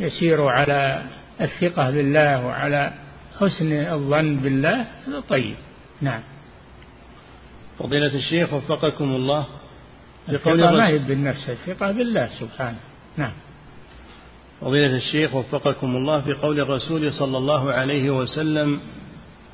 يسير 0.00 0.46
على 0.46 1.02
الثقة 1.40 1.90
بالله 1.90 2.46
وعلى 2.46 2.92
حسن 3.40 3.72
الظن 3.72 4.36
بالله 4.36 4.80
هذا 5.06 5.20
طيب. 5.28 5.54
نعم. 6.00 6.20
فضيلة 7.78 8.14
الشيخ 8.14 8.52
وفقكم 8.52 9.04
الله. 9.04 9.46
الثقة 10.28 10.54
ما 10.54 10.88
هي 10.88 10.98
بالنفس 10.98 11.50
الثقة 11.50 11.92
بالله 11.92 12.28
سبحانه. 12.40 12.78
نعم. 13.16 13.32
فضيلة 14.60 14.96
الشيخ 14.96 15.34
وفقكم 15.34 15.96
الله 15.96 16.20
في 16.20 16.32
قول 16.32 16.60
الرسول 16.60 17.12
صلى 17.12 17.38
الله 17.38 17.72
عليه 17.72 18.10
وسلم 18.10 18.80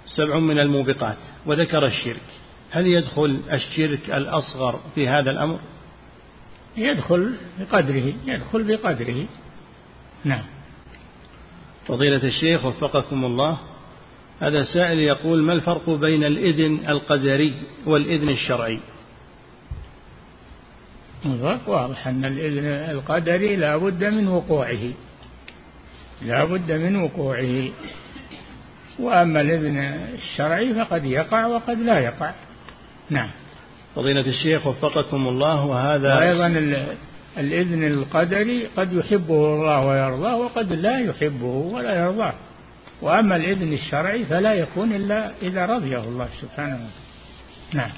سبع 0.06 0.38
من 0.38 0.58
الموبقات 0.58 1.16
وذكر 1.46 1.86
الشرك. 1.86 2.28
هل 2.72 2.86
يدخل 2.86 3.40
الشرك 3.52 4.10
الأصغر 4.10 4.80
في 4.94 5.08
هذا 5.08 5.30
الأمر؟ 5.30 5.58
يدخل 6.76 7.34
بقدره 7.60 8.12
يدخل 8.26 8.62
بقدره. 8.62 9.26
نعم. 10.24 10.42
فضيلة 11.86 12.24
الشيخ 12.24 12.64
وفقكم 12.64 13.24
الله 13.24 13.58
هذا 14.40 14.62
سائل 14.62 14.98
يقول 14.98 15.42
ما 15.42 15.52
الفرق 15.52 15.90
بين 15.90 16.24
الإذن 16.24 16.78
القدري 16.88 17.54
والإذن 17.86 18.28
الشرعي؟ 18.28 18.78
الفرق 21.26 21.68
واضح 21.68 22.06
أن 22.06 22.24
الإذن 22.24 22.64
القدري 22.66 23.56
لا 23.56 23.76
بد 23.76 24.04
من 24.04 24.28
وقوعه. 24.28 24.92
لا 26.22 26.44
بد 26.44 26.72
من 26.72 26.96
وقوعه. 26.96 27.68
وأما 28.98 29.40
الإذن 29.40 29.78
الشرعي 30.14 30.74
فقد 30.74 31.04
يقع 31.04 31.46
وقد 31.46 31.78
لا 31.78 31.98
يقع. 31.98 32.32
نعم. 33.10 33.28
فضيلة 33.94 34.26
الشيخ 34.26 34.66
وفقكم 34.66 35.28
الله 35.28 35.64
وهذا 35.64 36.14
وأيضا 36.14 36.46
الإذن 37.38 37.84
القدري 37.84 38.66
قد 38.66 38.92
يحبه 38.92 39.54
الله 39.54 39.86
ويرضاه 39.86 40.36
وقد 40.36 40.72
لا 40.72 40.98
يحبه 41.00 41.46
ولا 41.46 42.04
يرضاه. 42.04 42.34
وأما 43.02 43.36
الإذن 43.36 43.72
الشرعي 43.72 44.24
فلا 44.24 44.52
يكون 44.52 44.92
إلا 44.92 45.32
إذا 45.42 45.66
رضيه 45.66 46.04
الله 46.04 46.28
سبحانه 46.40 46.74
وتعالى. 46.74 47.02
نعم. 47.72 47.90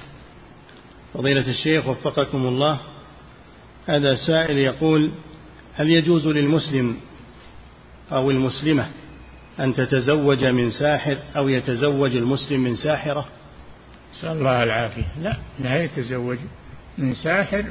فضيلة 1.14 1.50
الشيخ 1.50 1.88
وفقكم 1.88 2.46
الله 2.46 2.78
هذا 3.86 4.14
سائل 4.14 4.58
يقول 4.58 5.12
هل 5.74 5.90
يجوز 5.90 6.26
للمسلم 6.26 6.96
أو 8.12 8.30
المسلمة 8.30 8.88
أن 9.60 9.74
تتزوج 9.74 10.44
من 10.44 10.70
ساحر 10.70 11.18
أو 11.36 11.48
يتزوج 11.48 12.16
المسلم 12.16 12.60
من 12.60 12.74
ساحرة؟ 12.74 13.26
نسأل 14.18 14.30
الله 14.30 14.62
العافية. 14.62 15.04
لا 15.22 15.36
لا 15.58 15.82
يتزوج 15.84 16.38
من 16.98 17.14
ساحر 17.14 17.64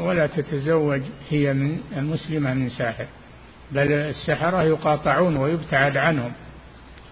ولا 0.00 0.26
تتزوج 0.26 1.00
هي 1.30 1.52
من 1.52 1.80
المسلمة 1.96 2.54
من 2.54 2.68
ساحر. 2.68 3.06
بل 3.72 3.92
السحرة 3.92 4.62
يقاطعون 4.62 5.36
ويبتعد 5.36 5.96
عنهم. 5.96 6.32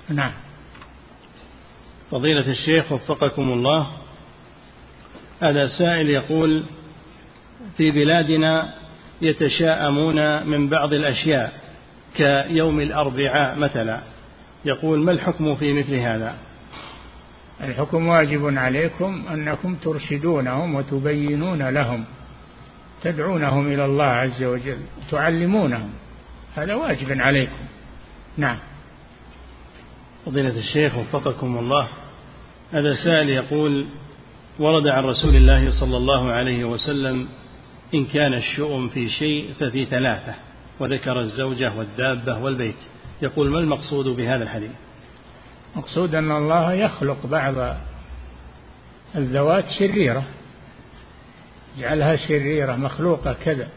نعم. 0.09 0.33
فضيلة 2.11 2.51
الشيخ 2.51 2.93
وفقكم 2.93 3.53
الله 3.53 3.87
هذا 5.43 5.67
سائل 5.79 6.11
يقول 6.11 6.65
في 7.77 7.91
بلادنا 7.91 8.75
يتشاءمون 9.23 10.47
من 10.47 10.69
بعض 10.69 10.93
الأشياء 10.93 11.53
كيوم 12.15 12.81
الأربعاء 12.81 13.59
مثلا. 13.59 14.01
يقول 14.65 14.99
ما 14.99 15.13
الحكم 15.13 15.55
في 15.55 15.73
مثل 15.73 15.95
هذا؟ 15.95 16.48
الحكم 17.61 18.07
واجب 18.07 18.59
عليكم 18.59 19.25
أنكم 19.33 19.75
ترشدونهم 19.75 20.75
وتبينون 20.75 21.69
لهم 21.69 22.05
تدعونهم 23.03 23.67
إلى 23.67 23.85
الله 23.85 24.05
عز 24.05 24.43
وجل 24.43 24.79
تعلمونهم 25.11 25.91
هذا 26.55 26.75
واجب 26.75 27.21
عليكم. 27.21 27.65
نعم. 28.37 28.59
فضيلة 30.27 30.59
الشيخ 30.59 30.97
وفقكم 30.97 31.59
الله 31.59 31.89
هذا 32.73 32.95
سائل 33.05 33.29
يقول 33.29 33.87
ورد 34.59 34.87
عن 34.87 35.05
رسول 35.05 35.37
الله 35.37 35.81
صلى 35.81 35.97
الله 35.97 36.31
عليه 36.31 36.65
وسلم 36.65 37.29
إن 37.95 38.05
كان 38.05 38.35
الشؤم 38.35 38.89
في 38.89 39.09
شيء 39.09 39.51
ففي 39.61 39.85
ثلاثة 39.85 40.35
وذكر 40.81 41.21
الزوجة 41.21 41.73
والدابة 41.77 42.39
والبيت. 42.39 42.77
يقول 43.23 43.51
ما 43.51 43.59
المقصود 43.59 44.07
بهذا 44.07 44.43
الحديث؟ 44.43 44.71
مقصود 45.79 46.15
أن 46.15 46.31
الله 46.31 46.73
يخلق 46.73 47.27
بعض 47.27 47.77
الذوات 49.17 49.65
شريرة. 49.79 50.23
يجعلها 51.79 52.17
شريرة 52.17 52.77
مخلوقة 52.77 53.33
كذا. 53.33 53.69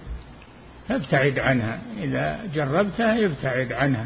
فابتعد 0.89 1.39
عنها. 1.39 1.79
إذا 1.97 2.39
جربتها 2.53 3.25
ابتعد 3.25 3.73
عنها. 3.73 4.05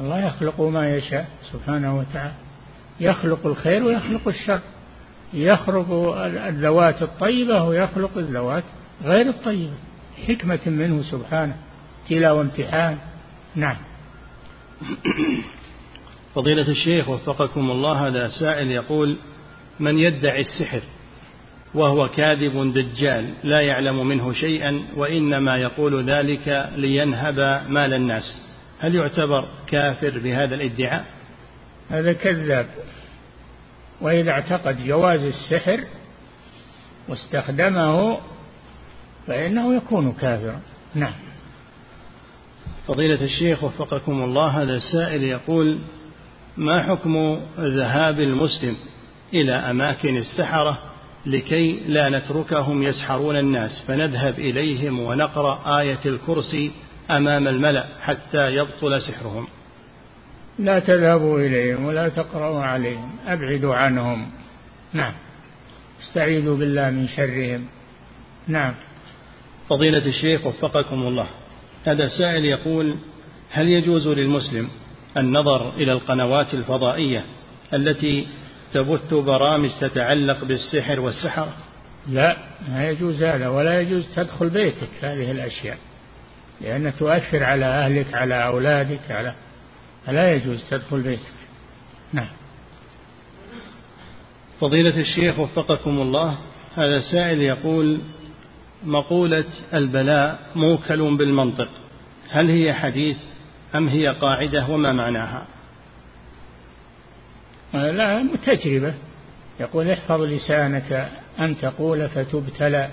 الله 0.00 0.26
يخلق 0.26 0.60
ما 0.60 0.96
يشاء 0.96 1.28
سبحانه 1.52 1.98
وتعالى. 1.98 2.34
يخلق 3.00 3.46
الخير 3.46 3.82
ويخلق 3.82 4.28
الشر. 4.28 4.60
يخلق 5.34 5.90
الذوات 6.46 7.02
الطيبة 7.02 7.64
ويخلق 7.64 8.18
الذوات 8.18 8.64
غير 9.04 9.28
الطيبة. 9.28 9.74
حكمة 10.28 10.60
منه 10.66 11.02
سبحانه. 11.02 11.56
ابتلاء 12.02 12.36
وامتحان. 12.36 12.98
نعم. 13.54 13.76
فضيلة 16.34 16.68
الشيخ 16.68 17.08
وفقكم 17.08 17.70
الله 17.70 18.08
هذا 18.08 18.28
سائل 18.28 18.70
يقول 18.70 19.18
من 19.80 19.98
يدعي 19.98 20.40
السحر 20.40 20.82
وهو 21.74 22.08
كاذب 22.08 22.72
دجال 22.72 23.30
لا 23.44 23.60
يعلم 23.60 24.06
منه 24.06 24.32
شيئا 24.32 24.84
وإنما 24.96 25.56
يقول 25.56 26.10
ذلك 26.10 26.70
لينهب 26.76 27.38
مال 27.68 27.94
الناس. 27.94 28.42
هل 28.80 28.94
يعتبر 28.94 29.48
كافر 29.66 30.18
بهذا 30.18 30.54
الادعاء؟ 30.54 31.04
هذا 31.90 32.12
كذاب. 32.12 32.66
وإذا 34.00 34.30
اعتقد 34.30 34.86
جواز 34.86 35.22
السحر 35.22 35.80
واستخدمه 37.08 38.18
فإنه 39.26 39.74
يكون 39.76 40.12
كافرا. 40.12 40.60
نعم. 40.94 41.14
فضيلة 42.86 43.22
الشيخ 43.24 43.64
وفقكم 43.64 44.22
الله 44.22 44.62
هذا 44.62 44.76
السائل 44.76 45.22
يقول 45.22 45.78
ما 46.56 46.82
حكم 46.82 47.40
ذهاب 47.58 48.20
المسلم 48.20 48.76
إلى 49.34 49.52
أماكن 49.52 50.16
السحرة 50.16 50.78
لكي 51.26 51.80
لا 51.86 52.08
نتركهم 52.08 52.82
يسحرون 52.82 53.36
الناس؟ 53.36 53.84
فنذهب 53.88 54.38
إليهم 54.38 55.00
ونقرأ 55.00 55.80
آية 55.80 55.98
الكرسي 56.06 56.70
أمام 57.10 57.48
الملأ 57.48 57.86
حتى 58.02 58.50
يبطل 58.50 59.02
سحرهم. 59.02 59.46
لا 60.58 60.78
تذهبوا 60.78 61.38
إليهم 61.38 61.84
ولا 61.84 62.08
تقرأوا 62.08 62.64
عليهم 62.64 63.10
أبعدوا 63.26 63.74
عنهم. 63.74 64.30
نعم. 64.92 65.12
استعيذوا 66.00 66.56
بالله 66.56 66.90
من 66.90 67.08
شرهم. 67.08 67.66
نعم. 68.48 68.74
فضيلة 69.68 70.06
الشيخ 70.06 70.46
وفقكم 70.46 71.02
الله 71.02 71.26
هذا 71.84 72.08
سائل 72.18 72.44
يقول 72.44 72.96
هل 73.50 73.68
يجوز 73.68 74.08
للمسلم 74.08 74.68
النظر 75.16 75.74
إلى 75.74 75.92
القنوات 75.92 76.54
الفضائية 76.54 77.24
التي 77.74 78.26
تبث 78.72 79.14
برامج 79.14 79.70
تتعلق 79.80 80.44
بالسحر 80.44 81.00
والسحرة 81.00 81.52
لا 82.08 82.36
ما 82.68 82.88
يجوز 82.88 83.22
هذا 83.22 83.48
ولا 83.48 83.80
يجوز 83.80 84.14
تدخل 84.16 84.50
بيتك 84.50 84.88
هذه 85.00 85.30
الأشياء 85.30 85.78
لأنها 86.60 86.90
تؤثر 86.90 87.44
على 87.44 87.64
أهلك 87.64 88.14
على 88.14 88.46
أولادك 88.46 89.10
على 89.10 89.34
لا 90.08 90.34
يجوز 90.34 90.64
تدخل 90.70 91.00
بيتك. 91.00 91.32
نعم. 92.12 92.28
فضيلة 94.60 95.00
الشيخ 95.00 95.38
وفقكم 95.38 96.00
الله 96.00 96.38
هذا 96.76 96.98
سائل 97.12 97.42
يقول 97.42 98.00
مقولة 98.84 99.44
البلاء 99.74 100.40
موكل 100.56 101.16
بالمنطق 101.16 101.68
هل 102.30 102.50
هي 102.50 102.74
حديث؟ 102.74 103.16
أم 103.74 103.88
هي 103.88 104.08
قاعدة 104.08 104.70
وما 104.70 104.92
معناها؟ 104.92 105.46
لا 107.72 108.28
تجربة. 108.46 108.94
يقول 109.60 109.90
احفظ 109.90 110.20
لسانك 110.20 111.10
أن 111.38 111.58
تقول 111.58 112.08
فتبتلى. 112.08 112.90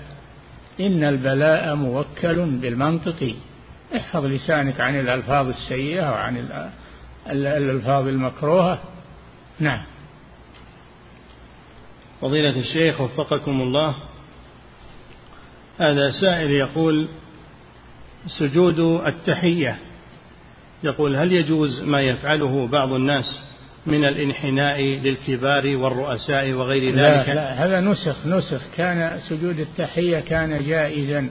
إن 0.80 1.04
البلاء 1.04 1.74
موكل 1.74 2.44
بالمنطق. 2.44 3.34
احفظ 3.96 4.24
لسانك 4.24 4.80
عن 4.80 5.00
الألفاظ 5.00 5.48
السيئة 5.48 6.10
وعن 6.10 6.48
الألفاظ 7.26 8.08
المكروهة. 8.08 8.78
نعم. 9.60 9.82
فضيلة 12.20 12.58
الشيخ 12.58 13.00
وفقكم 13.00 13.60
الله. 13.60 13.94
هذا 15.78 16.10
سائل 16.10 16.50
يقول 16.50 17.08
سجود 18.26 18.78
التحية. 19.06 19.78
يقول 20.84 21.16
هل 21.16 21.32
يجوز 21.32 21.82
ما 21.82 22.00
يفعله 22.00 22.66
بعض 22.66 22.92
الناس 22.92 23.52
من 23.86 24.04
الانحناء 24.04 24.82
للكبار 24.82 25.76
والرؤساء 25.76 26.52
وغير 26.52 26.94
ذلك؟ 26.94 27.28
لا, 27.28 27.34
لا 27.34 27.64
هذا 27.64 27.80
نسخ 27.80 28.26
نسخ. 28.26 28.60
كان 28.76 29.20
سجود 29.20 29.60
التحية 29.60 30.20
كان 30.20 30.66
جائزا 30.66 31.30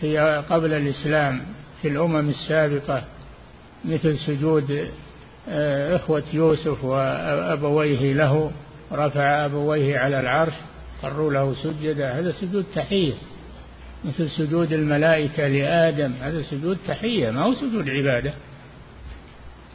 في 0.00 0.18
قبل 0.50 0.72
الإسلام 0.72 1.42
في 1.82 1.88
الأمم 1.88 2.28
السابقة 2.28 3.02
مثل 3.84 4.18
سجود 4.18 4.88
آه، 5.48 5.96
إخوة 5.96 6.22
يوسف 6.32 6.84
وأبويه 6.84 8.12
له 8.12 8.50
رفع 8.92 9.44
أبويه 9.44 9.98
على 9.98 10.20
العرش 10.20 10.54
قروا 11.02 11.32
له 11.32 11.54
سجدا. 11.54 12.12
هذا 12.12 12.32
سجود 12.32 12.64
تحية. 12.74 13.14
مثل 14.04 14.30
سجود 14.30 14.72
الملائكة 14.72 15.48
لآدم 15.48 16.12
هذا 16.20 16.42
سجود 16.42 16.78
تحية 16.86 17.30
ما 17.30 17.42
هو 17.42 17.52
سجود 17.52 17.88
عبادة. 17.88 18.34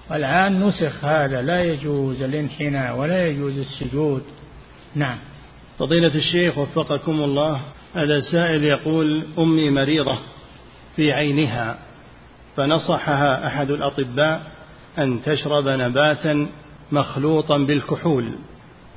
والآن 0.09 0.63
نسخ 0.63 1.05
هذا 1.05 1.41
لا 1.41 1.63
يجوز 1.63 2.21
الانحناء 2.21 2.97
ولا 2.97 3.27
يجوز 3.27 3.57
السجود. 3.57 4.23
نعم. 4.95 5.17
فضيلة 5.79 6.15
الشيخ 6.15 6.57
وفقكم 6.57 7.11
الله 7.11 7.61
هذا 7.95 8.19
سائل 8.31 8.63
يقول 8.63 9.25
أمي 9.39 9.69
مريضة 9.69 10.19
في 10.95 11.11
عينها 11.11 11.77
فنصحها 12.55 13.47
أحد 13.47 13.71
الأطباء 13.71 14.51
أن 14.97 15.21
تشرب 15.23 15.67
نباتا 15.67 16.47
مخلوطا 16.91 17.57
بالكحول 17.57 18.25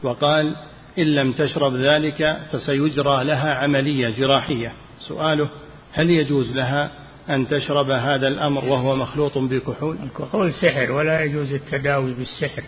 وقال 0.02 0.56
إن 0.98 1.04
لم 1.04 1.32
تشرب 1.32 1.74
ذلك 1.74 2.38
فسيجرى 2.52 3.24
لها 3.24 3.54
عملية 3.54 4.08
جراحية. 4.08 4.72
سؤاله 5.00 5.48
هل 5.92 6.10
يجوز 6.10 6.56
لها 6.56 6.90
أن 7.30 7.48
تشرب 7.48 7.90
هذا 7.90 8.28
الأمر 8.28 8.64
وهو 8.64 8.96
مخلوط 8.96 9.38
بكحول؟ 9.38 9.96
الكحول 10.02 10.52
سحر 10.52 10.92
ولا 10.92 11.20
يجوز 11.20 11.52
التداوي 11.52 12.14
بالسحر. 12.14 12.62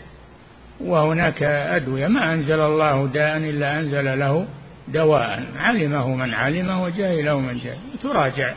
وهناك 0.81 1.43
أدوية 1.43 2.07
ما 2.07 2.35
أنزل 2.35 2.61
الله 2.61 3.07
داء 3.07 3.37
إلا 3.37 3.81
أنزل 3.81 4.19
له 4.19 4.47
دواء. 4.89 5.45
علمه 5.57 6.15
من 6.15 6.35
علمه 6.35 6.83
وجاهله 6.83 7.41
من 7.41 7.59
جاهل 7.59 7.79
تراجع 8.03 8.55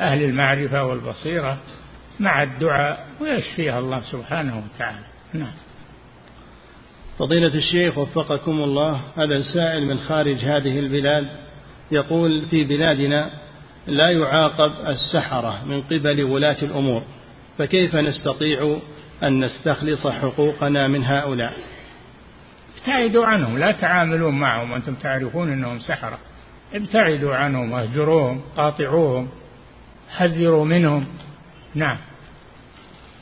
أهل 0.00 0.22
المعرفة 0.22 0.84
والبصيرة 0.84 1.58
مع 2.20 2.42
الدعاء 2.42 3.06
ويشفيها 3.20 3.78
الله 3.78 4.00
سبحانه 4.00 4.62
وتعالى. 4.64 5.06
نعم. 5.34 5.52
فضيلة 7.18 7.54
الشيخ 7.54 7.98
وفقكم 7.98 8.50
الله 8.50 9.00
هذا 9.16 9.40
سائل 9.54 9.86
من 9.86 9.98
خارج 9.98 10.36
هذه 10.36 10.78
البلاد. 10.78 11.26
يقول 11.90 12.46
في 12.46 12.64
بلادنا 12.64 13.30
لا 13.86 14.10
يعاقب 14.10 14.86
السحرة 14.88 15.64
من 15.66 15.82
قبل 15.82 16.24
ولاة 16.24 16.56
الأمور 16.62 17.02
فكيف 17.58 17.96
نستطيع 17.96 18.78
أن 19.22 19.44
نستخلص 19.44 20.06
حقوقنا 20.06 20.88
من 20.88 21.04
هؤلاء؟ 21.04 21.56
ابتعدوا 22.78 23.26
عنهم 23.26 23.58
لا 23.58 23.72
تعاملون 23.72 24.38
معهم 24.38 24.72
أنتم 24.72 24.94
تعرفون 24.94 25.52
أنهم 25.52 25.78
سحرة. 25.78 26.18
ابتعدوا 26.74 27.34
عنهم 27.34 27.74
اهجروهم 27.74 28.40
قاطعوهم 28.56 29.28
حذروا 30.10 30.64
منهم. 30.64 31.06
نعم. 31.74 31.96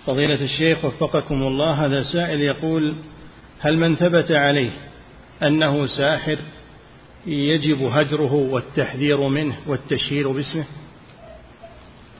فضيلة 0.06 0.44
الشيخ 0.44 0.84
وفقكم 0.84 1.42
الله 1.42 1.86
هذا 1.86 2.02
سائل 2.02 2.40
يقول 2.40 2.94
هل 3.60 3.76
من 3.76 3.96
ثبت 3.96 4.32
عليه 4.32 4.70
أنه 5.42 5.86
ساحر 5.86 6.38
يجب 7.26 7.82
هجره 7.82 8.32
والتحذير 8.32 9.28
منه 9.28 9.56
والتشهير 9.66 10.32
باسمه. 10.32 10.64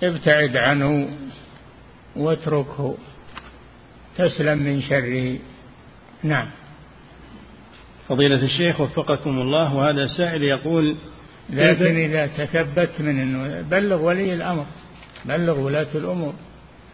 ابتعد 0.02 0.56
عنه 0.56 1.08
واتركه. 2.16 2.94
تسلم 4.16 4.58
من 4.58 4.82
شره. 4.82 5.38
نعم. 6.22 6.46
فضيلة 8.08 8.42
الشيخ 8.42 8.80
وفقكم 8.80 9.40
الله 9.40 9.74
وهذا 9.74 10.06
سائل 10.06 10.42
يقول 10.42 10.96
لكن 11.50 11.96
إذا 11.96 12.26
تثبت 12.26 13.00
من 13.00 13.20
أنه 13.20 13.60
بلغ 13.60 14.02
ولي 14.02 14.34
الأمر 14.34 14.66
بلغ 15.24 15.60
ولاة 15.60 15.94
الأمور. 15.94 16.34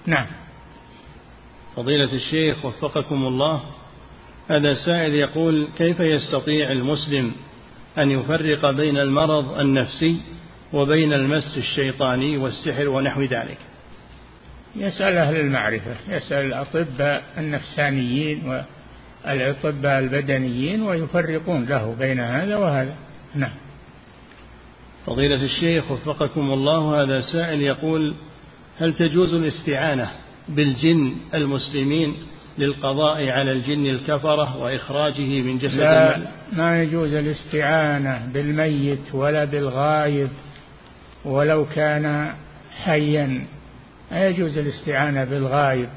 نعم. 0.06 0.26
فضيلة 1.76 2.12
الشيخ 2.12 2.64
وفقكم 2.64 3.26
الله 3.26 3.62
هذا 4.48 4.74
سائل 4.74 5.14
يقول 5.14 5.68
كيف 5.78 6.00
يستطيع 6.00 6.70
المسلم 6.70 7.32
أن 7.98 8.10
يفرق 8.10 8.70
بين 8.70 8.98
المرض 8.98 9.58
النفسي 9.58 10.16
وبين 10.72 11.12
المس 11.12 11.58
الشيطاني 11.58 12.36
والسحر 12.36 12.88
ونحو 12.88 13.22
ذلك. 13.22 13.58
يسأل 14.76 15.16
أهل 15.16 15.36
المعرفة 15.36 15.94
يسأل 16.08 16.46
الأطباء 16.46 17.22
النفسانيين 17.38 18.64
والأطباء 19.26 19.98
البدنيين 19.98 20.82
ويفرقون 20.82 21.64
له 21.64 21.96
بين 21.98 22.20
هذا 22.20 22.56
وهذا. 22.56 22.96
نعم. 23.34 23.52
فضيلة 25.06 25.44
الشيخ 25.44 25.90
وفقكم 25.90 26.52
الله 26.52 27.02
هذا 27.02 27.20
سائل 27.20 27.62
يقول 27.62 28.14
هل 28.78 28.94
تجوز 28.94 29.34
الاستعانة 29.34 30.10
بالجن 30.48 31.14
المسلمين 31.34 32.16
للقضاء 32.60 33.28
على 33.28 33.52
الجن 33.52 33.86
الكفرة 33.86 34.56
وإخراجه 34.56 35.40
من 35.42 35.58
جسد 35.58 35.80
لا 35.80 36.18
ما 36.52 36.82
يجوز 36.82 37.12
الاستعانة 37.12 38.26
بالميت 38.34 39.14
ولا 39.14 39.44
بالغايب 39.44 40.28
ولو 41.24 41.64
كان 41.64 42.34
حيا. 42.84 43.44
لا 44.10 44.28
يجوز 44.28 44.58
الاستعانة 44.58 45.24
بالغايب 45.24 45.88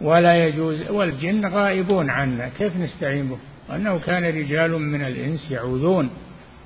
ولا 0.00 0.44
يجوز 0.44 0.90
والجن 0.90 1.46
غائبون 1.46 2.10
عنا. 2.10 2.48
كيف 2.58 2.76
نستعين 2.76 3.28
به 3.28 3.38
وأنه 3.68 3.98
كان 3.98 4.24
رجال 4.24 4.70
من 4.70 5.02
الإنس 5.02 5.50
يعوذون 5.50 6.10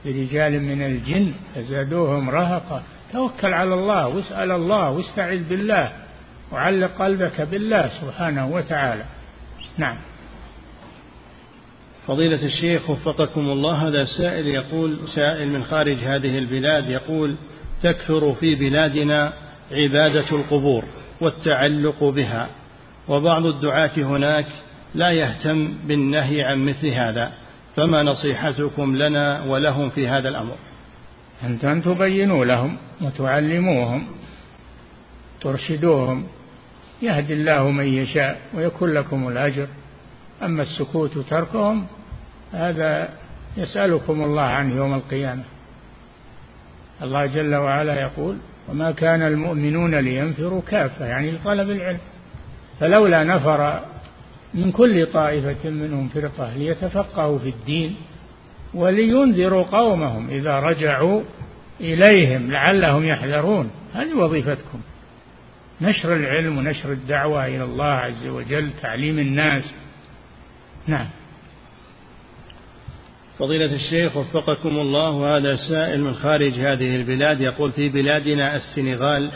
برجال 0.04 0.62
من 0.62 0.82
الجن 0.82 1.32
فزادوهم 1.54 2.30
رهقا. 2.30 2.82
توكل 3.12 3.54
على 3.54 3.74
الله 3.74 4.08
واسأل 4.08 4.50
الله 4.50 4.90
واستعذ 4.90 5.48
بالله. 5.48 5.92
وعلق 6.52 6.90
قلبك 6.98 7.40
بالله 7.40 7.88
سبحانه 7.88 8.46
وتعالى. 8.46 9.04
نعم. 9.78 9.96
فضيلة 12.06 12.46
الشيخ 12.46 12.90
وفقكم 12.90 13.40
الله 13.40 13.88
هذا 13.88 14.04
سائل 14.04 14.46
يقول 14.46 14.98
سائل 15.14 15.48
من 15.48 15.64
خارج 15.64 15.96
هذه 15.96 16.38
البلاد 16.38 16.90
يقول 16.90 17.36
تكثر 17.82 18.32
في 18.34 18.54
بلادنا 18.54 19.32
عبادة 19.72 20.36
القبور 20.36 20.84
والتعلق 21.20 22.04
بها 22.04 22.48
وبعض 23.08 23.46
الدعاة 23.46 23.90
هناك 23.96 24.46
لا 24.94 25.10
يهتم 25.10 25.74
بالنهي 25.84 26.42
عن 26.42 26.58
مثل 26.58 26.88
هذا 26.88 27.32
فما 27.76 28.02
نصيحتكم 28.02 28.96
لنا 28.96 29.44
ولهم 29.44 29.90
في 29.90 30.08
هذا 30.08 30.28
الأمر؟ 30.28 30.56
أنت 31.44 31.64
أن 31.64 31.82
تبينوا 31.82 32.44
لهم 32.44 32.76
وتعلموهم 33.00 34.06
ترشدوهم 35.40 36.26
يهدي 37.02 37.32
الله 37.32 37.70
من 37.70 37.84
يشاء 37.84 38.40
ويكون 38.54 38.94
لكم 38.94 39.28
الأجر. 39.28 39.66
أما 40.42 40.62
السكوت 40.62 41.18
تركهم 41.18 41.86
هذا 42.52 43.08
يسألكم 43.56 44.22
الله 44.22 44.42
عنه 44.42 44.76
يوم 44.76 44.94
القيامة. 44.94 45.42
الله 47.02 47.26
جل 47.26 47.54
وعلا 47.54 48.00
يقول 48.00 48.36
وما 48.68 48.92
كان 48.92 49.22
المؤمنون 49.22 49.94
لينفروا 49.94 50.62
كافة 50.68 51.06
يعني 51.06 51.30
لطلب 51.30 51.70
العلم. 51.70 51.98
فلولا 52.80 53.24
نفر 53.24 53.80
من 54.54 54.72
كل 54.72 55.06
طائفة 55.06 55.70
منهم 55.70 56.08
فرقة 56.08 56.56
ليتفقهوا 56.56 57.38
في 57.38 57.48
الدين 57.48 57.96
ولينذروا 58.74 59.62
قومهم 59.62 60.30
إذا 60.30 60.58
رجعوا 60.58 61.22
إليهم 61.80 62.50
لعلهم 62.50 63.04
يحذرون. 63.04 63.70
هذه 63.94 64.14
وظيفتكم. 64.14 64.80
نشر 65.80 66.16
العلم 66.16 66.58
ونشر 66.58 66.92
الدعوة 66.92 67.46
إلى 67.46 67.64
الله 67.64 67.84
عز 67.84 68.26
وجل 68.26 68.70
تعليم 68.82 69.18
الناس. 69.18 69.64
نعم. 70.86 71.06
فضيلة 73.38 73.74
الشيخ 73.74 74.16
وفقكم 74.16 74.68
الله 74.68 75.36
هذا 75.36 75.56
سائل 75.56 76.00
من 76.00 76.14
خارج 76.14 76.52
هذه 76.52 76.96
البلاد 76.96 77.40
يقول 77.40 77.72
في 77.72 77.88
بلادنا 77.88 78.56
السنغال 78.56 79.30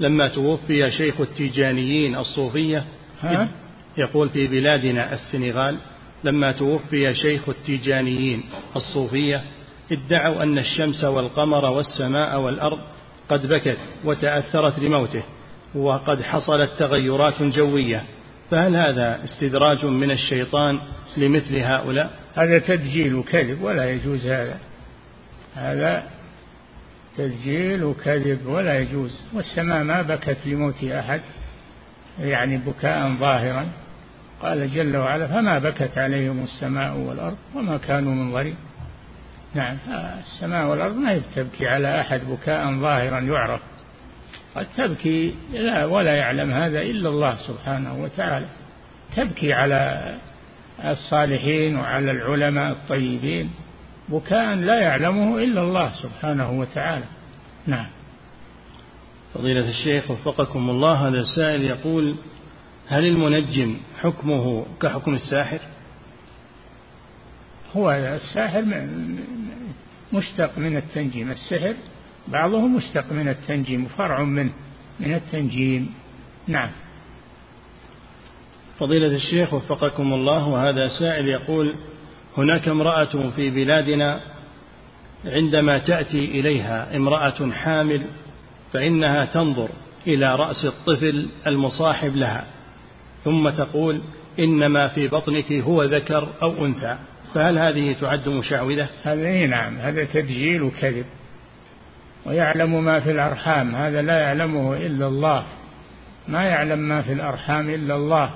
لما 0.00 0.28
توفي 0.28 0.90
شيخ 0.90 1.20
التيجانيين 1.20 2.16
الصوفية 2.16 2.84
ها؟ 3.20 3.48
يقول 3.96 4.28
في 4.28 4.46
بلادنا 4.46 5.12
السنغال 5.12 5.76
لما 6.24 6.52
توفي 6.52 7.14
شيخ 7.14 7.48
التيجانيين 7.48 8.42
الصوفية 8.76 9.44
ادعوا 9.92 10.42
أن 10.42 10.58
الشمس 10.58 11.04
والقمر 11.04 11.64
والسماء 11.64 12.40
والأرض 12.40 12.78
قد 13.28 13.46
بكت 13.46 13.78
وتأثرت 14.04 14.78
لموته 14.78 15.22
وقد 15.74 16.22
حصلت 16.22 16.70
تغيرات 16.78 17.42
جوية 17.42 18.04
فهل 18.50 18.76
هذا 18.76 19.24
استدراج 19.24 19.84
من 19.84 20.10
الشيطان 20.10 20.80
لمثل 21.16 21.56
هؤلاء؟ 21.56 22.10
هذا 22.34 22.58
تدجيل 22.58 23.14
وكذب 23.14 23.62
ولا 23.62 23.90
يجوز 23.90 24.26
هذا. 24.26 24.58
هذا 25.54 26.02
تدجيل 27.16 27.84
وكذب 27.84 28.46
ولا 28.46 28.78
يجوز. 28.78 29.20
والسماء 29.34 29.82
ما 29.84 30.02
بكت 30.02 30.36
لموت 30.46 30.84
أحد 30.84 31.20
يعني 32.20 32.56
بكاء 32.56 33.16
ظاهرا. 33.20 33.66
قال 34.42 34.74
جل 34.74 34.96
وعلا 34.96 35.26
فما 35.26 35.58
بكت 35.58 35.98
عليهم 35.98 36.44
السماء 36.44 36.96
والأرض 36.96 37.36
وما 37.54 37.76
كانوا 37.76 38.14
منظرين 38.14 38.56
نعم 39.54 39.76
السماء 40.20 40.66
والأرض 40.66 40.96
ما 40.96 41.20
تبكي 41.34 41.68
على 41.68 42.00
أحد 42.00 42.20
بكاء 42.30 42.72
ظاهرا 42.80 43.20
يعرف. 43.20 43.60
قد 44.56 44.66
تبكي 44.76 45.34
لا 45.52 45.84
ولا 45.84 46.16
يعلم 46.16 46.50
هذا 46.50 46.82
إلا 46.82 47.08
الله 47.08 47.36
سبحانه 47.36 48.02
وتعالى. 48.02 48.46
تبكي 49.16 49.52
على 49.52 50.14
الصالحين 50.84 51.76
وعلى 51.76 52.10
العلماء 52.10 52.70
الطيبين 52.72 53.50
بكاء 54.08 54.54
لا 54.54 54.80
يعلمه 54.80 55.38
إلا 55.38 55.60
الله 55.60 55.92
سبحانه 56.02 56.50
وتعالى. 56.50 57.04
نعم. 57.66 57.86
فضيلة 59.34 59.68
الشيخ 59.68 60.10
وفقكم 60.10 60.70
الله 60.70 61.08
هذا 61.08 61.18
السائل 61.20 61.62
يقول 61.62 62.16
هل 62.88 63.04
المنجم 63.04 63.76
حكمه 64.02 64.66
كحكم 64.80 65.14
الساحر؟ 65.14 65.58
هو 67.76 67.90
الساحر 67.92 68.64
مشتق 70.12 70.58
من 70.58 70.76
التنجيم. 70.76 71.30
السحر 71.30 71.74
بعضه 72.32 72.60
مشتق 72.60 73.12
من 73.12 73.28
التنجيم 73.28 73.86
فرع 73.98 74.22
من 74.22 74.50
من 75.00 75.14
التنجيم. 75.14 75.94
نعم. 76.48 76.68
فضيلة 78.78 79.16
الشيخ 79.16 79.54
وفقكم 79.54 80.12
الله 80.12 80.48
وهذا 80.48 80.88
سائل 80.98 81.28
يقول 81.28 81.74
هناك 82.36 82.68
امرأة 82.68 83.30
في 83.36 83.50
بلادنا 83.50 84.20
عندما 85.24 85.78
تأتي 85.78 86.24
إليها 86.24 86.96
امرأة 86.96 87.50
حامل 87.50 88.02
فإنها 88.72 89.24
تنظر 89.24 89.68
إلى 90.06 90.36
رأس 90.36 90.64
الطفل 90.64 91.28
المصاحب 91.46 92.16
لها 92.16 92.46
ثم 93.24 93.50
تقول 93.50 94.02
إنما 94.38 94.88
في 94.88 95.08
بطنك 95.08 95.52
هو 95.52 95.82
ذكر 95.82 96.28
أو 96.42 96.66
أنثى 96.66 96.96
فهل 97.34 97.58
هذه 97.58 97.96
تعد 98.00 98.28
مشعوذة؟ 98.28 98.88
هذه 99.02 99.46
نعم 99.46 99.76
هذا 99.76 100.04
تدجيل 100.04 100.62
وكذب. 100.62 101.06
ويعلم 102.26 102.84
ما 102.84 103.00
في 103.00 103.10
الأرحام. 103.10 103.74
هذا 103.74 104.02
لا 104.02 104.18
يعلمه 104.18 104.76
إلا 104.76 105.06
الله. 105.06 105.44
ما 106.28 106.44
يعلم 106.44 106.78
ما 106.78 107.02
في 107.02 107.12
الأرحام 107.12 107.70
إلا 107.70 107.94
الله. 107.94 108.30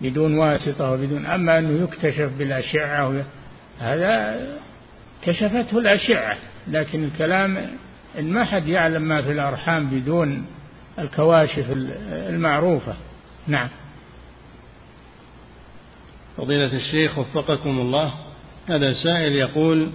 بدون 0.00 0.38
واسطة 0.38 0.90
وبدون 0.90 1.26
أما 1.26 1.58
أنه 1.58 1.84
يكتشف 1.84 2.30
بالأشعة 2.38 3.24
هذا 3.78 4.40
كشفته 5.22 5.78
الأشعة. 5.78 6.36
لكن 6.68 7.04
الكلام 7.04 7.66
إن 8.18 8.32
ما 8.32 8.44
حد 8.44 8.66
يعلم 8.66 9.02
ما 9.02 9.22
في 9.22 9.32
الأرحام 9.32 9.90
بدون 9.90 10.46
الكواشف 10.98 11.66
المعروفة. 12.12 12.94
نعم. 13.46 13.68
فضيلة 16.36 16.76
الشيخ 16.76 17.18
وفقكم 17.18 17.78
الله. 17.78 18.14
هذا 18.68 18.92
سائل 18.92 19.32
يقول 19.32 19.90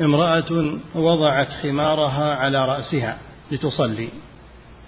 امرأة 0.00 0.78
وضعت 0.94 1.48
خمارها 1.62 2.34
على 2.34 2.64
رأسها 2.66 3.18
لتصلي 3.52 4.08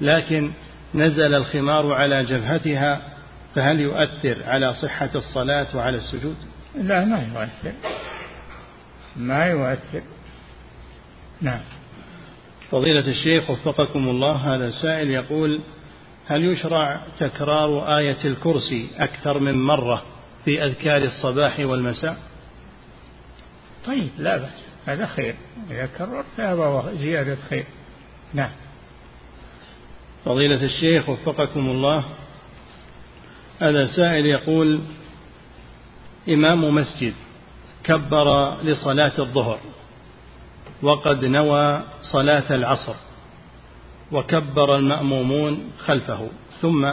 لكن 0.01 0.51
نزل 0.95 1.35
الخمار 1.35 1.93
على 1.93 2.23
جبهتها 2.23 3.01
فهل 3.55 3.81
يؤثر 3.81 4.37
على 4.45 4.75
صحة 4.75 5.11
الصلاة 5.15 5.77
وعلى 5.77 5.97
السجود؟ 5.97 6.37
لا 6.75 7.05
ما 7.05 7.19
يؤثر. 7.19 7.73
ما 9.17 9.45
يؤثر. 9.45 10.03
نعم. 11.41 11.61
فضيلة 12.71 13.09
الشيخ 13.09 13.51
وفقكم 13.51 14.09
الله 14.09 14.33
هذا 14.33 14.71
سائل 14.71 15.11
يقول 15.11 15.61
هل 16.27 16.45
يشرع 16.45 17.01
تكرار 17.19 17.99
آية 17.99 18.25
الكرسي 18.25 18.89
أكثر 18.99 19.39
من 19.39 19.63
مرة 19.63 20.03
في 20.45 20.65
أذكار 20.65 21.03
الصباح 21.03 21.61
والمساء؟ 21.61 22.17
طيب 23.87 24.09
لا 24.19 24.37
بأس. 24.37 24.76
هذا 24.87 25.07
خير. 25.07 25.35
إذا 25.71 25.87
كررت 25.87 26.41
هذا 26.41 26.93
زيادة 26.95 27.37
خير. 27.37 27.65
نعم. 28.35 28.51
فضيلة 30.25 30.65
الشيخ 30.65 31.09
وفقكم 31.09 31.71
الله. 31.71 32.05
هذا 33.61 33.87
سائل 33.87 34.27
يقول 34.27 34.81
إمام 36.29 36.75
مسجد 36.75 37.15
كبر 37.85 38.57
لصلاة 38.63 39.13
الظهر 39.19 39.59
وقد 40.83 41.25
نوى 41.25 41.83
صلاة 42.03 42.55
العصر 42.55 42.95
وكبر 44.13 44.77
المأمومون 44.77 45.73
خلفه 45.79 46.29
ثم 46.63 46.93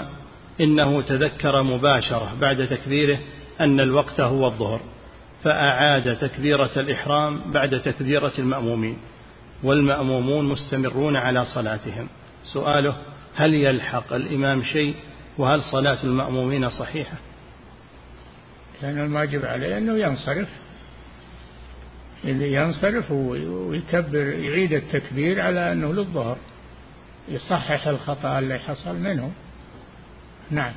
إنه 0.62 1.02
تذكر 1.02 1.64
مباشرة 1.64 2.36
بعد 2.42 2.68
تكبيره 2.68 3.20
أن 3.62 3.80
الوقت 3.80 4.22
هو 4.22 4.46
الظهر. 4.46 4.80
فأعاد 5.44 6.18
تكبيرة 6.18 6.72
الإحرام 6.78 7.42
بعد 7.52 7.82
تكبيرة 7.82 8.34
المأمومين 8.40 8.98
والمأمومون 9.64 10.46
مستمرون 10.46 11.18
على 11.18 11.46
صلاتهم. 11.46 12.08
سؤاله 12.44 12.96
هل 13.36 13.54
يلحق 13.54 14.14
الإمام 14.14 14.64
شيء؟ 14.64 14.96
وهل 15.38 15.62
صلاة 15.62 16.04
المأمومين 16.04 16.70
صحيحة؟ 16.70 17.18
كان 18.82 19.06
الواجب 19.06 19.46
عليه 19.46 19.78
أنه 19.78 19.98
ينصرف. 19.98 20.48
اللي 22.26 22.54
ينصرف 22.54 23.12
ويكبر 23.12 24.28
يعيد 24.28 24.74
التكبير 24.74 25.42
على 25.42 25.72
أنه 25.72 25.94
للظهر 25.94 26.38
يصحح 27.28 27.88
الخطأ 27.88 28.40
اللي 28.40 28.60
حصل 28.60 28.96
منه. 28.96 29.32
نعم. 30.52 30.74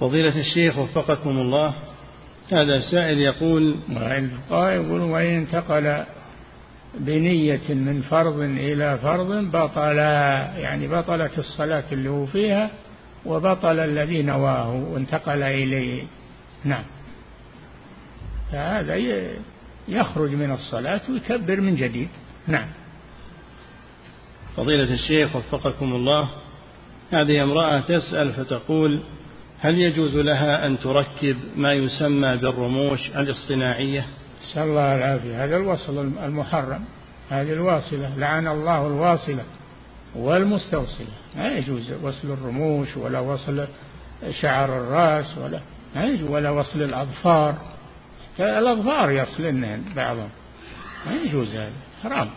فضيلة 0.00 0.40
الشيخ 0.40 0.78
وفقكم 0.78 1.30
الله 1.30 1.74
هذا 2.52 2.80
سائل 2.90 3.18
يقول 3.18 3.76
الفقهاء 3.90 4.74
يقول 4.74 5.00
وإن 5.00 5.26
انتقل 5.26 6.04
بنية 6.94 7.74
من 7.74 8.02
فرض 8.02 8.40
إلى 8.40 8.98
فرض 8.98 9.50
بطل 9.56 9.98
يعني 10.58 10.88
بطلت 10.88 11.38
الصلاة 11.38 11.84
اللي 11.92 12.08
هو 12.08 12.26
فيها 12.26 12.70
وبطل 13.26 13.78
الذي 13.78 14.22
نواه 14.22 14.70
وانتقل 14.70 15.42
إليه. 15.42 16.02
نعم. 16.64 16.84
فهذا 18.52 18.96
يخرج 19.88 20.30
من 20.30 20.52
الصلاة 20.52 21.00
ويكبر 21.10 21.60
من 21.60 21.76
جديد. 21.76 22.08
نعم. 22.46 22.68
فضيلة 24.56 24.94
الشيخ 24.94 25.36
وفقكم 25.36 25.92
الله 25.92 26.28
هذه 27.12 27.42
امرأة 27.42 27.80
تسأل 27.80 28.32
فتقول 28.32 29.02
هل 29.60 29.78
يجوز 29.78 30.16
لها 30.16 30.66
أن 30.66 30.78
تركب 30.78 31.36
ما 31.56 31.72
يسمى 31.72 32.36
بالرموش 32.36 33.08
الاصطناعية؟ 33.08 34.06
نسأل 34.42 34.62
الله 34.62 34.94
العافية. 34.94 35.44
هذا 35.44 35.56
الوصل 35.56 35.98
المحرم. 36.24 36.84
هذه 37.30 37.52
الواصلة. 37.52 38.18
لعن 38.18 38.48
الله 38.48 38.86
الواصلة 38.86 39.44
والمستوصلة. 40.14 41.06
ما 41.36 41.48
يجوز 41.48 41.92
وصل 42.02 42.30
الرموش 42.32 42.96
ولا 42.96 43.20
وصل 43.20 43.66
شعر 44.40 44.78
الرأس 44.78 45.38
ولا 45.38 45.60
ما 45.96 46.04
يجوز 46.04 46.30
ولا 46.30 46.50
وصل 46.50 46.82
الأظفار. 46.82 47.54
الأظفار 48.40 49.10
يصلن 49.10 49.82
بعضهم. 49.96 50.30
ما 51.06 51.12
يجوز 51.24 51.54
هذا. 51.54 51.72
حرام. 52.02 52.30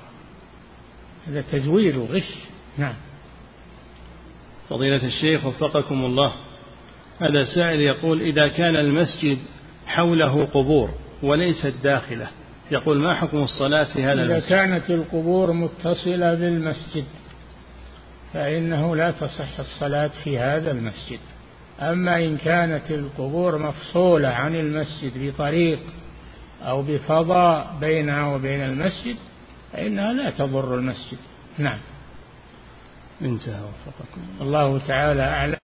هذا 1.27 1.43
تزوير 1.51 1.99
وغش. 1.99 2.33
نعم. 2.77 2.95
فضيلة 4.69 5.05
الشيخ 5.05 5.45
وفقكم 5.45 6.05
الله. 6.05 6.33
هذا 7.19 7.44
سائل 7.56 7.80
يقول 7.80 8.22
إذا 8.22 8.48
كان 8.48 8.76
المسجد 8.76 9.38
حوله 9.88 10.45
قبور 10.45 10.90
وليست 11.23 11.73
داخله 11.84 12.27
يقول 12.72 12.98
ما 13.02 13.14
حكم 13.14 13.38
الصلاة 13.44 13.84
في 13.84 14.03
هذا 14.03 14.14
إذا 14.14 14.34
المسجد؟ 14.34 14.49
كانت 14.49 14.90
القبور 14.90 15.52
متصلة 15.52 16.34
بالمسجد 16.34 17.06
فإنه 18.34 18.95
لا 18.95 19.11
تصح 19.11 19.60
الصلاة 19.60 20.11
في 20.23 20.40
هذا 20.40 20.72
المسجد. 20.72 21.19
أما 21.80 22.26
إن 22.26 22.38
كانت 22.38 22.91
القبور 22.91 23.57
مفصولة 23.57 24.30
عن 24.30 24.56
المسجد 24.56 25.11
بطريق 25.15 25.80
أو 26.61 26.81
بفضاء 26.81 27.77
بينها 27.81 28.35
وبين 28.35 28.61
المسجد 28.61 29.15
فإنها 29.73 30.14
لا 30.14 30.30
تضر 30.30 30.76
المسجد. 30.76 31.18
نعم. 31.57 31.80
انتهى 33.22 33.61
وفقكم 33.61 34.22
الله. 34.41 34.88
تعالى 34.88 35.22
أعلم. 35.22 35.62